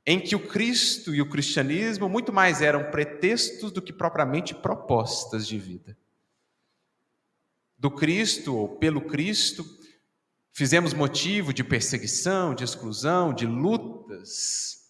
em 0.05 0.19
que 0.19 0.35
o 0.35 0.47
Cristo 0.47 1.15
e 1.15 1.21
o 1.21 1.29
cristianismo 1.29 2.09
muito 2.09 2.33
mais 2.33 2.61
eram 2.61 2.91
pretextos 2.91 3.71
do 3.71 3.81
que 3.81 3.93
propriamente 3.93 4.53
propostas 4.53 5.47
de 5.47 5.57
vida. 5.57 5.97
Do 7.77 7.89
Cristo 7.89 8.55
ou 8.55 8.77
pelo 8.77 9.01
Cristo, 9.01 9.65
fizemos 10.51 10.93
motivo 10.93 11.53
de 11.53 11.63
perseguição, 11.63 12.53
de 12.53 12.63
exclusão, 12.63 13.33
de 13.33 13.45
lutas 13.45 14.83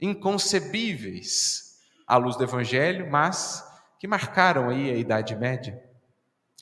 inconcebíveis 0.00 1.78
à 2.06 2.16
luz 2.16 2.36
do 2.36 2.44
Evangelho, 2.44 3.10
mas 3.10 3.64
que 3.98 4.06
marcaram 4.06 4.68
aí 4.68 4.90
a 4.90 4.96
Idade 4.96 5.34
Média. 5.34 5.82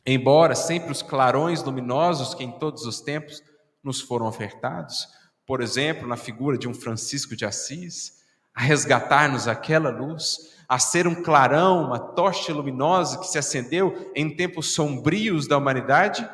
Embora 0.07 0.55
sempre 0.55 0.90
os 0.90 1.03
clarões 1.03 1.62
luminosos 1.62 2.34
que 2.34 2.45
em 2.45 2.59
todos 2.59 2.84
os 2.86 3.01
tempos 3.01 3.43
nos 3.82 4.01
foram 4.01 4.26
ofertados, 4.26 5.09
por 5.47 5.61
exemplo, 5.61 6.07
na 6.07 6.16
figura 6.16 6.57
de 6.57 6.68
um 6.68 6.74
Francisco 6.74 7.34
de 7.34 7.45
Assis, 7.45 8.22
a 8.55 8.61
resgatar-nos 8.61 9.49
aquela 9.49 9.90
luz, 9.90 10.53
a 10.68 10.78
ser 10.78 11.07
um 11.07 11.22
clarão, 11.22 11.84
uma 11.84 11.99
tocha 11.99 12.53
luminosa 12.53 13.18
que 13.18 13.26
se 13.26 13.38
acendeu 13.38 14.11
em 14.14 14.34
tempos 14.34 14.74
sombrios 14.74 15.47
da 15.47 15.59
humanidade, 15.59 16.28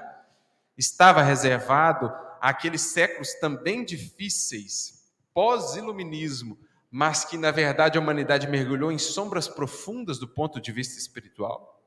estava 0.76 1.22
reservado 1.22 2.12
àqueles 2.40 2.82
séculos 2.82 3.34
também 3.34 3.84
difíceis, 3.84 5.10
pós-iluminismo, 5.34 6.58
mas 6.90 7.24
que 7.24 7.36
na 7.36 7.50
verdade 7.50 7.98
a 7.98 8.00
humanidade 8.00 8.46
mergulhou 8.46 8.90
em 8.90 8.98
sombras 8.98 9.48
profundas 9.48 10.18
do 10.18 10.28
ponto 10.28 10.60
de 10.60 10.72
vista 10.72 10.98
espiritual. 10.98 11.82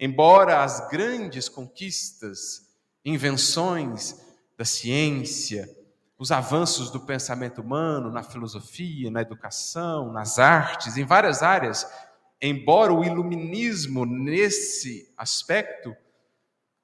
Embora 0.00 0.62
as 0.62 0.88
grandes 0.88 1.48
conquistas, 1.48 2.68
invenções 3.04 4.20
da 4.56 4.64
ciência, 4.64 5.68
os 6.18 6.30
avanços 6.30 6.90
do 6.90 7.00
pensamento 7.00 7.60
humano 7.60 8.10
na 8.10 8.22
filosofia, 8.22 9.10
na 9.10 9.20
educação, 9.20 10.12
nas 10.12 10.38
artes, 10.38 10.96
em 10.96 11.04
várias 11.04 11.42
áreas, 11.42 11.86
embora 12.40 12.92
o 12.92 13.04
iluminismo 13.04 14.04
nesse 14.04 15.12
aspecto, 15.16 15.94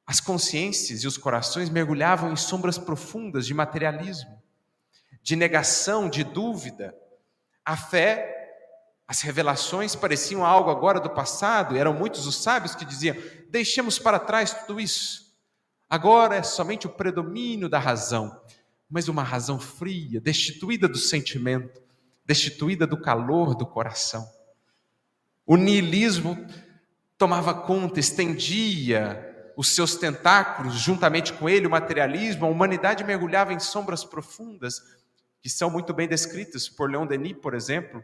as 0.04 0.20
consciências 0.20 1.02
e 1.02 1.06
os 1.06 1.16
corações 1.16 1.70
mergulhavam 1.70 2.32
em 2.32 2.36
sombras 2.36 2.76
profundas 2.76 3.46
de 3.46 3.54
materialismo, 3.54 4.42
de 5.22 5.36
negação, 5.36 6.08
de 6.08 6.24
dúvida. 6.24 6.92
A 7.64 7.76
fé, 7.76 8.36
as 9.06 9.20
revelações 9.20 9.94
pareciam 9.94 10.44
algo 10.44 10.70
agora 10.70 10.98
do 10.98 11.10
passado, 11.10 11.76
eram 11.76 11.94
muitos 11.94 12.26
os 12.26 12.42
sábios 12.42 12.74
que 12.74 12.84
diziam: 12.84 13.16
deixemos 13.48 14.00
para 14.00 14.18
trás 14.18 14.52
tudo 14.52 14.80
isso. 14.80 15.30
Agora 15.88 16.36
é 16.36 16.42
somente 16.42 16.88
o 16.88 16.90
predomínio 16.90 17.68
da 17.68 17.78
razão 17.78 18.40
mas 18.90 19.08
uma 19.08 19.22
razão 19.22 19.60
fria, 19.60 20.20
destituída 20.20 20.88
do 20.88 20.98
sentimento, 20.98 21.80
destituída 22.26 22.86
do 22.86 23.00
calor 23.00 23.54
do 23.54 23.64
coração. 23.64 24.28
O 25.46 25.56
niilismo 25.56 26.36
tomava 27.16 27.54
conta, 27.54 28.00
estendia 28.00 29.26
os 29.56 29.68
seus 29.68 29.94
tentáculos, 29.94 30.74
juntamente 30.74 31.32
com 31.32 31.48
ele, 31.48 31.66
o 31.66 31.70
materialismo, 31.70 32.46
a 32.46 32.48
humanidade 32.48 33.04
mergulhava 33.04 33.52
em 33.52 33.60
sombras 33.60 34.04
profundas, 34.04 34.82
que 35.40 35.48
são 35.48 35.70
muito 35.70 35.92
bem 35.92 36.08
descritas 36.08 36.68
por 36.68 36.90
Leon 36.90 37.06
Denis, 37.06 37.36
por 37.40 37.54
exemplo, 37.54 38.02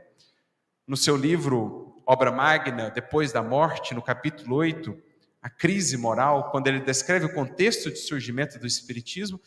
no 0.87 0.97
seu 0.97 1.17
livro 1.17 2.03
Obra 2.07 2.31
Magna, 2.31 2.91
Depois 2.91 3.33
da 3.33 3.43
Morte, 3.43 3.95
no 3.95 4.03
capítulo 4.03 4.57
8, 4.57 4.97
A 5.43 5.51
Crise 5.51 5.97
Moral, 5.97 6.51
quando 6.51 6.69
ele 6.69 6.81
descreve 6.81 7.27
o 7.27 7.35
contexto 7.35 7.91
de 7.91 7.99
surgimento 7.99 8.59
do 8.59 8.67
Espiritismo, 8.67 9.41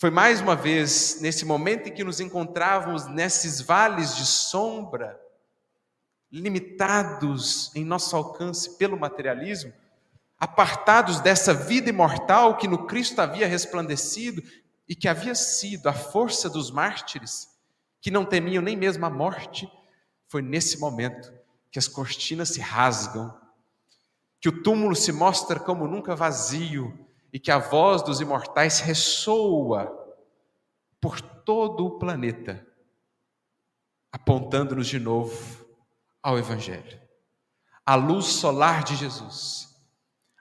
foi 0.00 0.10
mais 0.10 0.40
uma 0.40 0.56
vez 0.56 1.20
nesse 1.20 1.44
momento 1.44 1.90
em 1.90 1.92
que 1.92 2.02
nos 2.02 2.20
encontrávamos 2.20 3.06
nesses 3.06 3.60
vales 3.60 4.16
de 4.16 4.24
sombra, 4.24 5.20
limitados 6.32 7.70
em 7.76 7.84
nosso 7.84 8.16
alcance 8.16 8.78
pelo 8.78 8.98
materialismo, 8.98 9.74
apartados 10.38 11.20
dessa 11.20 11.52
vida 11.52 11.90
imortal 11.90 12.56
que 12.56 12.66
no 12.66 12.86
Cristo 12.86 13.20
havia 13.20 13.46
resplandecido 13.46 14.42
e 14.88 14.96
que 14.96 15.06
havia 15.06 15.34
sido 15.34 15.86
a 15.86 15.92
força 15.92 16.48
dos 16.48 16.70
mártires, 16.70 17.50
que 18.00 18.10
não 18.10 18.24
temiam 18.24 18.62
nem 18.62 18.78
mesmo 18.78 19.04
a 19.04 19.10
morte, 19.10 19.70
foi 20.28 20.40
nesse 20.40 20.80
momento 20.80 21.30
que 21.70 21.78
as 21.78 21.86
cortinas 21.86 22.48
se 22.48 22.60
rasgam, 22.60 23.38
que 24.40 24.48
o 24.48 24.62
túmulo 24.62 24.96
se 24.96 25.12
mostra 25.12 25.60
como 25.60 25.86
nunca 25.86 26.16
vazio 26.16 27.06
e 27.32 27.38
que 27.38 27.50
a 27.50 27.58
voz 27.58 28.02
dos 28.02 28.20
imortais 28.20 28.80
ressoa 28.80 29.96
por 31.00 31.20
todo 31.20 31.86
o 31.86 31.98
planeta, 31.98 32.66
apontando-nos 34.12 34.86
de 34.86 34.98
novo 34.98 35.66
ao 36.22 36.38
Evangelho, 36.38 37.00
à 37.86 37.94
luz 37.94 38.26
solar 38.26 38.84
de 38.84 38.96
Jesus, 38.96 39.68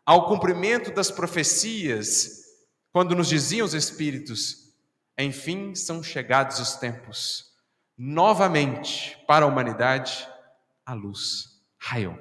ao 0.06 0.28
cumprimento 0.28 0.92
das 0.92 1.12
profecias, 1.12 2.44
quando 2.92 3.16
nos 3.16 3.28
diziam 3.28 3.66
os 3.66 3.74
Espíritos: 3.74 4.74
enfim 5.18 5.76
são 5.76 6.02
chegados 6.02 6.60
os 6.60 6.76
tempos, 6.76 7.54
novamente 7.98 9.18
para 9.28 9.46
a 9.46 9.48
humanidade, 9.48 10.28
a 10.86 10.94
luz 10.94 11.62
raiou. 11.78 12.18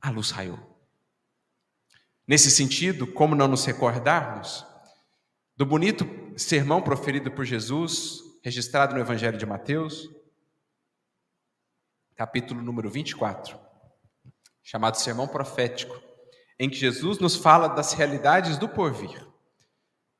A 0.00 0.10
luz 0.10 0.30
raiou. 0.30 0.73
Nesse 2.26 2.50
sentido, 2.50 3.06
como 3.06 3.34
não 3.34 3.46
nos 3.46 3.66
recordarmos 3.66 4.64
do 5.54 5.66
bonito 5.66 6.06
sermão 6.38 6.80
proferido 6.80 7.30
por 7.30 7.44
Jesus, 7.44 8.18
registrado 8.42 8.94
no 8.94 9.00
Evangelho 9.00 9.36
de 9.36 9.44
Mateus, 9.44 10.08
capítulo 12.16 12.62
número 12.62 12.88
24, 12.88 13.58
chamado 14.62 14.96
Sermão 14.96 15.28
Profético, 15.28 16.00
em 16.58 16.70
que 16.70 16.76
Jesus 16.76 17.18
nos 17.18 17.36
fala 17.36 17.68
das 17.68 17.92
realidades 17.92 18.56
do 18.56 18.70
porvir, 18.70 19.26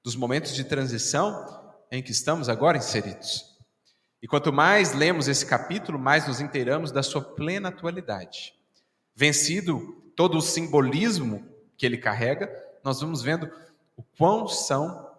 dos 0.02 0.14
momentos 0.14 0.54
de 0.54 0.62
transição 0.62 1.74
em 1.90 2.02
que 2.02 2.12
estamos 2.12 2.50
agora 2.50 2.76
inseridos. 2.76 3.56
E 4.20 4.28
quanto 4.28 4.52
mais 4.52 4.92
lemos 4.92 5.26
esse 5.26 5.46
capítulo, 5.46 5.98
mais 5.98 6.28
nos 6.28 6.38
inteiramos 6.38 6.92
da 6.92 7.02
sua 7.02 7.22
plena 7.22 7.70
atualidade. 7.70 8.54
Vencido 9.16 10.02
todo 10.14 10.36
o 10.36 10.42
simbolismo 10.42 11.53
que 11.76 11.84
ele 11.84 11.98
carrega, 11.98 12.50
nós 12.82 13.00
vamos 13.00 13.22
vendo 13.22 13.50
o 13.96 14.02
quão 14.02 14.46
são 14.46 15.10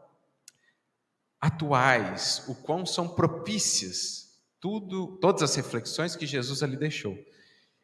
atuais, 1.39 2.43
o 2.47 2.55
quão 2.55 2.85
são 2.85 3.07
propícias 3.07 4.25
tudo, 4.59 5.17
todas 5.17 5.43
as 5.43 5.55
reflexões 5.55 6.15
que 6.15 6.25
Jesus 6.25 6.63
ali 6.63 6.75
deixou. 6.75 7.17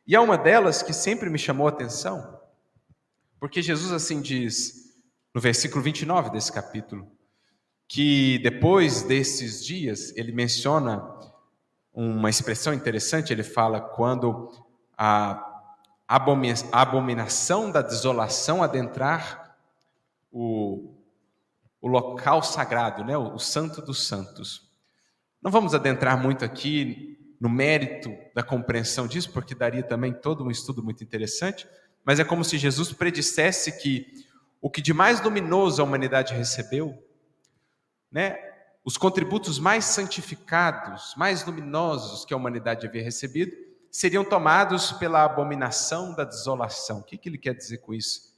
E 0.08 0.16
há 0.16 0.22
uma 0.22 0.38
delas 0.38 0.82
que 0.82 0.94
sempre 0.94 1.30
me 1.30 1.38
chamou 1.38 1.68
a 1.68 1.70
atenção, 1.70 2.40
porque 3.40 3.62
Jesus 3.62 3.92
assim 3.92 4.20
diz 4.20 5.00
no 5.34 5.40
versículo 5.40 5.82
29 5.84 6.32
desse 6.32 6.52
capítulo, 6.52 7.10
que 7.88 8.40
depois 8.40 9.04
desses 9.04 9.64
dias 9.64 10.12
ele 10.16 10.32
menciona 10.32 11.04
uma 11.94 12.30
expressão 12.30 12.74
interessante, 12.74 13.32
ele 13.32 13.44
fala 13.44 13.80
quando 13.80 14.50
a 14.98 15.51
abominação 16.72 17.72
da 17.72 17.82
desolação 17.82 18.62
adentrar 18.62 19.56
o, 20.32 20.94
o 21.80 21.88
local 21.88 22.44
sagrado, 22.44 23.06
né? 23.06 23.18
o 23.18 23.40
santo 23.40 23.82
dos 23.82 24.08
santos. 24.08 24.70
Não 25.42 25.50
vamos 25.50 25.74
adentrar 25.74 26.22
muito 26.22 26.44
aqui 26.44 27.18
no 27.40 27.50
mérito 27.50 28.14
da 28.36 28.44
compreensão 28.44 29.08
disso, 29.08 29.32
porque 29.32 29.56
daria 29.56 29.84
também 29.84 30.14
todo 30.14 30.44
um 30.44 30.52
estudo 30.52 30.84
muito 30.84 31.04
interessante, 31.04 31.68
mas 32.04 32.20
é 32.20 32.24
como 32.24 32.44
se 32.44 32.58
Jesus 32.58 32.92
predissesse 32.92 33.82
que 33.82 34.06
o 34.62 34.70
que 34.70 34.82
de 34.82 34.94
mais 34.94 35.22
luminoso 35.22 35.82
a 35.82 35.86
humanidade 35.86 36.34
recebeu, 36.34 36.94
né, 38.12 38.38
os 38.84 38.98
contributos 38.98 39.58
mais 39.58 39.86
santificados, 39.86 41.14
mais 41.16 41.46
luminosos 41.46 42.26
que 42.26 42.34
a 42.34 42.38
humanidade 42.38 42.86
havia 42.86 43.02
recebido, 43.02 43.71
seriam 43.92 44.24
tomados 44.24 44.94
pela 44.94 45.24
abominação 45.24 46.16
da 46.16 46.24
desolação. 46.24 47.00
O 47.00 47.04
que, 47.04 47.20
ele 47.28 47.38
quer 47.38 47.54
dizer 47.54 47.80
com 47.80 47.94
isso? 47.94 48.32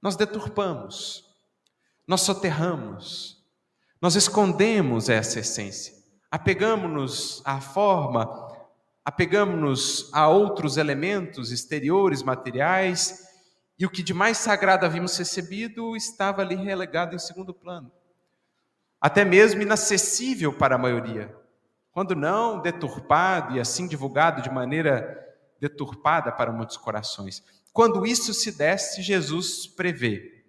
Nós 0.00 0.14
deturpamos, 0.14 1.24
nós 2.06 2.20
soterramos, 2.20 3.44
nós 4.00 4.14
escondemos 4.14 5.08
essa 5.08 5.40
essência, 5.40 5.92
apegamos-nos 6.30 7.42
à 7.44 7.60
forma, 7.60 8.30
apegamos-nos 9.04 10.08
a 10.14 10.28
outros 10.28 10.76
elementos 10.76 11.50
exteriores, 11.50 12.22
materiais, 12.22 13.26
e 13.76 13.84
o 13.84 13.90
que 13.90 14.02
de 14.02 14.14
mais 14.14 14.38
sagrado 14.38 14.86
havíamos 14.86 15.16
recebido 15.16 15.96
estava 15.96 16.42
ali 16.42 16.54
relegado 16.54 17.16
em 17.16 17.18
segundo 17.18 17.52
plano, 17.52 17.90
até 19.00 19.24
mesmo 19.24 19.60
inacessível 19.60 20.52
para 20.52 20.76
a 20.76 20.78
maioria 20.78 21.37
quando 21.98 22.14
não 22.14 22.62
deturpado 22.62 23.56
e 23.56 23.60
assim 23.60 23.88
divulgado 23.88 24.40
de 24.40 24.48
maneira 24.48 25.36
deturpada 25.58 26.30
para 26.30 26.52
muitos 26.52 26.76
corações. 26.76 27.42
Quando 27.72 28.06
isso 28.06 28.32
se 28.32 28.52
desse, 28.52 29.02
Jesus 29.02 29.66
prevê 29.66 30.46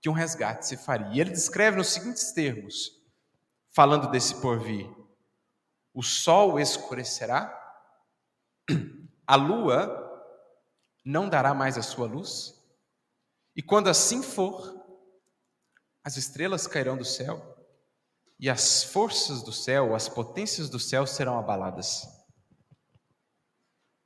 que 0.00 0.08
um 0.08 0.14
resgate 0.14 0.66
se 0.66 0.78
faria. 0.78 1.12
E 1.12 1.20
ele 1.20 1.32
descreve 1.32 1.76
nos 1.76 1.88
seguintes 1.88 2.32
termos, 2.32 2.92
falando 3.74 4.10
desse 4.10 4.40
porvir: 4.40 4.90
o 5.92 6.02
sol 6.02 6.58
escurecerá, 6.58 7.54
a 9.26 9.36
lua 9.36 10.00
não 11.04 11.28
dará 11.28 11.52
mais 11.52 11.76
a 11.76 11.82
sua 11.82 12.06
luz, 12.06 12.58
e 13.54 13.62
quando 13.62 13.88
assim 13.88 14.22
for, 14.22 14.82
as 16.02 16.16
estrelas 16.16 16.66
cairão 16.66 16.96
do 16.96 17.04
céu 17.04 17.53
e 18.38 18.50
as 18.50 18.84
forças 18.84 19.42
do 19.42 19.52
céu, 19.52 19.94
as 19.94 20.08
potências 20.08 20.68
do 20.68 20.78
céu 20.78 21.06
serão 21.06 21.38
abaladas. 21.38 22.06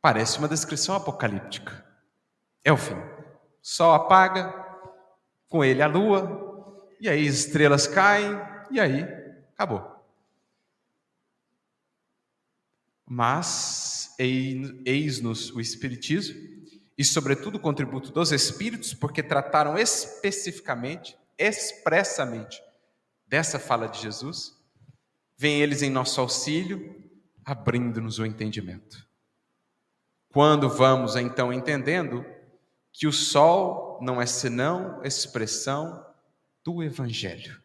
Parece 0.00 0.38
uma 0.38 0.48
descrição 0.48 0.94
apocalíptica. 0.94 1.84
É 2.62 2.72
o 2.72 2.76
fim. 2.76 2.96
Sol 3.60 3.92
apaga, 3.92 4.54
com 5.48 5.64
ele 5.64 5.82
a 5.82 5.86
lua, 5.86 6.86
e 7.00 7.08
aí 7.08 7.26
as 7.26 7.34
estrelas 7.34 7.86
caem, 7.86 8.38
e 8.70 8.78
aí 8.78 9.02
acabou. 9.54 9.82
Mas 13.04 14.14
eis-nos 14.18 15.50
o 15.50 15.60
Espiritismo, 15.60 16.38
e 16.96 17.04
sobretudo 17.04 17.56
o 17.56 17.60
contributo 17.60 18.12
dos 18.12 18.32
Espíritos, 18.32 18.92
porque 18.92 19.22
trataram 19.22 19.78
especificamente, 19.78 21.16
expressamente, 21.38 22.62
dessa 23.28 23.58
fala 23.58 23.86
de 23.86 24.00
Jesus, 24.00 24.56
vem 25.36 25.60
eles 25.60 25.82
em 25.82 25.90
nosso 25.90 26.20
auxílio, 26.20 26.96
abrindo-nos 27.44 28.18
o 28.18 28.26
entendimento. 28.26 29.06
Quando 30.30 30.68
vamos 30.68 31.16
então 31.16 31.52
entendendo 31.52 32.24
que 32.92 33.06
o 33.06 33.12
sol 33.12 33.98
não 34.02 34.20
é 34.20 34.26
senão 34.26 35.02
expressão 35.04 36.04
do 36.64 36.82
Evangelho. 36.82 37.62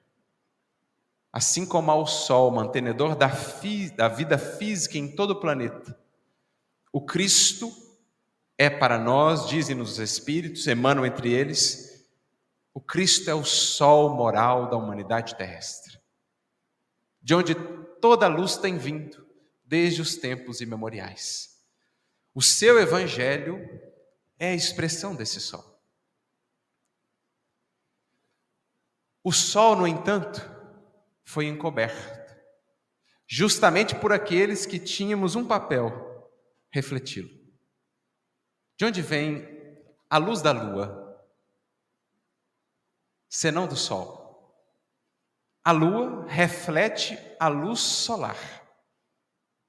Assim 1.32 1.66
como 1.66 1.90
ao 1.90 2.06
sol, 2.06 2.52
mantenedor 2.52 3.16
da, 3.16 3.32
da 3.96 4.08
vida 4.08 4.38
física 4.38 4.98
em 4.98 5.16
todo 5.16 5.32
o 5.32 5.40
planeta, 5.40 5.98
o 6.92 7.02
Cristo 7.02 7.74
é 8.58 8.70
para 8.70 9.00
nós, 9.00 9.50
dizem 9.50 9.76
nos 9.76 9.98
Espíritos, 9.98 10.68
emanam 10.68 11.06
entre 11.06 11.34
eles, 11.34 11.93
o 12.74 12.82
Cristo 12.82 13.30
é 13.30 13.34
o 13.36 13.44
sol 13.44 14.16
moral 14.16 14.70
da 14.70 14.76
humanidade 14.76 15.36
terrestre, 15.36 16.00
de 17.22 17.36
onde 17.36 17.54
toda 18.02 18.26
a 18.26 18.30
luz 18.30 18.58
tem 18.58 18.78
vindo 18.78 19.26
desde 19.64 20.02
os 20.02 20.16
tempos 20.16 20.60
imemoriais. 20.60 21.64
O 22.34 22.42
seu 22.42 22.80
evangelho 22.80 23.60
é 24.40 24.50
a 24.50 24.56
expressão 24.56 25.16
desse 25.16 25.40
sol. 25.40 25.64
O 29.24 29.32
sol, 29.32 29.76
no 29.76 29.88
entanto, 29.88 30.42
foi 31.24 31.46
encoberto, 31.46 32.36
justamente 33.26 33.96
por 33.96 34.12
aqueles 34.12 34.66
que 34.66 34.80
tínhamos 34.80 35.36
um 35.36 35.48
papel 35.48 36.32
refleti-lo. 36.70 37.30
De 38.76 38.84
onde 38.84 39.02
vem 39.02 39.48
a 40.10 40.18
luz 40.18 40.42
da 40.42 40.52
lua? 40.52 41.03
Senão 43.34 43.66
do 43.66 43.76
sol. 43.76 44.54
A 45.66 45.72
lua 45.72 46.28
reflete 46.28 47.18
a 47.40 47.48
luz 47.48 47.80
solar, 47.80 48.38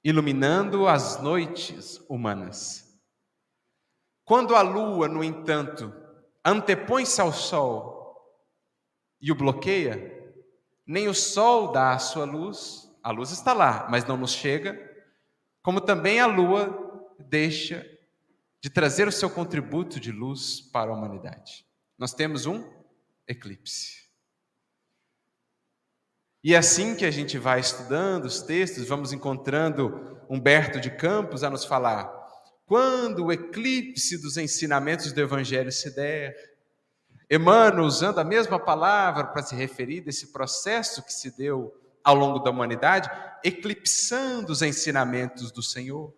iluminando 0.03 0.87
as 0.87 1.19
noites 1.19 1.99
humanas. 2.07 2.95
Quando 4.23 4.55
a 4.55 4.61
lua, 4.61 5.07
no 5.07 5.23
entanto, 5.23 5.91
antepõe-se 6.45 7.19
ao 7.19 7.33
sol 7.33 8.15
e 9.19 9.31
o 9.31 9.35
bloqueia, 9.35 10.13
nem 10.85 11.07
o 11.07 11.13
sol 11.15 11.71
dá 11.71 11.93
a 11.93 11.99
sua 11.99 12.23
luz, 12.23 12.87
a 13.01 13.09
luz 13.09 13.31
está 13.31 13.51
lá, 13.51 13.87
mas 13.89 14.05
não 14.05 14.15
nos 14.15 14.33
chega, 14.33 14.79
como 15.63 15.81
também 15.81 16.19
a 16.19 16.27
lua 16.27 17.15
deixa 17.17 17.83
de 18.61 18.69
trazer 18.69 19.07
o 19.07 19.11
seu 19.11 19.29
contributo 19.29 19.99
de 19.99 20.11
luz 20.11 20.61
para 20.61 20.91
a 20.91 20.93
humanidade. 20.93 21.65
Nós 21.97 22.13
temos 22.13 22.45
um 22.45 22.84
eclipse. 23.27 24.05
E 26.43 26.53
é 26.53 26.57
assim 26.57 26.95
que 26.95 27.05
a 27.05 27.11
gente 27.11 27.39
vai 27.39 27.59
estudando 27.59 28.25
os 28.25 28.43
textos, 28.43 28.87
vamos 28.87 29.11
encontrando 29.11 30.21
Humberto 30.29 30.79
de 30.79 30.91
Campos 30.91 31.43
a 31.43 31.49
nos 31.49 31.65
falar: 31.65 32.07
quando 32.65 33.25
o 33.25 33.31
eclipse 33.31 34.21
dos 34.21 34.37
ensinamentos 34.37 35.11
do 35.11 35.19
Evangelho 35.19 35.71
se 35.71 35.95
der, 35.95 36.35
Emmanuel, 37.29 37.85
usando 37.85 38.19
a 38.19 38.23
mesma 38.23 38.59
palavra 38.59 39.25
para 39.25 39.41
se 39.41 39.55
referir 39.55 40.01
desse 40.01 40.31
processo 40.31 41.03
que 41.03 41.11
se 41.11 41.35
deu 41.35 41.73
ao 42.03 42.15
longo 42.15 42.37
da 42.37 42.51
humanidade, 42.51 43.09
eclipsando 43.43 44.51
os 44.51 44.61
ensinamentos 44.61 45.51
do 45.51 45.63
Senhor. 45.63 46.13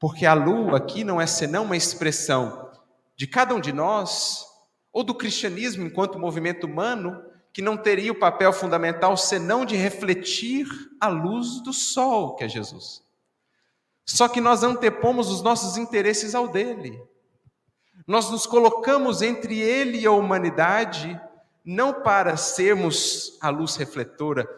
Porque 0.00 0.26
a 0.26 0.34
lua 0.34 0.78
aqui 0.78 1.04
não 1.04 1.20
é 1.20 1.26
senão 1.26 1.62
uma 1.62 1.76
expressão 1.76 2.72
de 3.14 3.28
cada 3.28 3.54
um 3.54 3.60
de 3.60 3.72
nós 3.72 4.49
ou 4.92 5.04
do 5.04 5.14
cristianismo 5.14 5.86
enquanto 5.86 6.18
movimento 6.18 6.66
humano, 6.66 7.22
que 7.52 7.62
não 7.62 7.76
teria 7.76 8.12
o 8.12 8.18
papel 8.18 8.52
fundamental 8.52 9.16
senão 9.16 9.64
de 9.64 9.76
refletir 9.76 10.66
a 11.00 11.08
luz 11.08 11.62
do 11.62 11.72
sol, 11.72 12.36
que 12.36 12.44
é 12.44 12.48
Jesus. 12.48 13.02
Só 14.04 14.28
que 14.28 14.40
nós 14.40 14.62
antepomos 14.62 15.28
os 15.28 15.42
nossos 15.42 15.76
interesses 15.76 16.34
ao 16.34 16.48
dele. 16.48 17.00
Nós 18.06 18.30
nos 18.30 18.46
colocamos 18.46 19.22
entre 19.22 19.58
ele 19.58 20.00
e 20.00 20.06
a 20.06 20.10
humanidade, 20.10 21.20
não 21.64 22.02
para 22.02 22.36
sermos 22.36 23.38
a 23.40 23.50
luz 23.50 23.76
refletora, 23.76 24.48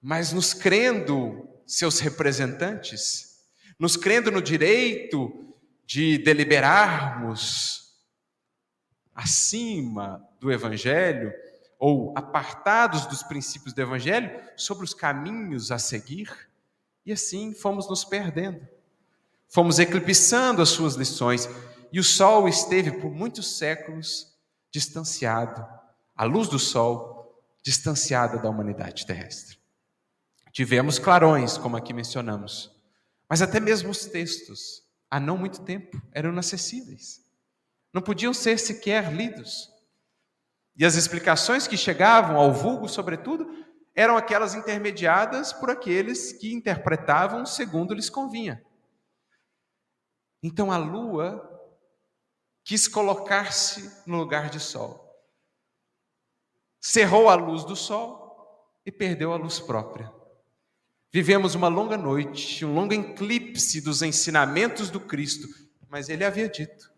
mas 0.00 0.32
nos 0.32 0.54
crendo 0.54 1.48
seus 1.66 1.98
representantes, 1.98 3.44
nos 3.78 3.96
crendo 3.96 4.30
no 4.30 4.40
direito 4.40 5.54
de 5.84 6.18
deliberarmos 6.18 7.87
acima 9.18 10.24
do 10.38 10.52
Evangelho, 10.52 11.34
ou 11.76 12.16
apartados 12.16 13.04
dos 13.06 13.20
princípios 13.20 13.74
do 13.74 13.82
Evangelho, 13.82 14.30
sobre 14.56 14.84
os 14.84 14.94
caminhos 14.94 15.72
a 15.72 15.78
seguir, 15.78 16.30
e 17.04 17.10
assim 17.10 17.52
fomos 17.52 17.88
nos 17.88 18.04
perdendo. 18.04 18.64
Fomos 19.48 19.80
eclipsando 19.80 20.62
as 20.62 20.68
suas 20.68 20.94
lições, 20.94 21.48
e 21.92 21.98
o 21.98 22.04
sol 22.04 22.48
esteve 22.48 22.92
por 22.92 23.10
muitos 23.10 23.58
séculos 23.58 24.38
distanciado, 24.70 25.66
a 26.14 26.22
luz 26.22 26.46
do 26.46 26.58
sol 26.58 27.42
distanciada 27.60 28.38
da 28.38 28.48
humanidade 28.48 29.04
terrestre. 29.04 29.58
Tivemos 30.52 30.96
clarões, 31.00 31.58
como 31.58 31.76
aqui 31.76 31.92
mencionamos, 31.92 32.70
mas 33.28 33.42
até 33.42 33.58
mesmo 33.58 33.90
os 33.90 34.06
textos, 34.06 34.84
há 35.10 35.18
não 35.18 35.36
muito 35.36 35.62
tempo, 35.62 36.00
eram 36.12 36.30
inacessíveis. 36.30 37.26
Não 37.92 38.02
podiam 38.02 38.34
ser 38.34 38.58
sequer 38.58 39.12
lidos. 39.12 39.68
E 40.76 40.84
as 40.84 40.94
explicações 40.94 41.66
que 41.66 41.76
chegavam 41.76 42.36
ao 42.36 42.52
vulgo, 42.52 42.88
sobretudo, 42.88 43.66
eram 43.94 44.16
aquelas 44.16 44.54
intermediadas 44.54 45.52
por 45.52 45.70
aqueles 45.70 46.32
que 46.32 46.52
interpretavam 46.52 47.44
segundo 47.44 47.94
lhes 47.94 48.08
convinha. 48.08 48.64
Então 50.40 50.70
a 50.70 50.76
lua 50.76 51.44
quis 52.62 52.86
colocar-se 52.86 54.06
no 54.06 54.16
lugar 54.16 54.50
de 54.50 54.60
sol. 54.60 55.04
Cerrou 56.80 57.28
a 57.28 57.34
luz 57.34 57.64
do 57.64 57.74
sol 57.74 58.28
e 58.86 58.92
perdeu 58.92 59.32
a 59.32 59.36
luz 59.36 59.58
própria. 59.58 60.12
Vivemos 61.10 61.54
uma 61.54 61.68
longa 61.68 61.96
noite, 61.96 62.64
um 62.64 62.74
longo 62.74 62.92
eclipse 62.92 63.80
dos 63.80 64.02
ensinamentos 64.02 64.90
do 64.90 65.00
Cristo, 65.00 65.48
mas 65.88 66.08
ele 66.08 66.24
havia 66.24 66.48
dito: 66.48 66.92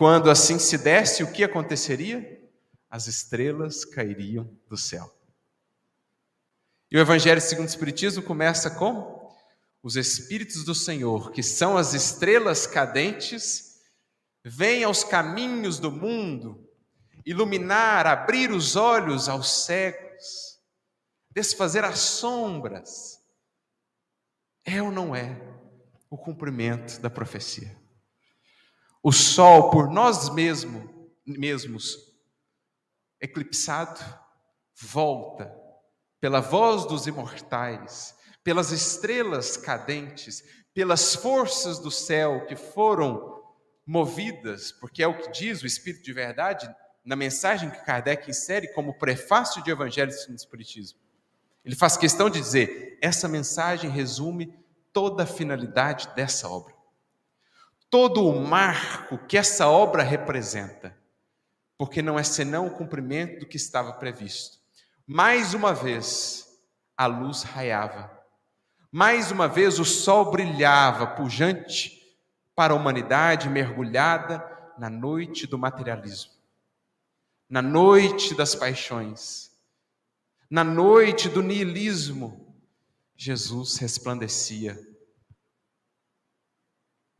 quando 0.00 0.30
assim 0.30 0.58
se 0.58 0.78
desse, 0.78 1.22
o 1.22 1.30
que 1.30 1.44
aconteceria? 1.44 2.42
As 2.88 3.06
estrelas 3.06 3.84
cairiam 3.84 4.50
do 4.66 4.74
céu. 4.74 5.14
E 6.90 6.96
o 6.96 7.00
Evangelho 7.00 7.38
segundo 7.38 7.66
o 7.66 7.68
Espiritismo 7.68 8.22
começa 8.22 8.70
com 8.70 9.30
os 9.82 9.96
Espíritos 9.96 10.64
do 10.64 10.74
Senhor, 10.74 11.30
que 11.32 11.42
são 11.42 11.76
as 11.76 11.92
estrelas 11.92 12.66
cadentes, 12.66 13.78
vêm 14.42 14.84
aos 14.84 15.04
caminhos 15.04 15.78
do 15.78 15.92
mundo, 15.92 16.66
iluminar, 17.26 18.06
abrir 18.06 18.52
os 18.52 18.76
olhos 18.76 19.28
aos 19.28 19.66
cegos, 19.66 20.62
desfazer 21.30 21.84
as 21.84 21.98
sombras, 21.98 23.22
é 24.64 24.82
ou 24.82 24.90
não 24.90 25.14
é 25.14 25.38
o 26.08 26.16
cumprimento 26.16 26.98
da 27.02 27.10
profecia? 27.10 27.79
O 29.02 29.12
sol, 29.12 29.70
por 29.70 29.88
nós 29.90 30.28
mesmos, 30.30 30.88
mesmos 31.26 31.98
eclipsado, 33.20 34.00
volta 34.74 35.54
pela 36.20 36.40
voz 36.40 36.84
dos 36.84 37.06
imortais, 37.06 38.14
pelas 38.44 38.70
estrelas 38.70 39.56
cadentes, 39.56 40.44
pelas 40.74 41.14
forças 41.14 41.78
do 41.78 41.90
céu 41.90 42.46
que 42.46 42.56
foram 42.56 43.42
movidas, 43.86 44.70
porque 44.70 45.02
é 45.02 45.06
o 45.06 45.16
que 45.16 45.30
diz 45.30 45.62
o 45.62 45.66
Espírito 45.66 46.04
de 46.04 46.12
Verdade 46.12 46.72
na 47.04 47.16
mensagem 47.16 47.70
que 47.70 47.84
Kardec 47.84 48.28
insere 48.28 48.68
como 48.72 48.98
prefácio 48.98 49.62
de 49.64 49.70
Evangelho 49.70 50.12
do 50.28 50.34
Espiritismo. 50.34 51.00
Ele 51.64 51.74
faz 51.74 51.96
questão 51.96 52.30
de 52.30 52.38
dizer: 52.38 52.98
essa 53.00 53.26
mensagem 53.26 53.90
resume 53.90 54.54
toda 54.92 55.24
a 55.24 55.26
finalidade 55.26 56.08
dessa 56.14 56.48
obra, 56.48 56.74
todo 57.90 58.26
o 58.26 58.40
marco 58.40 59.18
que 59.26 59.36
essa 59.36 59.68
obra 59.68 60.02
representa, 60.02 60.96
porque 61.76 62.00
não 62.00 62.18
é 62.18 62.22
senão 62.22 62.66
o 62.66 62.70
cumprimento 62.70 63.40
do 63.40 63.46
que 63.46 63.56
estava 63.56 63.92
previsto. 63.92 64.58
Mais 65.06 65.52
uma 65.54 65.74
vez, 65.74 66.46
a 66.96 67.06
luz 67.06 67.42
raiava, 67.42 68.10
mais 68.92 69.30
uma 69.30 69.48
vez, 69.48 69.78
o 69.78 69.84
sol 69.84 70.30
brilhava, 70.30 71.06
pujante, 71.06 72.00
para 72.54 72.72
a 72.72 72.76
humanidade 72.76 73.48
mergulhada 73.48 74.44
na 74.78 74.88
noite 74.90 75.46
do 75.46 75.58
materialismo, 75.58 76.32
na 77.48 77.60
noite 77.60 78.34
das 78.34 78.54
paixões 78.54 79.50
na 80.50 80.64
noite 80.64 81.28
do 81.28 81.42
niilismo, 81.42 82.52
Jesus 83.16 83.76
resplandecia 83.76 84.76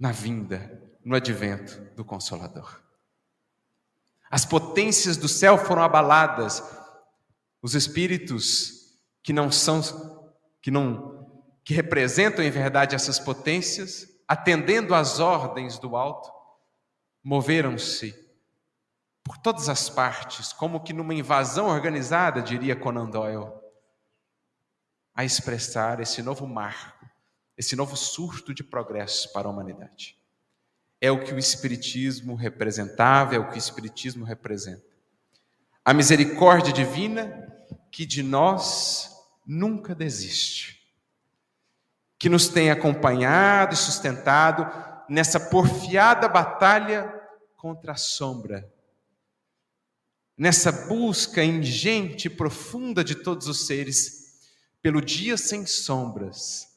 na 0.01 0.11
vinda, 0.11 0.83
no 1.05 1.15
advento 1.15 1.79
do 1.95 2.03
Consolador. 2.03 2.81
As 4.31 4.47
potências 4.47 5.19
do 5.19 5.29
céu 5.29 5.59
foram 5.59 5.83
abaladas, 5.83 6.63
os 7.61 7.75
espíritos 7.75 8.99
que 9.23 9.33
não 9.33 9.53
são, 9.53 9.83
que 10.63 10.71
não, 10.71 11.45
que 11.63 11.75
representam 11.75 12.43
em 12.43 12.51
verdade 12.51 12.95
essas 12.95 13.19
potências, 13.19 14.07
atendendo 14.27 14.95
às 14.95 15.21
ordens 15.21 15.79
do 15.79 15.95
alto, 15.95 16.33
moveram-se 17.23 18.15
por 19.23 19.37
todas 19.37 19.69
as 19.69 19.91
partes, 19.91 20.53
como 20.53 20.83
que 20.83 20.95
numa 20.95 21.13
invasão 21.13 21.67
organizada, 21.67 22.41
diria 22.41 22.75
Conan 22.75 23.11
Doyle, 23.11 23.53
a 25.15 25.25
expressar 25.25 26.01
esse 26.01 26.23
novo 26.23 26.47
marco, 26.47 27.00
esse 27.61 27.77
novo 27.77 27.95
surto 27.97 28.55
de 28.55 28.65
progresso 28.65 29.31
para 29.33 29.47
a 29.47 29.51
humanidade. 29.51 30.17
É 31.01 31.11
o 31.11 31.23
que 31.23 31.35
o 31.35 31.39
Espiritismo 31.39 32.35
representava, 32.35 33.35
é 33.35 33.39
o 33.39 33.49
que 33.49 33.57
o 33.57 33.59
Espiritismo 33.59 34.25
representa. 34.25 34.83
A 35.85 35.93
misericórdia 35.93 36.73
divina 36.73 37.47
que 37.91 38.07
de 38.07 38.23
nós 38.23 39.15
nunca 39.47 39.95
desiste, 39.95 40.83
que 42.19 42.29
nos 42.29 42.49
tem 42.49 42.71
acompanhado 42.71 43.75
e 43.75 43.77
sustentado 43.77 44.67
nessa 45.09 45.39
porfiada 45.39 46.29
batalha 46.29 47.13
contra 47.57 47.93
a 47.93 47.97
sombra 47.97 48.73
nessa 50.41 50.73
busca 50.73 51.45
ingente 51.45 52.27
e 52.27 52.31
profunda 52.31 53.05
de 53.05 53.15
todos 53.15 53.47
os 53.47 53.67
seres, 53.67 54.41
pelo 54.81 55.03
dia 55.03 55.37
sem 55.37 55.67
sombras, 55.67 56.70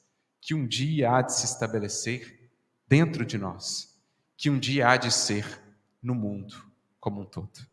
que 0.43 0.53
um 0.53 0.67
dia 0.67 1.09
há 1.09 1.21
de 1.21 1.33
se 1.33 1.45
estabelecer 1.45 2.51
dentro 2.85 3.25
de 3.25 3.37
nós, 3.37 3.97
que 4.35 4.49
um 4.49 4.59
dia 4.59 4.89
há 4.89 4.97
de 4.97 5.09
ser 5.09 5.61
no 6.01 6.13
mundo 6.13 6.53
como 6.99 7.21
um 7.21 7.25
todo. 7.25 7.65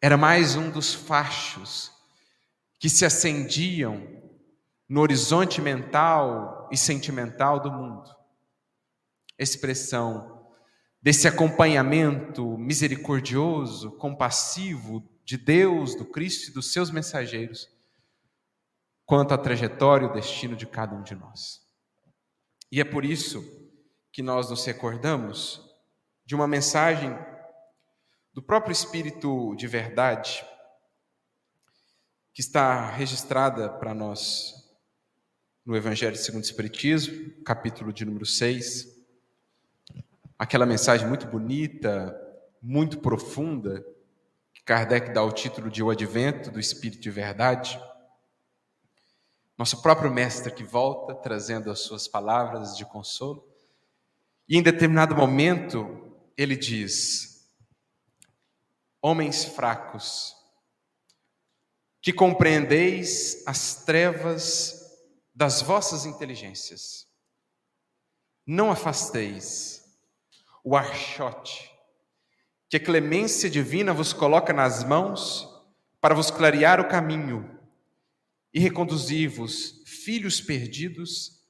Era 0.00 0.16
mais 0.16 0.56
um 0.56 0.68
dos 0.68 0.92
fachos 0.92 1.92
que 2.76 2.90
se 2.90 3.04
acendiam 3.04 4.04
no 4.88 5.00
horizonte 5.00 5.60
mental 5.60 6.68
e 6.72 6.76
sentimental 6.76 7.60
do 7.60 7.70
mundo. 7.70 8.10
Expressão 9.38 10.44
desse 11.00 11.28
acompanhamento 11.28 12.58
misericordioso, 12.58 13.92
compassivo 13.92 15.08
de 15.24 15.36
Deus, 15.36 15.94
do 15.94 16.04
Cristo 16.04 16.50
e 16.50 16.52
dos 16.52 16.72
seus 16.72 16.90
mensageiros, 16.90 17.70
quanto 19.04 19.34
à 19.34 19.38
trajetória 19.38 20.06
e 20.06 20.08
o 20.08 20.12
destino 20.12 20.56
de 20.56 20.66
cada 20.66 20.94
um 20.94 21.02
de 21.02 21.14
nós. 21.14 21.60
E 22.70 22.80
é 22.80 22.84
por 22.84 23.04
isso 23.04 23.42
que 24.12 24.22
nós 24.22 24.50
nos 24.50 24.64
recordamos 24.64 25.60
de 26.24 26.34
uma 26.34 26.48
mensagem 26.48 27.16
do 28.32 28.42
próprio 28.42 28.72
Espírito 28.72 29.54
de 29.56 29.66
Verdade, 29.66 30.44
que 32.32 32.40
está 32.40 32.90
registrada 32.90 33.68
para 33.68 33.92
nós 33.92 34.54
no 35.64 35.76
Evangelho 35.76 36.16
segundo 36.16 36.42
o 36.42 36.46
Espiritismo, 36.46 37.30
capítulo 37.44 37.92
de 37.92 38.04
número 38.04 38.26
6, 38.26 38.86
aquela 40.38 40.66
mensagem 40.66 41.06
muito 41.06 41.26
bonita, 41.26 42.18
muito 42.60 42.98
profunda, 42.98 43.84
que 44.52 44.62
Kardec 44.64 45.12
dá 45.12 45.22
o 45.22 45.30
título 45.30 45.70
de 45.70 45.82
O 45.82 45.90
Advento 45.90 46.50
do 46.50 46.58
Espírito 46.58 47.00
de 47.00 47.10
Verdade. 47.10 47.78
Nosso 49.56 49.82
próprio 49.82 50.10
Mestre 50.10 50.52
que 50.52 50.64
volta 50.64 51.14
trazendo 51.14 51.70
as 51.70 51.80
suas 51.80 52.08
palavras 52.08 52.76
de 52.76 52.84
consolo. 52.84 53.46
E 54.48 54.56
em 54.56 54.62
determinado 54.62 55.14
momento, 55.14 56.16
ele 56.36 56.56
diz: 56.56 57.48
Homens 59.00 59.44
fracos, 59.44 60.34
que 62.00 62.12
compreendeis 62.12 63.42
as 63.46 63.84
trevas 63.84 64.80
das 65.34 65.62
vossas 65.62 66.06
inteligências, 66.06 67.06
não 68.46 68.70
afasteis 68.70 69.82
o 70.64 70.76
archote, 70.76 71.70
que 72.68 72.76
a 72.76 72.84
clemência 72.84 73.50
divina 73.50 73.92
vos 73.92 74.12
coloca 74.12 74.52
nas 74.52 74.82
mãos 74.82 75.48
para 76.00 76.14
vos 76.14 76.30
clarear 76.30 76.80
o 76.80 76.88
caminho 76.88 77.51
e 78.52 78.60
reconduzir-vos, 78.60 79.82
filhos 79.86 80.40
perdidos, 80.40 81.42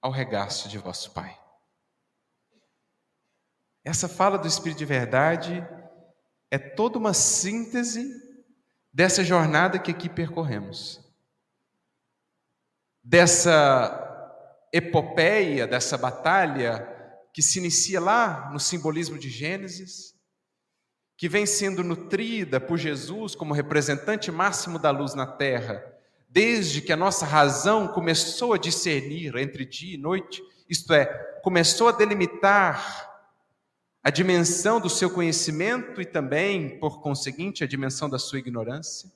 ao 0.00 0.10
regaço 0.10 0.68
de 0.68 0.78
vosso 0.78 1.12
Pai. 1.12 1.38
Essa 3.84 4.08
fala 4.08 4.36
do 4.36 4.48
Espírito 4.48 4.78
de 4.78 4.84
Verdade 4.84 5.66
é 6.50 6.58
toda 6.58 6.98
uma 6.98 7.14
síntese 7.14 8.04
dessa 8.92 9.24
jornada 9.24 9.78
que 9.78 9.90
aqui 9.90 10.08
percorremos. 10.08 11.00
Dessa 13.02 13.98
epopeia, 14.72 15.66
dessa 15.66 15.96
batalha 15.96 16.88
que 17.32 17.42
se 17.42 17.58
inicia 17.58 18.00
lá 18.00 18.50
no 18.52 18.60
simbolismo 18.60 19.18
de 19.18 19.30
Gênesis, 19.30 20.14
que 21.16 21.28
vem 21.28 21.46
sendo 21.46 21.82
nutrida 21.82 22.60
por 22.60 22.76
Jesus 22.76 23.34
como 23.34 23.54
representante 23.54 24.30
máximo 24.30 24.78
da 24.78 24.90
luz 24.90 25.14
na 25.14 25.26
terra, 25.26 25.82
desde 26.32 26.80
que 26.80 26.90
a 26.90 26.96
nossa 26.96 27.26
razão 27.26 27.86
começou 27.86 28.54
a 28.54 28.58
discernir 28.58 29.36
entre 29.36 29.66
dia 29.66 29.94
e 29.94 29.98
noite, 29.98 30.42
isto 30.66 30.94
é, 30.94 31.04
começou 31.42 31.88
a 31.88 31.92
delimitar 31.92 33.10
a 34.02 34.08
dimensão 34.08 34.80
do 34.80 34.88
seu 34.88 35.10
conhecimento 35.10 36.00
e 36.00 36.06
também, 36.06 36.80
por 36.80 37.02
conseguinte, 37.02 37.62
a 37.62 37.66
dimensão 37.66 38.08
da 38.08 38.18
sua 38.18 38.38
ignorância. 38.38 39.12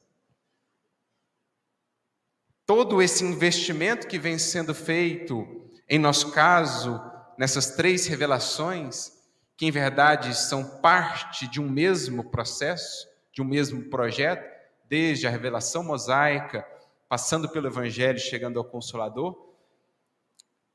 Todo 2.67 3.01
esse 3.01 3.25
investimento 3.25 4.07
que 4.07 4.19
vem 4.19 4.39
sendo 4.39 4.75
feito, 4.75 5.71
em 5.89 5.99
nosso 5.99 6.33
caso, 6.33 7.01
nessas 7.39 7.71
três 7.71 8.07
revelações, 8.07 9.12
que 9.57 9.64
em 9.64 9.71
verdade 9.71 10.37
são 10.37 10.81
parte 10.81 11.49
de 11.49 11.62
um 11.62 11.69
mesmo 11.69 12.25
processo, 12.25 13.09
de 13.33 13.41
um 13.41 13.47
mesmo 13.47 13.85
projeto, 13.85 14.55
desde 14.87 15.27
a 15.27 15.31
revelação 15.31 15.83
mosaica, 15.83 16.67
passando 17.09 17.49
pelo 17.49 17.69
Evangelho, 17.69 18.19
chegando 18.19 18.59
ao 18.59 18.65
Consolador, 18.65 19.55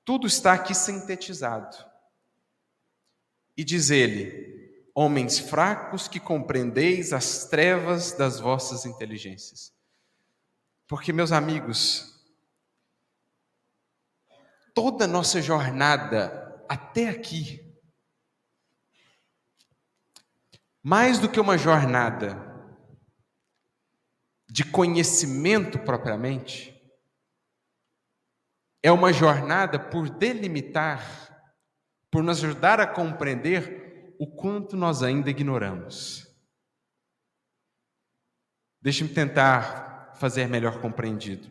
tudo 0.03 0.27
está 0.27 0.53
aqui 0.53 0.73
sintetizado. 0.73 1.77
E 3.55 3.63
diz 3.63 3.89
ele: 3.89 4.89
Homens 4.93 5.39
fracos 5.39 6.07
que 6.07 6.19
compreendeis 6.19 7.13
as 7.13 7.45
trevas 7.45 8.13
das 8.13 8.39
vossas 8.39 8.85
inteligências. 8.85 9.73
Porque, 10.87 11.13
meus 11.13 11.31
amigos, 11.31 12.19
toda 14.73 15.07
nossa 15.07 15.41
jornada 15.41 16.65
até 16.67 17.09
aqui, 17.09 17.65
mais 20.83 21.19
do 21.19 21.29
que 21.29 21.39
uma 21.39 21.57
jornada 21.57 22.50
de 24.51 24.65
conhecimento 24.65 25.79
propriamente, 25.79 26.77
é 28.83 28.91
uma 28.91 29.13
jornada 29.13 29.79
por 29.79 30.09
delimitar, 30.09 31.55
por 32.11 32.21
nos 32.21 32.43
ajudar 32.43 32.77
a 32.81 32.85
compreender 32.85 34.13
o 34.19 34.27
quanto 34.27 34.75
nós 34.75 35.03
ainda 35.03 35.29
ignoramos. 35.29 36.27
Deixe-me 38.81 39.09
tentar 39.13 40.15
fazer 40.15 40.49
melhor 40.49 40.81
compreendido. 40.81 41.49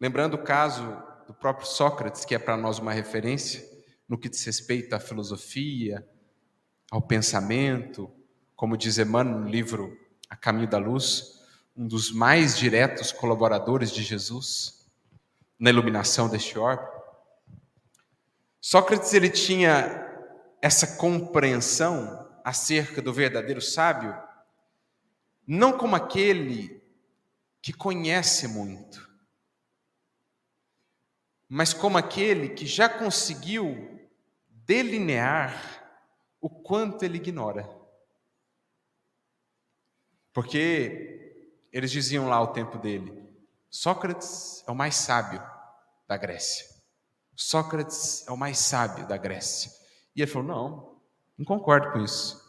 Lembrando 0.00 0.34
o 0.34 0.42
caso 0.42 1.00
do 1.28 1.32
próprio 1.32 1.68
Sócrates, 1.68 2.24
que 2.24 2.34
é 2.34 2.40
para 2.40 2.56
nós 2.56 2.80
uma 2.80 2.92
referência 2.92 3.62
no 4.08 4.18
que 4.18 4.28
diz 4.28 4.44
respeito 4.44 4.94
à 4.94 4.98
filosofia, 4.98 6.04
ao 6.90 7.00
pensamento, 7.00 8.12
como 8.56 8.76
diz 8.76 8.98
Emmanuel 8.98 9.42
no 9.42 9.48
livro 9.48 9.96
A 10.28 10.34
Caminho 10.34 10.68
da 10.68 10.78
Luz, 10.78 11.43
um 11.76 11.86
dos 11.86 12.12
mais 12.12 12.56
diretos 12.56 13.10
colaboradores 13.10 13.90
de 13.90 14.02
Jesus 14.02 14.88
na 15.58 15.70
iluminação 15.70 16.28
deste 16.28 16.58
orbe. 16.58 16.86
Sócrates 18.60 19.12
ele 19.12 19.28
tinha 19.28 20.02
essa 20.62 20.96
compreensão 20.96 22.30
acerca 22.44 23.02
do 23.02 23.12
verdadeiro 23.12 23.60
sábio, 23.60 24.16
não 25.46 25.76
como 25.76 25.96
aquele 25.96 26.82
que 27.60 27.72
conhece 27.72 28.46
muito, 28.46 29.10
mas 31.48 31.74
como 31.74 31.98
aquele 31.98 32.50
que 32.50 32.66
já 32.66 32.88
conseguiu 32.88 34.08
delinear 34.48 35.84
o 36.40 36.48
quanto 36.48 37.04
ele 37.04 37.16
ignora. 37.16 37.68
Porque 40.32 41.23
eles 41.74 41.90
diziam 41.90 42.28
lá 42.28 42.36
ao 42.36 42.52
tempo 42.52 42.78
dele: 42.78 43.12
Sócrates 43.68 44.62
é 44.66 44.70
o 44.70 44.76
mais 44.76 44.94
sábio 44.94 45.42
da 46.06 46.16
Grécia. 46.16 46.64
Sócrates 47.34 48.24
é 48.28 48.30
o 48.30 48.36
mais 48.36 48.58
sábio 48.58 49.08
da 49.08 49.16
Grécia. 49.16 49.72
E 50.14 50.22
ele 50.22 50.30
falou: 50.30 50.46
Não, 50.46 51.00
não 51.36 51.44
concordo 51.44 51.90
com 51.90 51.98
isso. 51.98 52.40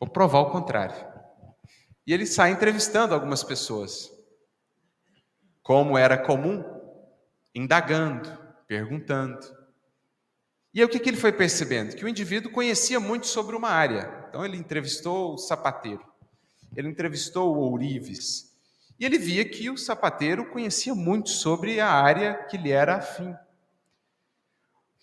Vou 0.00 0.10
provar 0.10 0.40
o 0.40 0.50
contrário. 0.50 0.96
E 2.04 2.12
ele 2.12 2.26
sai 2.26 2.50
entrevistando 2.50 3.14
algumas 3.14 3.44
pessoas, 3.44 4.10
como 5.62 5.96
era 5.96 6.18
comum, 6.18 6.62
indagando, 7.54 8.28
perguntando. 8.66 9.46
E 10.74 10.80
aí 10.80 10.84
o 10.84 10.88
que, 10.88 10.98
que 10.98 11.08
ele 11.08 11.16
foi 11.16 11.32
percebendo? 11.32 11.94
Que 11.94 12.04
o 12.04 12.08
indivíduo 12.08 12.50
conhecia 12.50 12.98
muito 12.98 13.28
sobre 13.28 13.54
uma 13.54 13.68
área. 13.68 14.26
Então 14.28 14.44
ele 14.44 14.56
entrevistou 14.56 15.34
o 15.34 15.38
sapateiro. 15.38 16.04
Ele 16.76 16.88
entrevistou 16.88 17.54
o 17.54 17.60
Ourives 17.60 18.54
e 18.98 19.04
ele 19.04 19.18
via 19.18 19.44
que 19.44 19.68
o 19.70 19.76
sapateiro 19.76 20.50
conhecia 20.50 20.94
muito 20.94 21.30
sobre 21.30 21.80
a 21.80 21.90
área 21.90 22.44
que 22.44 22.56
lhe 22.56 22.70
era 22.70 22.96
afim. 22.96 23.34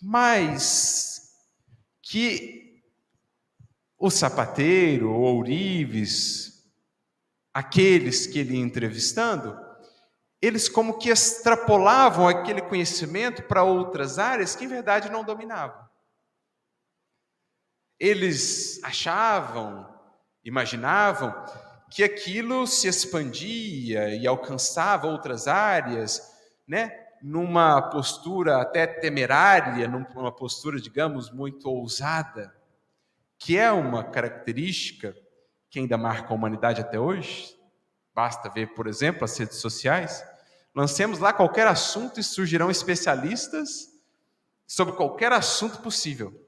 Mas 0.00 1.34
que 2.00 2.82
o 3.98 4.10
sapateiro, 4.10 5.10
o 5.10 5.20
Ourives, 5.20 6.68
aqueles 7.54 8.26
que 8.26 8.38
ele 8.38 8.54
ia 8.54 8.60
entrevistando, 8.60 9.56
eles 10.40 10.68
como 10.68 10.98
que 10.98 11.08
extrapolavam 11.08 12.26
aquele 12.26 12.62
conhecimento 12.62 13.44
para 13.44 13.62
outras 13.62 14.18
áreas 14.18 14.56
que 14.56 14.64
em 14.64 14.68
verdade 14.68 15.08
não 15.08 15.22
dominavam. 15.22 15.80
Eles 18.00 18.82
achavam, 18.82 19.91
imaginavam 20.44 21.34
que 21.90 22.02
aquilo 22.02 22.66
se 22.66 22.88
expandia 22.88 24.14
e 24.14 24.26
alcançava 24.26 25.06
outras 25.06 25.46
áreas, 25.46 26.20
né? 26.66 26.90
numa 27.22 27.80
postura 27.80 28.60
até 28.60 28.86
temerária, 28.86 29.86
numa 29.86 30.32
postura, 30.32 30.80
digamos, 30.80 31.30
muito 31.30 31.70
ousada, 31.70 32.52
que 33.38 33.56
é 33.56 33.70
uma 33.70 34.02
característica 34.02 35.16
que 35.70 35.78
ainda 35.78 35.96
marca 35.96 36.32
a 36.32 36.34
humanidade 36.34 36.80
até 36.80 36.98
hoje. 36.98 37.56
Basta 38.14 38.50
ver, 38.50 38.74
por 38.74 38.86
exemplo, 38.86 39.24
as 39.24 39.38
redes 39.38 39.58
sociais. 39.58 40.24
Lancemos 40.74 41.18
lá 41.18 41.32
qualquer 41.32 41.66
assunto 41.66 42.18
e 42.18 42.24
surgirão 42.24 42.70
especialistas 42.70 43.88
sobre 44.66 44.94
qualquer 44.94 45.32
assunto 45.32 45.78
possível. 45.78 46.41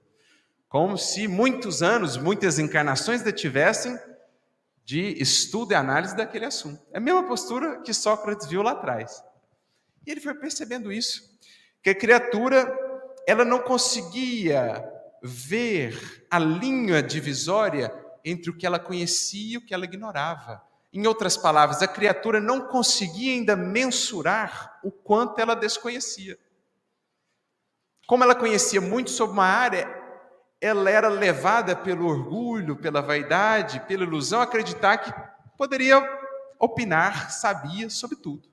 Como 0.75 0.99
se 0.99 1.29
muitos 1.29 1.85
anos, 1.85 2.17
muitas 2.17 2.59
encarnações 2.59 3.23
detivessem 3.23 3.97
de 4.85 5.23
estudo 5.23 5.71
e 5.71 5.77
análise 5.77 6.17
daquele 6.17 6.47
assunto. 6.47 6.85
É 6.93 6.99
a 6.99 7.01
mesma 7.01 7.23
postura 7.23 7.81
que 7.83 7.95
Sócrates 7.95 8.49
viu 8.49 8.61
lá 8.61 8.73
atrás. 8.73 9.23
E 10.05 10.11
ele 10.11 10.21
foi 10.21 10.35
percebendo 10.35 10.91
isso, 10.91 11.39
que 11.81 11.91
a 11.91 11.95
criatura 11.95 12.77
ela 13.25 13.45
não 13.45 13.61
conseguia 13.61 14.85
ver 15.23 16.27
a 16.29 16.41
linha 16.41 17.01
divisória 17.01 17.95
entre 18.25 18.51
o 18.51 18.57
que 18.59 18.67
ela 18.67 18.81
conhecia 18.81 19.55
e 19.55 19.59
o 19.59 19.65
que 19.65 19.73
ela 19.73 19.85
ignorava. 19.85 20.61
Em 20.93 21.07
outras 21.07 21.37
palavras, 21.37 21.83
a 21.83 21.87
criatura 21.87 22.41
não 22.41 22.67
conseguia 22.67 23.33
ainda 23.33 23.55
mensurar 23.55 24.81
o 24.83 24.91
quanto 24.91 25.39
ela 25.39 25.55
desconhecia. 25.55 26.37
Como 28.09 28.25
ela 28.25 28.35
conhecia 28.35 28.81
muito 28.81 29.13
sobre 29.13 29.35
uma 29.35 29.47
área, 29.47 30.03
ela 30.65 30.89
era 30.89 31.09
levada 31.09 31.77
pelo 31.77 32.07
orgulho, 32.07 32.75
pela 32.75 33.03
vaidade, 33.03 33.81
pela 33.81 34.03
ilusão, 34.03 34.41
acreditar 34.41 34.97
que 34.97 35.13
poderia 35.59 36.03
opinar, 36.59 37.31
sabia 37.31 37.91
sobre 37.91 38.17
tudo. 38.17 38.49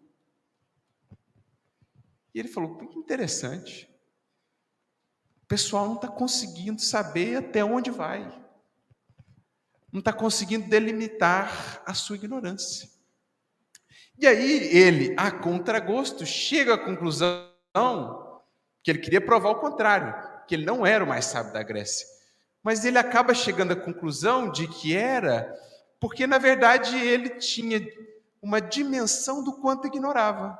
E 2.35 2.39
ele 2.39 2.49
falou: 2.49 2.75
que 2.75 2.99
interessante. 2.99 3.89
O 5.43 5.45
pessoal 5.47 5.87
não 5.87 5.95
está 5.95 6.09
conseguindo 6.09 6.81
saber 6.81 7.37
até 7.37 7.63
onde 7.63 7.89
vai, 7.89 8.21
não 9.89 9.99
está 9.99 10.11
conseguindo 10.11 10.67
delimitar 10.67 11.81
a 11.85 11.93
sua 11.93 12.17
ignorância. 12.17 12.89
E 14.17 14.27
aí 14.27 14.67
ele, 14.75 15.15
a 15.17 15.31
contragosto, 15.31 16.25
chega 16.25 16.73
à 16.73 16.77
conclusão 16.77 17.49
que 18.83 18.91
ele 18.91 18.99
queria 18.99 19.21
provar 19.21 19.51
o 19.51 19.59
contrário 19.61 20.30
que 20.51 20.55
ele 20.55 20.65
não 20.65 20.85
era 20.85 21.01
o 21.01 21.07
mais 21.07 21.23
sábio 21.23 21.53
da 21.53 21.63
Grécia. 21.63 22.05
Mas 22.61 22.83
ele 22.83 22.97
acaba 22.97 23.33
chegando 23.33 23.71
à 23.71 23.75
conclusão 23.77 24.51
de 24.51 24.67
que 24.67 24.93
era, 24.93 25.57
porque 25.97 26.27
na 26.27 26.37
verdade 26.37 26.97
ele 26.97 27.29
tinha 27.29 27.81
uma 28.41 28.59
dimensão 28.59 29.41
do 29.41 29.53
quanto 29.53 29.87
ignorava. 29.87 30.59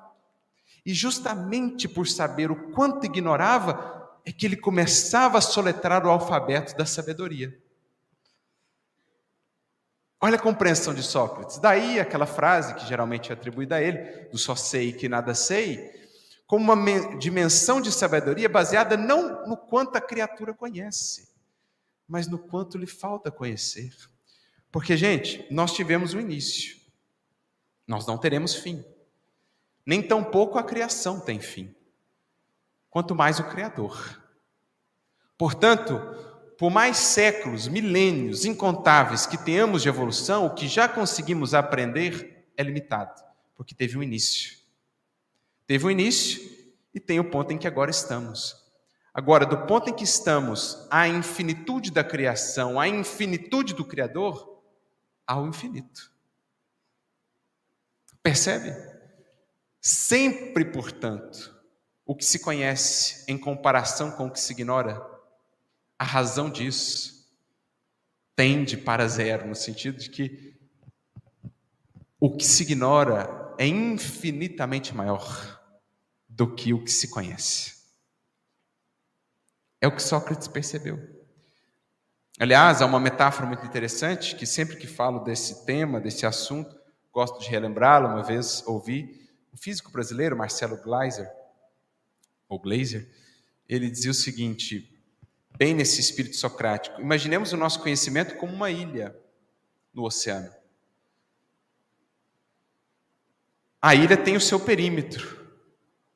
E 0.86 0.94
justamente 0.94 1.90
por 1.90 2.08
saber 2.08 2.50
o 2.50 2.72
quanto 2.72 3.06
ignorava, 3.06 4.18
é 4.26 4.32
que 4.32 4.46
ele 4.46 4.56
começava 4.56 5.40
a 5.40 5.42
soletrar 5.42 6.06
o 6.06 6.10
alfabeto 6.10 6.74
da 6.78 6.86
sabedoria. 6.86 7.54
Olha 10.22 10.38
a 10.38 10.42
compreensão 10.42 10.94
de 10.94 11.04
Sócrates. 11.04 11.58
Daí 11.58 12.00
aquela 12.00 12.26
frase 12.26 12.76
que 12.76 12.88
geralmente 12.88 13.30
é 13.30 13.34
atribuída 13.34 13.76
a 13.76 13.82
ele, 13.82 13.98
do 14.32 14.38
só 14.38 14.56
sei 14.56 14.94
que 14.94 15.10
nada 15.10 15.36
sei, 15.36 16.01
como 16.52 16.74
uma 16.74 17.16
dimensão 17.18 17.80
de 17.80 17.90
sabedoria 17.94 18.50
baseada 18.50 18.98
não 18.98 19.48
no 19.48 19.56
quanto 19.56 19.96
a 19.96 20.02
criatura 20.02 20.54
conhece, 20.54 21.30
mas 22.06 22.28
no 22.28 22.38
quanto 22.38 22.78
lhe 22.78 22.86
falta 22.86 23.32
conhecer. 23.32 23.96
Porque, 24.70 24.98
gente, 24.98 25.48
nós 25.50 25.72
tivemos 25.74 26.14
um 26.14 26.20
início, 26.20 26.76
nós 27.88 28.06
não 28.06 28.18
teremos 28.18 28.54
fim. 28.54 28.84
nem 29.86 30.06
tampouco 30.06 30.60
a 30.60 30.64
criação 30.66 31.22
tem 31.22 31.40
fim, 31.40 31.74
quanto 32.90 33.16
mais 33.16 33.40
o 33.40 33.46
Criador. 33.46 34.22
Portanto, 35.38 36.02
por 36.58 36.70
mais 36.70 36.98
séculos, 36.98 37.70
milênios 37.70 38.44
incontáveis 38.44 39.26
que 39.26 39.38
tenhamos 39.38 39.84
de 39.84 39.88
evolução, 39.88 40.48
o 40.48 40.54
que 40.54 40.68
já 40.68 40.90
conseguimos 40.90 41.54
aprender 41.54 42.46
é 42.58 42.62
limitado, 42.62 43.24
porque 43.56 43.74
teve 43.74 43.98
um 43.98 44.04
início. 44.04 44.61
Teve 45.72 45.86
um 45.86 45.92
início 45.92 46.42
e 46.94 47.00
tem 47.00 47.18
o 47.18 47.32
ponto 47.32 47.54
em 47.54 47.58
que 47.58 47.66
agora 47.66 47.90
estamos. 47.90 48.58
Agora, 49.14 49.46
do 49.46 49.66
ponto 49.66 49.90
em 49.90 49.94
que 49.94 50.04
estamos, 50.04 50.86
à 50.92 51.08
infinitude 51.08 51.92
da 51.92 52.04
criação, 52.04 52.78
à 52.78 52.90
infinitude 52.90 53.74
do 53.74 53.86
Criador, 53.86 54.62
ao 55.26 55.48
infinito. 55.48 56.12
Percebe? 58.22 58.76
Sempre, 59.80 60.66
portanto, 60.66 61.58
o 62.06 62.18
que 62.18 62.26
se 62.26 62.40
conhece 62.40 63.24
em 63.26 63.38
comparação 63.38 64.12
com 64.12 64.26
o 64.26 64.30
que 64.30 64.42
se 64.42 64.52
ignora, 64.52 65.02
a 65.98 66.04
razão 66.04 66.50
disso 66.50 67.34
tende 68.36 68.76
para 68.76 69.08
zero, 69.08 69.48
no 69.48 69.56
sentido 69.56 70.00
de 70.00 70.10
que 70.10 70.54
o 72.20 72.36
que 72.36 72.44
se 72.44 72.64
ignora 72.64 73.56
é 73.58 73.66
infinitamente 73.66 74.94
maior 74.94 75.61
do 76.42 76.56
que 76.56 76.74
o 76.74 76.84
que 76.84 76.90
se 76.90 77.08
conhece. 77.10 77.76
É 79.80 79.88
o 79.88 79.96
que 79.96 80.02
Sócrates 80.02 80.48
percebeu. 80.48 80.98
Aliás, 82.40 82.82
há 82.82 82.86
uma 82.88 83.00
metáfora 83.00 83.46
muito 83.46 83.64
interessante 83.64 84.36
que 84.36 84.48
sempre 84.48 84.76
que 84.76 84.88
falo 84.88 85.20
desse 85.20 85.64
tema, 85.68 86.02
desse 86.02 86.26
assunto, 86.26 86.76
gosto 87.14 87.40
de 87.40 87.48
relembrá-la. 87.48 88.12
Uma 88.12 88.24
vez 88.24 88.64
ouvi 88.66 89.30
um 89.54 89.58
físico 89.58 89.92
brasileiro, 89.92 90.36
Marcelo 90.36 90.82
Gleiser, 90.82 91.32
ou 92.50 92.58
Glaser, 92.58 93.08
ele 93.70 93.88
dizia 93.88 94.10
o 94.10 94.16
seguinte, 94.16 95.00
bem 95.56 95.76
nesse 95.76 96.02
espírito 96.02 96.38
socrático: 96.38 97.00
imaginemos 97.00 97.54
o 97.54 97.58
nosso 97.58 97.82
conhecimento 97.82 98.36
como 98.38 98.52
uma 98.52 98.72
ilha 98.72 99.16
no 99.94 100.06
oceano. 100.06 100.52
A 103.80 103.94
ilha 103.94 104.18
tem 104.18 104.36
o 104.36 104.42
seu 104.42 104.60
perímetro 104.60 105.41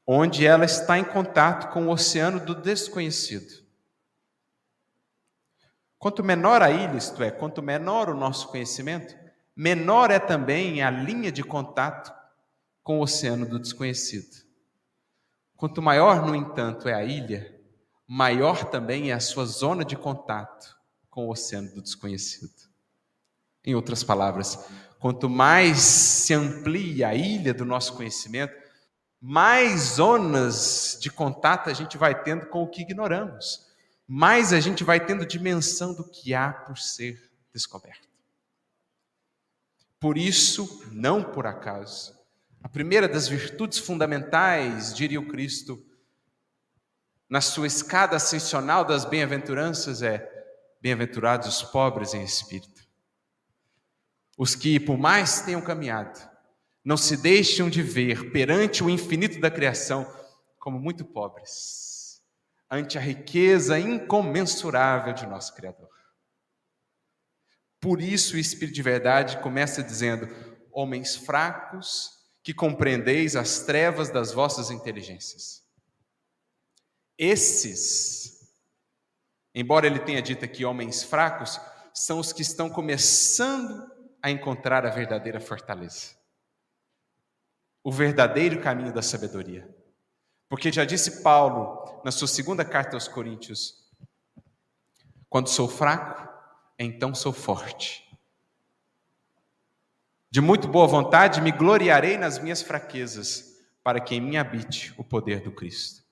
onde 0.05 0.45
ela 0.45 0.65
está 0.65 0.99
em 0.99 1.03
contato 1.03 1.71
com 1.73 1.87
o 1.87 1.91
oceano 1.91 2.39
do 2.39 2.53
desconhecido. 2.53 3.65
Quanto 5.97 6.23
menor 6.23 6.61
a 6.61 6.69
ilha, 6.69 6.97
isto 6.97 7.23
é, 7.23 7.31
quanto 7.31 7.63
menor 7.63 8.09
o 8.09 8.15
nosso 8.15 8.49
conhecimento, 8.49 9.15
menor 9.55 10.11
é 10.11 10.19
também 10.19 10.83
a 10.83 10.91
linha 10.91 11.31
de 11.31 11.43
contato 11.43 12.13
com 12.83 12.99
o 12.99 13.01
oceano 13.01 13.47
do 13.47 13.57
desconhecido. 13.57 14.45
Quanto 15.55 15.81
maior, 15.81 16.23
no 16.23 16.35
entanto, 16.35 16.87
é 16.87 16.93
a 16.93 17.03
ilha, 17.03 17.59
maior 18.07 18.65
também 18.65 19.09
é 19.09 19.13
a 19.13 19.19
sua 19.19 19.45
zona 19.45 19.83
de 19.83 19.95
contato 19.95 20.75
com 21.09 21.25
o 21.25 21.31
oceano 21.31 21.73
do 21.73 21.81
desconhecido. 21.81 22.53
Em 23.63 23.73
outras 23.73 24.03
palavras, 24.03 24.69
quanto 24.99 25.27
mais 25.27 25.79
se 25.79 26.33
amplia 26.33 27.07
a 27.07 27.15
ilha 27.15 27.53
do 27.53 27.65
nosso 27.65 27.95
conhecimento, 27.95 28.64
mais 29.27 29.95
zonas 29.95 30.99
de 31.01 31.09
contato 31.09 31.67
a 31.67 31.73
gente 31.73 31.97
vai 31.97 32.21
tendo 32.21 32.45
com 32.45 32.61
o 32.61 32.67
que 32.67 32.83
ignoramos, 32.83 33.65
mais 34.07 34.53
a 34.53 34.59
gente 34.59 34.83
vai 34.83 35.03
tendo 35.03 35.25
dimensão 35.25 35.95
do 35.95 36.03
que 36.03 36.35
há 36.35 36.53
por 36.53 36.77
ser 36.77 37.31
descoberto. 37.51 38.07
Por 39.99 40.15
isso, 40.15 40.87
não 40.91 41.23
por 41.23 41.47
acaso, 41.47 42.15
a 42.61 42.69
primeira 42.69 43.07
das 43.07 43.27
virtudes 43.27 43.79
fundamentais, 43.79 44.93
diria 44.93 45.19
o 45.19 45.27
Cristo, 45.27 45.83
na 47.27 47.41
sua 47.41 47.65
escada 47.65 48.17
ascensional 48.17 48.85
das 48.85 49.05
bem-aventuranças 49.05 50.03
é: 50.03 50.31
bem-aventurados 50.79 51.47
os 51.47 51.63
pobres 51.63 52.13
em 52.13 52.23
espírito. 52.23 52.87
Os 54.37 54.53
que, 54.53 54.79
por 54.79 54.99
mais 54.99 55.41
tenham 55.41 55.61
caminhado, 55.61 56.34
não 56.85 56.95
se 56.95 57.17
deixam 57.17 57.67
de 57.67 57.81
ver 57.81 58.31
perante 58.31 58.83
o 58.83 58.89
infinito 58.91 59.39
da 59.39 59.49
criação 59.49 60.05
como 60.59 60.79
muito 60.79 61.03
pobres, 61.03 62.21
ante 62.69 62.95
a 62.95 63.01
riqueza 63.01 63.79
incomensurável 63.79 65.11
de 65.11 65.25
nosso 65.25 65.55
Criador. 65.55 65.89
Por 67.79 67.99
isso 67.99 68.35
o 68.35 68.39
Espírito 68.39 68.75
de 68.75 68.83
Verdade 68.83 69.39
começa 69.39 69.81
dizendo: 69.81 70.27
Homens 70.71 71.15
fracos, 71.15 72.11
que 72.43 72.53
compreendeis 72.53 73.35
as 73.35 73.61
trevas 73.61 74.11
das 74.11 74.31
vossas 74.31 74.69
inteligências. 74.69 75.63
Esses, 77.17 78.53
embora 79.55 79.87
ele 79.87 79.99
tenha 79.99 80.21
dito 80.21 80.45
aqui 80.45 80.63
homens 80.63 81.01
fracos, 81.01 81.59
são 81.93 82.19
os 82.19 82.31
que 82.31 82.43
estão 82.43 82.69
começando 82.69 83.89
a 84.21 84.29
encontrar 84.29 84.85
a 84.85 84.89
verdadeira 84.89 85.39
fortaleza 85.39 86.24
o 87.85 87.91
verdadeiro 87.91 88.59
caminho 88.59 88.91
da 88.91 89.03
sabedoria. 89.03 89.69
Porque 90.49 90.71
já 90.71 90.83
disse 90.83 91.21
Paulo 91.21 92.01
na 92.03 92.11
sua 92.11 92.27
segunda 92.27 92.65
carta 92.65 92.95
aos 92.95 93.07
Coríntios: 93.07 93.87
quando 95.29 95.49
sou 95.49 95.69
fraco, 95.69 96.27
então 96.79 97.13
sou 97.13 97.31
forte. 97.31 98.03
De 100.31 100.41
muito 100.41 100.67
boa 100.67 100.87
vontade 100.87 101.39
me 101.39 101.51
gloriarei 101.51 102.17
nas 102.17 102.39
minhas 102.39 102.63
fraquezas, 102.63 103.55
para 103.83 104.01
que 104.01 104.15
em 104.15 104.19
mim 104.19 104.37
habite 104.37 104.91
o 104.97 105.03
poder 105.03 105.41
do 105.41 105.51
Cristo. 105.51 106.03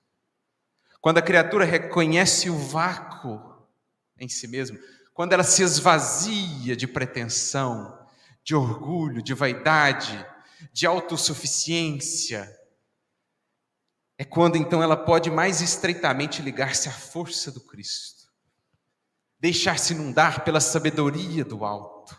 Quando 1.00 1.18
a 1.18 1.22
criatura 1.22 1.64
reconhece 1.64 2.48
o 2.48 2.56
vácuo 2.56 3.68
em 4.16 4.28
si 4.28 4.46
mesmo, 4.46 4.78
quando 5.12 5.32
ela 5.32 5.42
se 5.42 5.62
esvazia 5.62 6.76
de 6.76 6.86
pretensão, 6.86 8.06
de 8.44 8.54
orgulho, 8.54 9.20
de 9.20 9.34
vaidade, 9.34 10.24
de 10.72 10.86
autossuficiência, 10.86 12.50
é 14.16 14.24
quando 14.24 14.56
então 14.56 14.82
ela 14.82 14.96
pode 14.96 15.30
mais 15.30 15.60
estreitamente 15.60 16.40
ligar-se 16.40 16.88
à 16.88 16.92
força 16.92 17.50
do 17.50 17.60
Cristo, 17.60 18.32
deixar-se 19.38 19.92
inundar 19.92 20.44
pela 20.44 20.60
sabedoria 20.60 21.44
do 21.44 21.64
alto. 21.64 22.16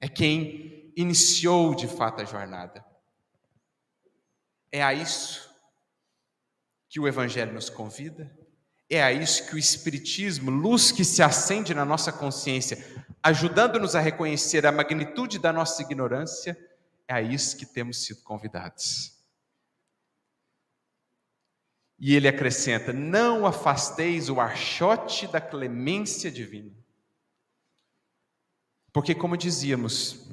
É 0.00 0.08
quem 0.08 0.92
iniciou 0.96 1.74
de 1.74 1.86
fato 1.86 2.22
a 2.22 2.24
jornada. 2.24 2.84
É 4.72 4.82
a 4.82 4.92
isso 4.92 5.48
que 6.88 6.98
o 6.98 7.06
Evangelho 7.06 7.52
nos 7.52 7.70
convida, 7.70 8.36
é 8.88 9.02
a 9.02 9.12
isso 9.12 9.46
que 9.46 9.54
o 9.54 9.58
Espiritismo, 9.58 10.50
luz 10.50 10.90
que 10.90 11.04
se 11.04 11.22
acende 11.22 11.72
na 11.72 11.84
nossa 11.84 12.12
consciência, 12.12 13.06
ajudando-nos 13.22 13.94
a 13.94 14.00
reconhecer 14.00 14.66
a 14.66 14.72
magnitude 14.72 15.38
da 15.38 15.52
nossa 15.52 15.82
ignorância, 15.82 16.56
é 17.06 17.14
a 17.14 17.22
isso 17.22 17.56
que 17.56 17.66
temos 17.66 18.04
sido 18.04 18.22
convidados. 18.22 19.18
E 21.98 22.14
ele 22.14 22.28
acrescenta: 22.28 22.92
Não 22.92 23.46
afasteis 23.46 24.30
o 24.30 24.40
archote 24.40 25.26
da 25.26 25.40
clemência 25.40 26.30
divina. 26.30 26.74
Porque, 28.92 29.14
como 29.14 29.36
dizíamos, 29.36 30.30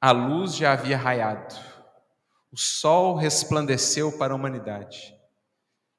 a 0.00 0.10
luz 0.10 0.56
já 0.56 0.72
havia 0.72 0.96
raiado, 0.96 1.54
o 2.50 2.56
sol 2.56 3.14
resplandeceu 3.14 4.16
para 4.16 4.32
a 4.32 4.36
humanidade, 4.36 5.14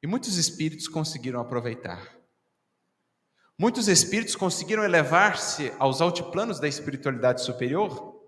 e 0.01 0.07
muitos 0.07 0.35
espíritos 0.37 0.87
conseguiram 0.87 1.39
aproveitar. 1.39 2.14
Muitos 3.57 3.87
espíritos 3.87 4.35
conseguiram 4.35 4.83
elevar-se 4.83 5.71
aos 5.79 6.01
altiplanos 6.01 6.59
da 6.59 6.67
espiritualidade 6.67 7.41
superior, 7.41 8.21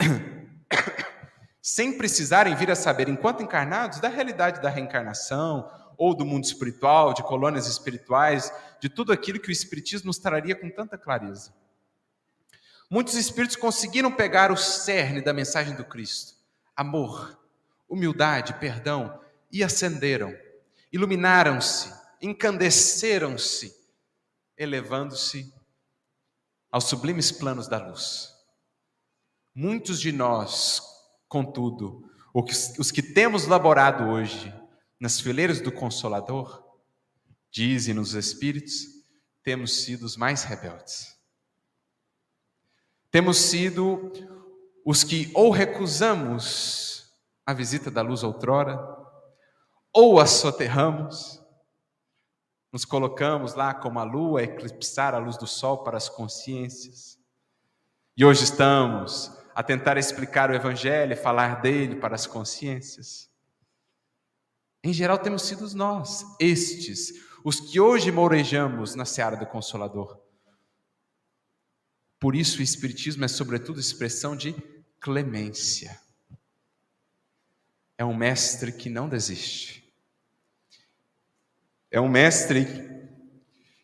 sem 1.60 1.98
precisarem 1.98 2.54
vir 2.54 2.70
a 2.70 2.74
saber, 2.74 3.10
enquanto 3.10 3.42
encarnados, 3.42 4.00
da 4.00 4.08
realidade 4.08 4.62
da 4.62 4.70
reencarnação, 4.70 5.70
ou 5.94 6.14
do 6.14 6.24
mundo 6.24 6.44
espiritual, 6.44 7.12
de 7.12 7.22
colônias 7.22 7.66
espirituais, 7.66 8.50
de 8.80 8.88
tudo 8.88 9.12
aquilo 9.12 9.38
que 9.38 9.50
o 9.50 9.52
Espiritismo 9.52 10.06
nos 10.06 10.16
traria 10.16 10.56
com 10.56 10.70
tanta 10.70 10.96
clareza. 10.96 11.52
Muitos 12.88 13.16
espíritos 13.16 13.56
conseguiram 13.56 14.10
pegar 14.10 14.50
o 14.50 14.56
cerne 14.56 15.20
da 15.20 15.34
mensagem 15.34 15.76
do 15.76 15.84
Cristo: 15.84 16.32
amor, 16.74 17.38
humildade, 17.86 18.54
perdão, 18.54 19.20
e 19.52 19.62
acenderam, 19.62 20.34
iluminaram-se, 20.90 21.92
encandeceram-se 22.22 23.79
elevando-se 24.60 25.50
aos 26.70 26.84
sublimes 26.84 27.32
planos 27.32 27.66
da 27.66 27.78
luz. 27.78 28.28
Muitos 29.54 29.98
de 29.98 30.12
nós, 30.12 30.82
contudo, 31.26 32.04
os 32.78 32.90
que 32.90 33.02
temos 33.02 33.46
laborado 33.46 34.04
hoje 34.04 34.54
nas 35.00 35.18
fileiras 35.18 35.62
do 35.62 35.72
Consolador, 35.72 36.62
dizem 37.50 37.94
nos 37.94 38.12
Espíritos, 38.12 38.84
temos 39.42 39.82
sido 39.82 40.04
os 40.04 40.14
mais 40.14 40.44
rebeldes. 40.44 41.18
Temos 43.10 43.38
sido 43.38 44.12
os 44.84 45.02
que 45.02 45.32
ou 45.34 45.50
recusamos 45.50 47.10
a 47.46 47.54
visita 47.54 47.90
da 47.90 48.02
luz 48.02 48.22
outrora, 48.22 48.78
ou 49.92 50.20
a 50.20 50.26
soterramos, 50.26 51.39
nos 52.72 52.84
colocamos 52.84 53.54
lá 53.54 53.74
como 53.74 53.98
a 53.98 54.04
lua 54.04 54.40
a 54.40 54.44
eclipsar 54.44 55.14
a 55.14 55.18
luz 55.18 55.36
do 55.36 55.46
sol 55.46 55.78
para 55.78 55.96
as 55.96 56.08
consciências. 56.08 57.18
E 58.16 58.24
hoje 58.24 58.44
estamos 58.44 59.32
a 59.54 59.62
tentar 59.62 59.96
explicar 59.96 60.50
o 60.50 60.54
Evangelho 60.54 61.16
falar 61.16 61.60
dele 61.60 61.96
para 61.96 62.14
as 62.14 62.26
consciências. 62.26 63.30
Em 64.82 64.92
geral, 64.92 65.18
temos 65.18 65.42
sido 65.42 65.68
nós, 65.74 66.24
estes, 66.38 67.12
os 67.44 67.60
que 67.60 67.80
hoje 67.80 68.10
mourejamos 68.10 68.94
na 68.94 69.04
seara 69.04 69.36
do 69.36 69.46
Consolador. 69.46 70.18
Por 72.18 72.36
isso, 72.36 72.60
o 72.60 72.62
Espiritismo 72.62 73.24
é, 73.24 73.28
sobretudo, 73.28 73.80
expressão 73.80 74.36
de 74.36 74.54
clemência. 75.00 75.98
É 77.96 78.04
um 78.04 78.14
mestre 78.14 78.72
que 78.72 78.88
não 78.88 79.08
desiste. 79.08 79.89
É 81.90 82.00
um 82.00 82.08
mestre 82.08 82.66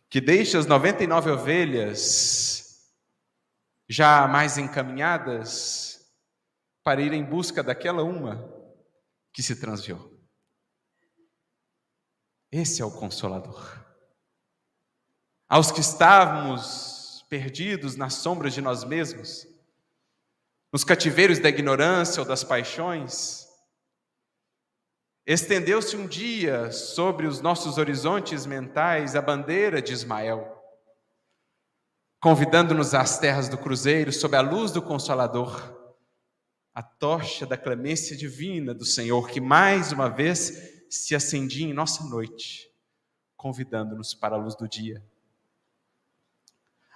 que 0.09 0.21
deixa 0.21 0.59
as 0.59 0.67
99 0.67 1.31
ovelhas 1.31 2.93
já 3.89 4.27
mais 4.29 4.59
encaminhadas 4.59 6.01
para 6.83 7.01
ir 7.03 7.13
em 7.13 7.25
busca 7.25 7.63
daquela 7.63 8.03
uma 8.03 8.49
que 9.33 9.43
se 9.43 9.57
transviou. 9.57 10.17
Esse 12.51 12.81
é 12.81 12.85
o 12.85 12.91
consolador. 12.91 13.85
Aos 15.49 15.71
que 15.71 15.81
estávamos 15.81 17.25
perdidos 17.29 17.97
nas 17.97 18.15
sombras 18.15 18.55
de 18.55 18.61
nós 18.61 18.85
mesmos, 18.85 19.47
nos 20.73 20.85
cativeiros 20.85 21.39
da 21.39 21.49
ignorância 21.49 22.21
ou 22.21 22.27
das 22.27 22.45
paixões, 22.45 23.46
estendeu-se 25.27 25.97
um 25.97 26.07
dia 26.07 26.71
sobre 26.71 27.27
os 27.27 27.41
nossos 27.41 27.79
horizontes 27.79 28.47
mentais 28.47 29.17
a 29.17 29.21
bandeira 29.21 29.83
de 29.83 29.93
Ismael, 29.93 30.57
convidando-nos 32.21 32.95
às 32.95 33.19
terras 33.19 33.49
do 33.49 33.59
cruzeiro, 33.59 34.13
sob 34.13 34.37
a 34.37 34.41
luz 34.41 34.71
do 34.71 34.81
Consolador, 34.81 35.75
a 36.73 36.83
tocha 36.83 37.45
da 37.45 37.57
clemência 37.57 38.17
divina 38.17 38.73
do 38.73 38.85
Senhor, 38.85 39.29
que 39.29 39.41
mais 39.41 39.91
uma 39.91 40.09
vez 40.09 40.87
se 40.89 41.15
acendia 41.17 41.67
em 41.67 41.73
nossa 41.73 42.05
noite, 42.05 42.71
convidando-nos 43.37 44.15
para 44.15 44.37
a 44.37 44.39
luz 44.39 44.55
do 44.55 44.69
dia. 44.69 45.03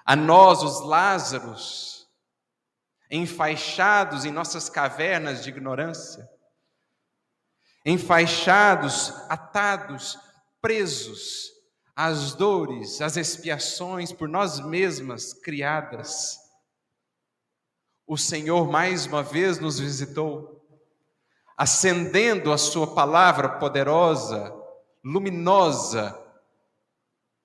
A 0.05 0.15
nós, 0.15 0.62
os 0.62 0.81
Lázaros, 0.86 2.09
enfaixados 3.11 4.24
em 4.24 4.31
nossas 4.31 4.69
cavernas 4.69 5.43
de 5.43 5.51
ignorância, 5.51 6.31
enfaixados, 7.85 9.12
atados, 9.28 10.19
presos 10.61 11.51
às 11.97 12.35
dores, 12.35 13.01
às 13.01 13.16
expiações 13.16 14.12
por 14.12 14.28
nós 14.28 14.61
mesmas 14.61 15.32
criadas. 15.32 16.39
O 18.07 18.16
Senhor 18.16 18.70
mais 18.70 19.07
uma 19.07 19.23
vez 19.23 19.59
nos 19.59 19.78
visitou 19.78 20.61
acendendo 21.61 22.55
a 22.55 22.57
Sua 22.57 22.94
palavra 22.94 23.47
poderosa, 23.59 24.51
luminosa, 25.05 26.19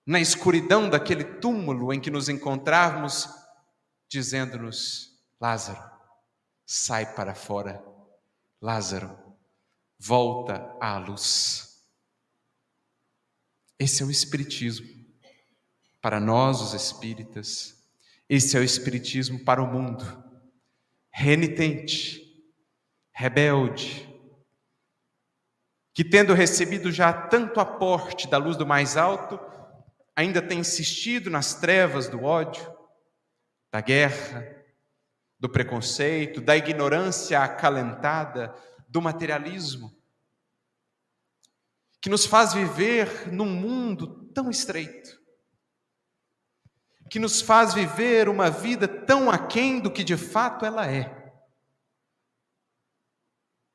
na 0.08 0.22
escuridão 0.22 0.90
daquele 0.90 1.26
túmulo 1.26 1.92
em 1.92 2.00
que 2.00 2.10
nos 2.10 2.30
encontrávamos, 2.30 3.28
dizendo-nos: 4.08 5.20
Lázaro, 5.38 5.84
sai 6.66 7.14
para 7.14 7.36
fora. 7.36 7.84
Lázaro, 8.62 9.25
volta 9.98 10.76
à 10.80 10.98
luz. 10.98 11.84
Esse 13.80 14.04
é 14.04 14.06
o 14.06 14.12
Espiritismo. 14.12 14.88
Para 16.02 16.20
nós, 16.20 16.62
os 16.62 16.74
espíritas, 16.74 17.84
esse 18.30 18.56
é 18.56 18.60
o 18.60 18.64
Espiritismo 18.64 19.44
para 19.44 19.62
o 19.62 19.68
mundo. 19.68 20.24
Renitente, 21.10 22.22
rebelde, 23.12 24.08
que 25.94 26.04
tendo 26.04 26.34
recebido 26.34 26.92
já 26.92 27.14
tanto 27.14 27.60
aporte 27.62 28.28
da 28.28 28.38
luz 28.38 28.58
do 28.58 28.66
mais 28.66 28.98
alto, 28.98 29.40
ainda 30.14 30.42
tem 30.42 30.60
insistido 30.60 31.30
nas 31.30 31.56
trevas 31.56 32.10
do 32.10 32.24
ódio, 32.24 32.70
da 33.72 33.80
guerra, 33.80 34.46
do 35.40 35.50
preconceito, 35.50 36.42
da 36.42 36.58
ignorância 36.58 37.40
acalentada, 37.40 38.54
do 38.96 39.02
materialismo, 39.02 39.94
que 42.02 42.10
nos 42.10 42.26
faz 42.26 42.54
viver 42.54 43.30
num 43.30 43.46
mundo 43.46 44.32
tão 44.32 44.50
estreito, 44.50 45.22
que 47.12 47.20
nos 47.20 47.42
faz 47.42 47.74
viver 47.74 48.30
uma 48.30 48.50
vida 48.50 48.88
tão 48.88 49.30
aquém 49.30 49.82
do 49.82 49.92
que 49.92 50.02
de 50.02 50.16
fato 50.16 50.66
ela 50.66 50.90
é. 50.90 51.14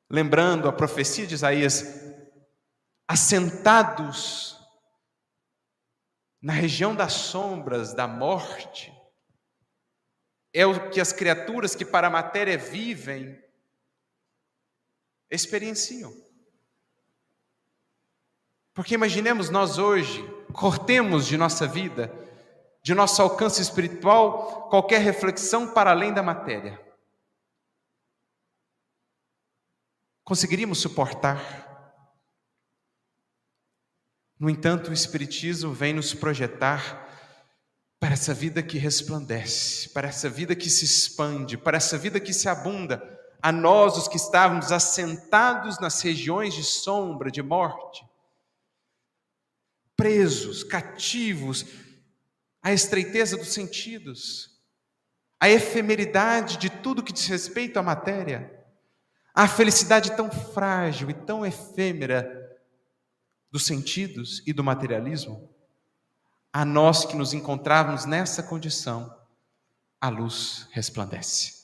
Lembrando 0.09 0.67
a 0.67 0.73
profecia 0.73 1.27
de 1.27 1.35
Isaías, 1.35 1.83
assentados 3.07 4.57
na 6.41 6.53
região 6.53 6.95
das 6.95 7.13
sombras 7.13 7.93
da 7.93 8.07
morte, 8.07 8.91
é 10.51 10.65
o 10.65 10.89
que 10.89 10.99
as 10.99 11.13
criaturas 11.13 11.75
que 11.75 11.85
para 11.85 12.07
a 12.07 12.09
matéria 12.09 12.57
vivem 12.57 13.39
experienciam. 15.31 16.13
Porque 18.73 18.93
imaginemos 18.93 19.49
nós 19.49 19.77
hoje, 19.79 20.21
cortemos 20.53 21.25
de 21.25 21.37
nossa 21.37 21.65
vida, 21.67 22.13
de 22.83 22.93
nosso 22.93 23.21
alcance 23.21 23.61
espiritual, 23.61 24.69
qualquer 24.69 25.01
reflexão 25.01 25.73
para 25.73 25.91
além 25.91 26.13
da 26.13 26.21
matéria. 26.21 26.91
conseguiríamos 30.31 30.79
suportar. 30.79 31.43
No 34.39 34.49
entanto, 34.49 34.89
o 34.89 34.93
Espiritismo 34.93 35.73
vem 35.73 35.93
nos 35.93 36.13
projetar 36.13 37.05
para 37.99 38.13
essa 38.13 38.33
vida 38.33 38.63
que 38.63 38.77
resplandece, 38.77 39.89
para 39.89 40.07
essa 40.07 40.29
vida 40.29 40.55
que 40.55 40.69
se 40.69 40.85
expande, 40.85 41.57
para 41.57 41.75
essa 41.75 41.97
vida 41.97 42.17
que 42.17 42.33
se 42.33 42.47
abunda, 42.47 42.97
a 43.41 43.51
nós, 43.51 43.97
os 43.97 44.07
que 44.07 44.17
estávamos 44.17 44.71
assentados 44.71 45.79
nas 45.79 46.01
regiões 46.01 46.53
de 46.53 46.63
sombra, 46.63 47.31
de 47.31 47.41
morte, 47.41 48.05
presos, 49.95 50.63
cativos, 50.63 51.65
à 52.61 52.71
estreiteza 52.71 53.35
dos 53.37 53.53
sentidos, 53.53 54.61
à 55.39 55.49
efemeridade 55.49 56.57
de 56.57 56.69
tudo 56.69 57.03
que 57.03 57.13
diz 57.13 57.25
respeito 57.25 57.79
à 57.79 57.83
matéria. 57.83 58.59
A 59.33 59.47
felicidade 59.47 60.15
tão 60.15 60.29
frágil 60.29 61.09
e 61.09 61.13
tão 61.13 61.45
efêmera 61.45 62.37
dos 63.49 63.65
sentidos 63.65 64.43
e 64.45 64.53
do 64.53 64.63
materialismo, 64.63 65.49
a 66.53 66.63
nós 66.63 67.05
que 67.05 67.15
nos 67.15 67.33
encontrávamos 67.33 68.05
nessa 68.05 68.43
condição, 68.43 69.13
a 69.99 70.09
luz 70.09 70.67
resplandece. 70.71 71.60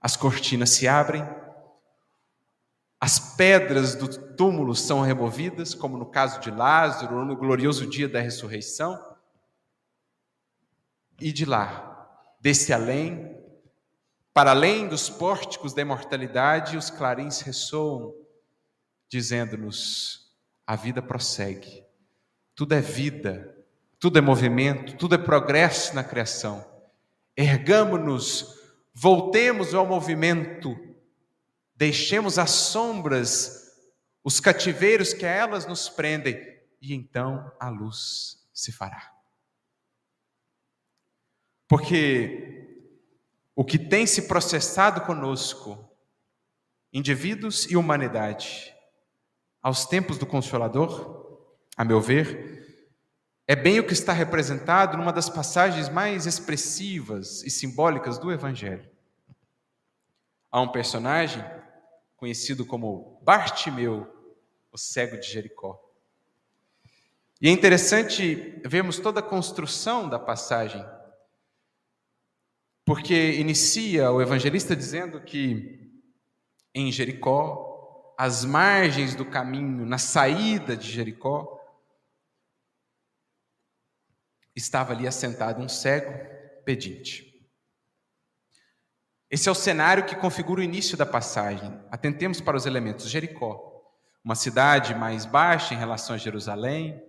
As 0.00 0.16
cortinas 0.16 0.70
se 0.70 0.86
abrem, 0.86 1.26
as 3.00 3.36
pedras 3.36 3.94
do 3.94 4.08
túmulo 4.34 4.74
são 4.74 5.02
removidas, 5.02 5.74
como 5.74 5.96
no 5.96 6.06
caso 6.06 6.40
de 6.40 6.50
Lázaro, 6.50 7.24
no 7.24 7.36
glorioso 7.36 7.86
dia 7.86 8.08
da 8.08 8.20
ressurreição, 8.20 8.98
e 11.20 11.32
de 11.32 11.44
lá, 11.44 12.08
desse 12.40 12.72
além, 12.72 13.36
para 14.32 14.50
além 14.50 14.88
dos 14.88 15.08
pórticos 15.08 15.74
da 15.74 15.82
imortalidade, 15.82 16.76
os 16.76 16.90
clarins 16.90 17.40
ressoam, 17.40 18.14
dizendo-nos: 19.08 20.32
a 20.66 20.76
vida 20.76 21.02
prossegue. 21.02 21.84
Tudo 22.54 22.74
é 22.74 22.80
vida, 22.80 23.56
tudo 23.98 24.18
é 24.18 24.20
movimento, 24.20 24.96
tudo 24.96 25.14
é 25.14 25.18
progresso 25.18 25.94
na 25.94 26.04
criação. 26.04 26.64
Ergamo-nos, 27.36 28.57
voltemos 29.00 29.74
ao 29.74 29.86
movimento, 29.86 30.76
deixemos 31.76 32.36
as 32.36 32.50
sombras, 32.50 33.78
os 34.24 34.40
cativeiros 34.40 35.12
que 35.12 35.24
a 35.24 35.30
elas 35.30 35.66
nos 35.66 35.88
prendem, 35.88 36.36
e 36.82 36.92
então 36.92 37.52
a 37.60 37.68
luz 37.68 38.48
se 38.52 38.72
fará. 38.72 39.14
Porque 41.68 42.90
o 43.54 43.64
que 43.64 43.78
tem 43.78 44.04
se 44.04 44.22
processado 44.22 45.02
conosco, 45.02 45.88
indivíduos 46.92 47.70
e 47.70 47.76
humanidade, 47.76 48.74
aos 49.62 49.86
tempos 49.86 50.18
do 50.18 50.26
Consolador, 50.26 51.46
a 51.76 51.84
meu 51.84 52.00
ver, 52.00 52.57
é 53.50 53.56
bem 53.56 53.80
o 53.80 53.86
que 53.86 53.94
está 53.94 54.12
representado 54.12 54.98
numa 54.98 55.10
das 55.10 55.30
passagens 55.30 55.88
mais 55.88 56.26
expressivas 56.26 57.42
e 57.42 57.48
simbólicas 57.48 58.18
do 58.18 58.30
Evangelho. 58.30 58.86
a 60.50 60.60
um 60.60 60.68
personagem 60.68 61.42
conhecido 62.16 62.64
como 62.66 63.20
Bartimeu, 63.22 64.06
o 64.70 64.76
cego 64.76 65.18
de 65.18 65.26
Jericó. 65.26 65.78
E 67.40 67.48
é 67.48 67.50
interessante 67.50 68.60
vermos 68.66 68.98
toda 68.98 69.20
a 69.20 69.22
construção 69.22 70.08
da 70.08 70.18
passagem, 70.18 70.84
porque 72.84 73.32
inicia 73.32 74.10
o 74.10 74.20
evangelista 74.20 74.74
dizendo 74.74 75.20
que 75.20 75.92
em 76.74 76.90
Jericó, 76.90 78.14
às 78.18 78.44
margens 78.44 79.14
do 79.14 79.24
caminho, 79.24 79.86
na 79.86 79.98
saída 79.98 80.76
de 80.76 80.90
Jericó, 80.90 81.57
estava 84.58 84.92
ali 84.92 85.06
assentado 85.06 85.62
um 85.62 85.68
cego 85.68 86.12
pedinte. 86.64 87.28
Esse 89.30 89.48
é 89.48 89.52
o 89.52 89.54
cenário 89.54 90.06
que 90.06 90.16
configura 90.16 90.60
o 90.60 90.64
início 90.64 90.96
da 90.96 91.06
passagem. 91.06 91.78
Atentemos 91.90 92.40
para 92.40 92.56
os 92.56 92.66
elementos. 92.66 93.10
Jericó, 93.10 93.68
uma 94.24 94.34
cidade 94.34 94.94
mais 94.94 95.26
baixa 95.26 95.74
em 95.74 95.78
relação 95.78 96.14
a 96.14 96.18
Jerusalém. 96.18 97.02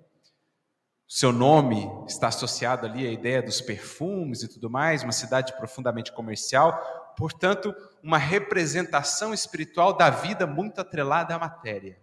Seu 1.08 1.32
nome 1.32 1.90
está 2.08 2.28
associado 2.28 2.86
ali 2.86 3.08
à 3.08 3.12
ideia 3.12 3.42
dos 3.42 3.62
perfumes 3.62 4.44
e 4.44 4.48
tudo 4.48 4.70
mais, 4.70 5.02
uma 5.02 5.12
cidade 5.12 5.56
profundamente 5.58 6.12
comercial, 6.12 6.80
portanto, 7.18 7.74
uma 8.04 8.20
representação 8.20 9.34
espiritual 9.34 9.98
da 9.98 10.12
vida 10.12 10.46
muito 10.46 10.80
atrelada 10.80 11.34
à 11.34 11.40
matéria, 11.40 12.00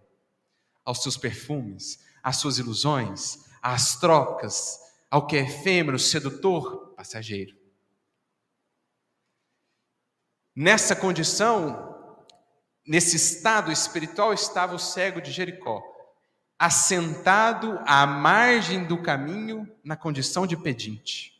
aos 0.83 1.01
seus 1.01 1.15
perfumes, 1.15 1.99
às 2.21 2.37
suas 2.37 2.57
ilusões, 2.57 3.45
às 3.61 3.95
trocas, 3.97 4.77
ao 5.09 5.25
que 5.25 5.37
é 5.37 5.41
efêmero, 5.41 5.97
sedutor, 5.97 6.93
passageiro. 6.95 7.55
Nessa 10.55 10.95
condição, 10.95 12.25
nesse 12.85 13.15
estado 13.15 13.71
espiritual, 13.71 14.33
estava 14.33 14.75
o 14.75 14.79
cego 14.79 15.21
de 15.21 15.31
Jericó, 15.31 15.81
assentado 16.59 17.79
à 17.85 18.05
margem 18.05 18.85
do 18.85 19.01
caminho, 19.01 19.71
na 19.83 19.95
condição 19.95 20.47
de 20.47 20.57
pedinte. 20.57 21.33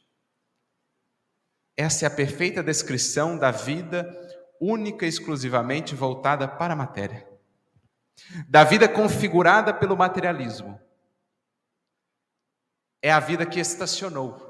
Essa 1.75 2.05
é 2.05 2.07
a 2.07 2.11
perfeita 2.11 2.63
descrição 2.63 3.37
da 3.37 3.51
vida 3.51 4.07
única 4.59 5.05
e 5.05 5.09
exclusivamente 5.09 5.93
voltada 5.93 6.47
para 6.47 6.73
a 6.73 6.77
matéria. 6.77 7.27
Da 8.47 8.63
vida 8.63 8.87
configurada 8.87 9.73
pelo 9.73 9.97
materialismo 9.97 10.79
é 13.01 13.11
a 13.11 13.19
vida 13.19 13.45
que 13.45 13.59
estacionou 13.59 14.47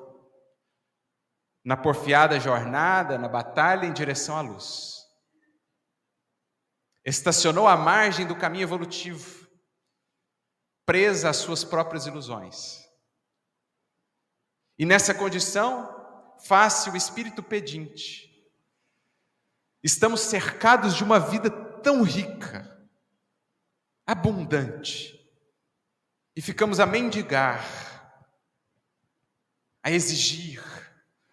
na 1.63 1.75
porfiada 1.75 2.39
jornada, 2.39 3.17
na 3.17 3.27
batalha 3.27 3.85
em 3.85 3.91
direção 3.91 4.37
à 4.37 4.41
luz. 4.41 5.05
Estacionou 7.03 7.67
à 7.67 7.75
margem 7.75 8.25
do 8.25 8.37
caminho 8.37 8.63
evolutivo, 8.63 9.47
presa 10.85 11.29
às 11.29 11.37
suas 11.37 11.63
próprias 11.63 12.05
ilusões. 12.05 12.85
E 14.79 14.85
nessa 14.85 15.13
condição, 15.13 15.93
face 16.39 16.89
o 16.89 16.95
espírito 16.95 17.43
pedinte. 17.43 18.27
Estamos 19.83 20.21
cercados 20.21 20.95
de 20.95 21.03
uma 21.03 21.19
vida 21.19 21.49
tão 21.49 22.01
rica, 22.01 22.87
abundante, 24.05 25.13
e 26.35 26.41
ficamos 26.41 26.79
a 26.79 26.85
mendigar 26.85 27.86
a 29.87 29.91
exigir, 29.91 30.61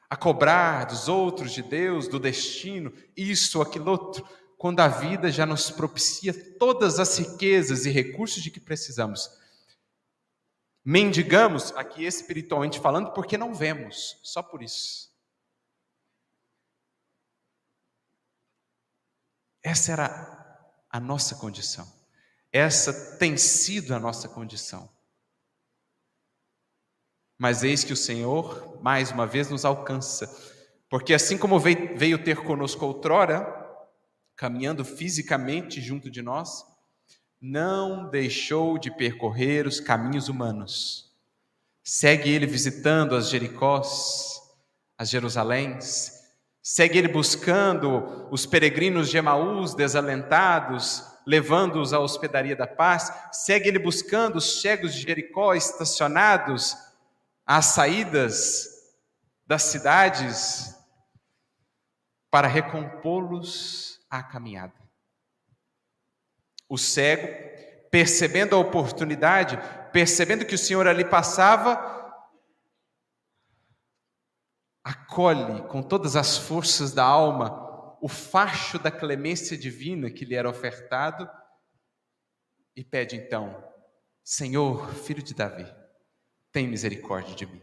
a 0.08 0.16
cobrar 0.16 0.84
dos 0.84 1.08
outros, 1.08 1.50
de 1.50 1.60
Deus, 1.60 2.06
do 2.06 2.20
destino, 2.20 2.92
isso, 3.16 3.60
aquilo 3.60 3.90
outro, 3.90 4.24
quando 4.56 4.78
a 4.78 4.86
vida 4.86 5.28
já 5.32 5.44
nos 5.44 5.72
propicia 5.72 6.32
todas 6.56 7.00
as 7.00 7.18
riquezas 7.18 7.84
e 7.84 7.90
recursos 7.90 8.40
de 8.40 8.52
que 8.52 8.60
precisamos. 8.60 9.28
Mendigamos, 10.84 11.72
aqui 11.72 12.04
espiritualmente 12.04 12.78
falando, 12.78 13.12
porque 13.12 13.36
não 13.36 13.52
vemos, 13.52 14.20
só 14.22 14.40
por 14.40 14.62
isso. 14.62 15.12
Essa 19.64 19.90
era 19.90 20.84
a 20.88 21.00
nossa 21.00 21.34
condição. 21.34 21.92
Essa 22.52 23.16
tem 23.16 23.36
sido 23.36 23.92
a 23.96 23.98
nossa 23.98 24.28
condição. 24.28 24.93
Mas 27.38 27.62
eis 27.64 27.82
que 27.82 27.92
o 27.92 27.96
Senhor, 27.96 28.78
mais 28.82 29.10
uma 29.10 29.26
vez, 29.26 29.50
nos 29.50 29.64
alcança, 29.64 30.30
porque 30.88 31.12
assim 31.12 31.36
como 31.36 31.58
veio 31.58 32.22
ter 32.22 32.36
conosco 32.36 32.86
outrora, 32.86 33.44
caminhando 34.36 34.84
fisicamente 34.84 35.80
junto 35.80 36.10
de 36.10 36.22
nós, 36.22 36.64
não 37.40 38.08
deixou 38.08 38.78
de 38.78 38.90
percorrer 38.90 39.66
os 39.66 39.80
caminhos 39.80 40.28
humanos. 40.28 41.12
Segue 41.82 42.30
ele 42.30 42.46
visitando 42.46 43.14
as 43.14 43.28
Jericós, 43.28 44.40
as 44.96 45.10
Jerusaléns, 45.10 46.12
segue 46.62 46.98
ele 46.98 47.08
buscando 47.08 48.28
os 48.30 48.46
peregrinos 48.46 49.10
de 49.10 49.18
Emaús 49.18 49.74
desalentados, 49.74 51.04
levando-os 51.26 51.92
à 51.92 51.98
hospedaria 51.98 52.56
da 52.56 52.66
paz, 52.66 53.12
segue 53.32 53.68
ele 53.68 53.78
buscando 53.78 54.36
os 54.36 54.62
cegos 54.62 54.94
de 54.94 55.02
Jericó 55.02 55.54
estacionados 55.54 56.76
às 57.46 57.66
saídas 57.66 58.68
das 59.46 59.62
cidades 59.64 60.74
para 62.30 62.48
recompô-los 62.48 64.00
à 64.10 64.22
caminhada. 64.22 64.74
O 66.68 66.78
cego, 66.78 67.28
percebendo 67.90 68.56
a 68.56 68.58
oportunidade, 68.58 69.58
percebendo 69.92 70.44
que 70.44 70.54
o 70.54 70.58
Senhor 70.58 70.88
ali 70.88 71.04
passava, 71.04 71.94
acolhe 74.82 75.62
com 75.68 75.82
todas 75.82 76.16
as 76.16 76.36
forças 76.36 76.92
da 76.92 77.04
alma 77.04 77.64
o 78.00 78.08
facho 78.08 78.78
da 78.78 78.90
clemência 78.90 79.56
divina 79.56 80.10
que 80.10 80.24
lhe 80.26 80.34
era 80.34 80.48
ofertado 80.48 81.30
e 82.76 82.84
pede 82.84 83.16
então: 83.16 83.64
Senhor, 84.22 84.92
filho 84.92 85.22
de 85.22 85.34
Davi, 85.34 85.72
tem 86.54 86.68
misericórdia 86.68 87.34
de 87.34 87.46
mim. 87.46 87.60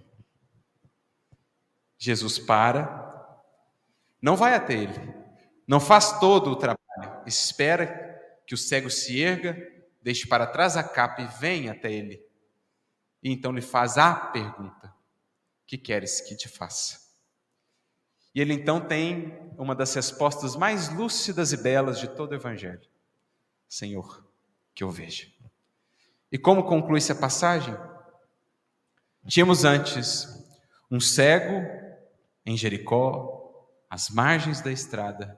Jesus 1.98 2.38
para, 2.38 3.42
não 4.22 4.36
vai 4.36 4.54
até 4.54 4.74
ele, 4.74 5.16
não 5.66 5.80
faz 5.80 6.20
todo 6.20 6.52
o 6.52 6.56
trabalho, 6.58 7.24
espera 7.26 7.88
que 8.46 8.54
o 8.54 8.58
cego 8.58 8.90
se 8.90 9.22
erga, 9.22 9.56
deixe 10.02 10.28
para 10.28 10.46
trás 10.46 10.76
a 10.76 10.84
capa 10.84 11.22
e 11.22 11.28
venha 11.40 11.72
até 11.72 11.90
ele. 11.90 12.22
E 13.24 13.32
então 13.32 13.54
lhe 13.54 13.62
faz 13.62 13.98
a 13.98 14.14
pergunta: 14.14 14.94
Que 15.66 15.78
queres 15.78 16.20
que 16.20 16.36
te 16.36 16.50
faça? 16.50 17.00
E 18.36 18.42
ele 18.42 18.54
então 18.54 18.82
tem 18.82 19.54
uma 19.58 19.74
das 19.74 19.94
respostas 19.94 20.56
mais 20.56 20.90
lúcidas 20.90 21.54
e 21.54 21.58
belas 21.58 21.98
de 21.98 22.10
todo 22.10 22.34
o 22.34 22.36
Evangelho: 22.36 22.90
Senhor, 23.70 24.28
que 24.76 24.84
eu 24.84 24.90
veja. 24.90 25.32
E 26.30 26.38
como 26.38 26.66
conclui-se 26.66 27.12
a 27.12 27.16
passagem? 27.16 27.74
Tínhamos 29.28 29.64
antes 29.64 30.28
um 30.90 31.00
cego 31.00 31.62
em 32.46 32.58
Jericó, 32.58 33.68
às 33.90 34.10
margens 34.10 34.62
da 34.62 34.72
estrada, 34.72 35.38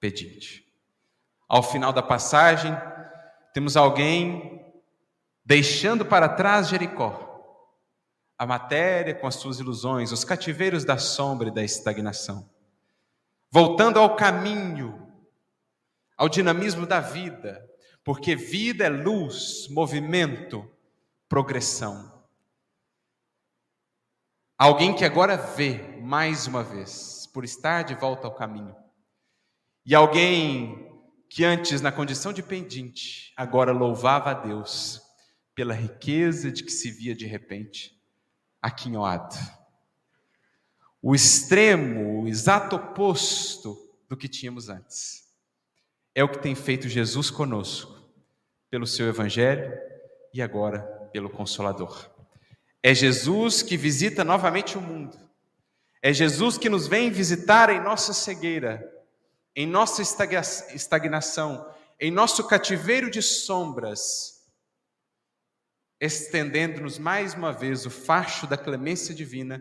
pedinte. 0.00 0.66
Ao 1.48 1.62
final 1.62 1.92
da 1.92 2.02
passagem, 2.02 2.76
temos 3.52 3.76
alguém 3.76 4.64
deixando 5.44 6.04
para 6.04 6.28
trás 6.28 6.68
Jericó, 6.68 7.28
a 8.36 8.46
matéria 8.46 9.14
com 9.14 9.26
as 9.26 9.34
suas 9.34 9.58
ilusões, 9.58 10.12
os 10.12 10.24
cativeiros 10.24 10.84
da 10.84 10.96
sombra 10.96 11.48
e 11.48 11.54
da 11.54 11.62
estagnação, 11.62 12.48
voltando 13.50 13.98
ao 13.98 14.16
caminho, 14.16 15.08
ao 16.16 16.28
dinamismo 16.28 16.86
da 16.86 17.00
vida, 17.00 17.68
porque 18.02 18.34
vida 18.34 18.84
é 18.84 18.88
luz, 18.88 19.68
movimento, 19.68 20.68
progressão. 21.28 22.19
Alguém 24.60 24.94
que 24.94 25.06
agora 25.06 25.38
vê 25.38 25.78
mais 26.02 26.46
uma 26.46 26.62
vez, 26.62 27.26
por 27.32 27.46
estar 27.46 27.82
de 27.82 27.94
volta 27.94 28.26
ao 28.26 28.34
caminho. 28.34 28.76
E 29.86 29.94
alguém 29.94 30.86
que 31.30 31.46
antes, 31.46 31.80
na 31.80 31.90
condição 31.90 32.30
de 32.30 32.42
pendente, 32.42 33.32
agora 33.34 33.72
louvava 33.72 34.32
a 34.32 34.34
Deus 34.34 35.00
pela 35.54 35.72
riqueza 35.72 36.52
de 36.52 36.62
que 36.62 36.70
se 36.70 36.90
via 36.90 37.14
de 37.14 37.24
repente 37.24 37.98
aquinhoado. 38.60 39.34
O 41.00 41.14
extremo, 41.14 42.24
o 42.24 42.28
exato 42.28 42.76
oposto 42.76 43.78
do 44.10 44.14
que 44.14 44.28
tínhamos 44.28 44.68
antes. 44.68 45.24
É 46.14 46.22
o 46.22 46.28
que 46.28 46.38
tem 46.38 46.54
feito 46.54 46.86
Jesus 46.86 47.30
conosco, 47.30 47.98
pelo 48.68 48.86
seu 48.86 49.08
Evangelho 49.08 49.72
e 50.34 50.42
agora 50.42 50.80
pelo 51.14 51.30
Consolador. 51.30 52.19
É 52.82 52.94
Jesus 52.94 53.62
que 53.62 53.76
visita 53.76 54.24
novamente 54.24 54.78
o 54.78 54.80
mundo. 54.80 55.18
É 56.02 56.12
Jesus 56.12 56.56
que 56.56 56.70
nos 56.70 56.86
vem 56.86 57.10
visitar 57.10 57.68
em 57.68 57.80
nossa 57.80 58.14
cegueira, 58.14 58.90
em 59.54 59.66
nossa 59.66 60.00
estagnação, 60.00 61.70
em 62.00 62.10
nosso 62.10 62.46
cativeiro 62.46 63.10
de 63.10 63.20
sombras, 63.20 64.46
estendendo-nos 66.00 66.98
mais 66.98 67.34
uma 67.34 67.52
vez 67.52 67.84
o 67.84 67.90
facho 67.90 68.46
da 68.46 68.56
clemência 68.56 69.14
divina, 69.14 69.60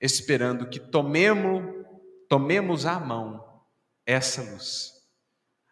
esperando 0.00 0.70
que 0.70 0.80
tomemos, 0.80 1.84
tomemos 2.28 2.86
à 2.86 2.98
mão 2.98 3.62
essa 4.06 4.42
luz. 4.42 4.92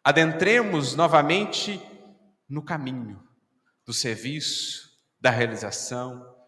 Adentremos 0.04 0.94
novamente 0.94 1.80
no 2.46 2.62
caminho 2.62 3.26
do 3.86 3.94
serviço, 3.94 4.90
da 5.18 5.30
realização, 5.30 6.39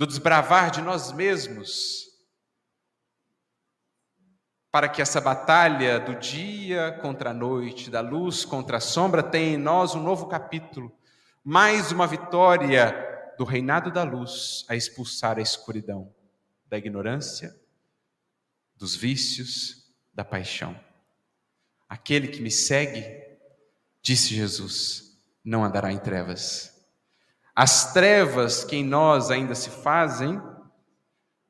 do 0.00 0.06
desbravar 0.06 0.70
de 0.70 0.80
nós 0.80 1.12
mesmos, 1.12 2.06
para 4.72 4.88
que 4.88 5.02
essa 5.02 5.20
batalha 5.20 6.00
do 6.00 6.14
dia 6.14 6.98
contra 7.02 7.32
a 7.32 7.34
noite, 7.34 7.90
da 7.90 8.00
luz 8.00 8.46
contra 8.46 8.78
a 8.78 8.80
sombra, 8.80 9.22
tenha 9.22 9.56
em 9.56 9.58
nós 9.58 9.94
um 9.94 10.02
novo 10.02 10.26
capítulo, 10.26 10.90
mais 11.44 11.92
uma 11.92 12.06
vitória 12.06 12.94
do 13.36 13.44
reinado 13.44 13.90
da 13.90 14.02
luz 14.02 14.64
a 14.70 14.74
expulsar 14.74 15.36
a 15.36 15.42
escuridão, 15.42 16.10
da 16.64 16.78
ignorância, 16.78 17.54
dos 18.76 18.96
vícios, 18.96 19.92
da 20.14 20.24
paixão. 20.24 20.82
Aquele 21.86 22.28
que 22.28 22.40
me 22.40 22.50
segue, 22.50 23.04
disse 24.00 24.34
Jesus, 24.34 25.20
não 25.44 25.62
andará 25.62 25.92
em 25.92 25.98
trevas. 25.98 26.69
As 27.62 27.92
trevas 27.92 28.64
que 28.64 28.74
em 28.74 28.82
nós 28.82 29.30
ainda 29.30 29.54
se 29.54 29.68
fazem, 29.68 30.40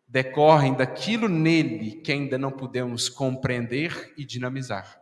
decorrem 0.08 0.74
daquilo 0.74 1.28
nele 1.28 2.00
que 2.00 2.10
ainda 2.10 2.36
não 2.36 2.50
podemos 2.50 3.08
compreender 3.08 4.12
e 4.16 4.24
dinamizar. 4.24 5.00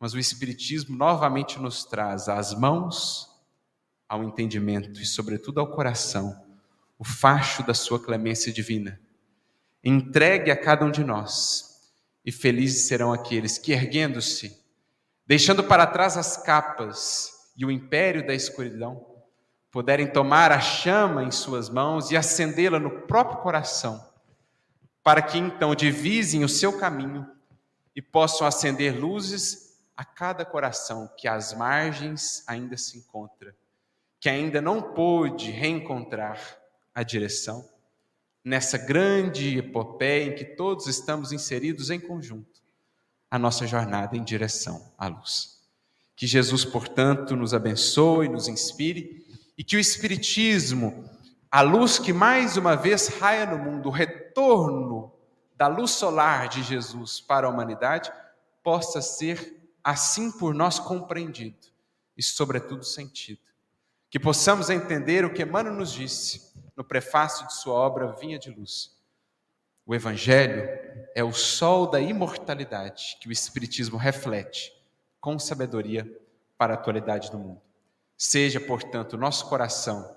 Mas 0.00 0.14
o 0.14 0.18
Espiritismo 0.18 0.96
novamente 0.96 1.58
nos 1.58 1.84
traz 1.84 2.26
às 2.26 2.54
mãos, 2.54 3.28
ao 4.08 4.24
entendimento 4.24 4.98
e, 4.98 5.04
sobretudo, 5.04 5.60
ao 5.60 5.70
coração, 5.70 6.42
o 6.98 7.04
facho 7.04 7.62
da 7.62 7.74
sua 7.74 8.02
clemência 8.02 8.50
divina. 8.50 8.98
Entregue 9.84 10.50
a 10.50 10.56
cada 10.56 10.86
um 10.86 10.90
de 10.90 11.04
nós, 11.04 11.92
e 12.24 12.32
felizes 12.32 12.88
serão 12.88 13.12
aqueles 13.12 13.58
que, 13.58 13.72
erguendo-se, 13.72 14.58
deixando 15.26 15.62
para 15.62 15.86
trás 15.86 16.16
as 16.16 16.38
capas 16.38 17.30
e 17.54 17.66
o 17.66 17.70
império 17.70 18.26
da 18.26 18.32
escuridão, 18.32 19.12
puderem 19.74 20.06
tomar 20.06 20.52
a 20.52 20.60
chama 20.60 21.24
em 21.24 21.32
suas 21.32 21.68
mãos 21.68 22.12
e 22.12 22.16
acendê-la 22.16 22.78
no 22.78 23.02
próprio 23.08 23.38
coração 23.38 24.08
para 25.02 25.20
que 25.20 25.36
então 25.36 25.74
divisem 25.74 26.44
o 26.44 26.48
seu 26.48 26.78
caminho 26.78 27.28
e 27.92 28.00
possam 28.00 28.46
acender 28.46 28.96
luzes 28.96 29.76
a 29.96 30.04
cada 30.04 30.44
coração 30.44 31.10
que 31.18 31.26
às 31.26 31.52
margens 31.52 32.44
ainda 32.46 32.76
se 32.76 32.98
encontra, 32.98 33.52
que 34.20 34.28
ainda 34.28 34.60
não 34.60 34.80
pôde 34.80 35.50
reencontrar 35.50 36.38
a 36.94 37.02
direção 37.02 37.68
nessa 38.44 38.78
grande 38.78 39.58
epopeia 39.58 40.26
em 40.26 40.36
que 40.36 40.44
todos 40.44 40.86
estamos 40.86 41.32
inseridos 41.32 41.90
em 41.90 41.98
conjunto, 41.98 42.62
a 43.28 43.40
nossa 43.40 43.66
jornada 43.66 44.16
em 44.16 44.22
direção 44.22 44.92
à 44.96 45.08
luz. 45.08 45.64
Que 46.14 46.28
Jesus, 46.28 46.64
portanto, 46.64 47.34
nos 47.34 47.52
abençoe, 47.52 48.28
nos 48.28 48.46
inspire 48.46 49.23
e 49.56 49.64
que 49.64 49.76
o 49.76 49.80
Espiritismo 49.80 51.08
a 51.54 51.60
luz 51.60 52.00
que 52.00 52.12
mais 52.12 52.56
uma 52.56 52.74
vez 52.74 53.06
raia 53.06 53.46
no 53.46 53.56
mundo, 53.56 53.88
o 53.88 53.92
retorno 53.92 55.12
da 55.54 55.68
luz 55.68 55.92
solar 55.92 56.48
de 56.48 56.64
Jesus 56.64 57.20
para 57.20 57.46
a 57.46 57.48
humanidade, 57.48 58.12
possa 58.60 59.00
ser 59.00 59.62
assim 59.84 60.32
por 60.32 60.52
nós 60.52 60.80
compreendido 60.80 61.68
e, 62.16 62.22
sobretudo, 62.24 62.82
sentido. 62.82 63.38
Que 64.10 64.18
possamos 64.18 64.68
entender 64.68 65.24
o 65.24 65.32
que 65.32 65.42
Emmanuel 65.42 65.76
nos 65.76 65.92
disse 65.92 66.52
no 66.76 66.82
prefácio 66.82 67.46
de 67.46 67.54
sua 67.54 67.74
obra 67.74 68.16
Vinha 68.18 68.36
de 68.36 68.50
Luz. 68.50 68.98
O 69.86 69.94
Evangelho 69.94 70.68
é 71.14 71.22
o 71.22 71.32
sol 71.32 71.86
da 71.88 72.00
imortalidade 72.00 73.16
que 73.20 73.28
o 73.28 73.32
Espiritismo 73.32 73.96
reflete 73.96 74.72
com 75.20 75.38
sabedoria 75.38 76.04
para 76.58 76.74
a 76.74 76.76
atualidade 76.76 77.30
do 77.30 77.38
mundo. 77.38 77.63
Seja, 78.26 78.58
portanto, 78.58 79.18
nosso 79.18 79.46
coração 79.50 80.16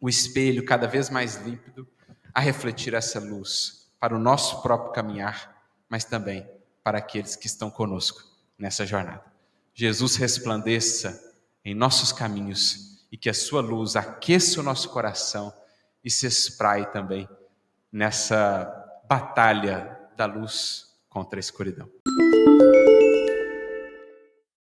o 0.00 0.08
espelho 0.08 0.64
cada 0.64 0.88
vez 0.88 1.10
mais 1.10 1.36
límpido 1.36 1.86
a 2.32 2.40
refletir 2.40 2.94
essa 2.94 3.20
luz 3.20 3.90
para 4.00 4.16
o 4.16 4.18
nosso 4.18 4.62
próprio 4.62 4.94
caminhar, 4.94 5.54
mas 5.86 6.02
também 6.02 6.48
para 6.82 6.96
aqueles 6.96 7.36
que 7.36 7.46
estão 7.46 7.70
conosco 7.70 8.22
nessa 8.58 8.86
jornada. 8.86 9.22
Jesus 9.74 10.16
resplandeça 10.16 11.22
em 11.62 11.74
nossos 11.74 12.10
caminhos 12.10 13.06
e 13.12 13.18
que 13.18 13.28
a 13.28 13.34
sua 13.34 13.60
luz 13.60 13.96
aqueça 13.96 14.58
o 14.58 14.62
nosso 14.62 14.88
coração 14.88 15.52
e 16.02 16.10
se 16.10 16.26
espraie 16.26 16.86
também 16.86 17.28
nessa 17.92 18.64
batalha 19.06 20.08
da 20.16 20.24
luz 20.24 20.86
contra 21.10 21.38
a 21.38 21.40
escuridão. 21.40 21.86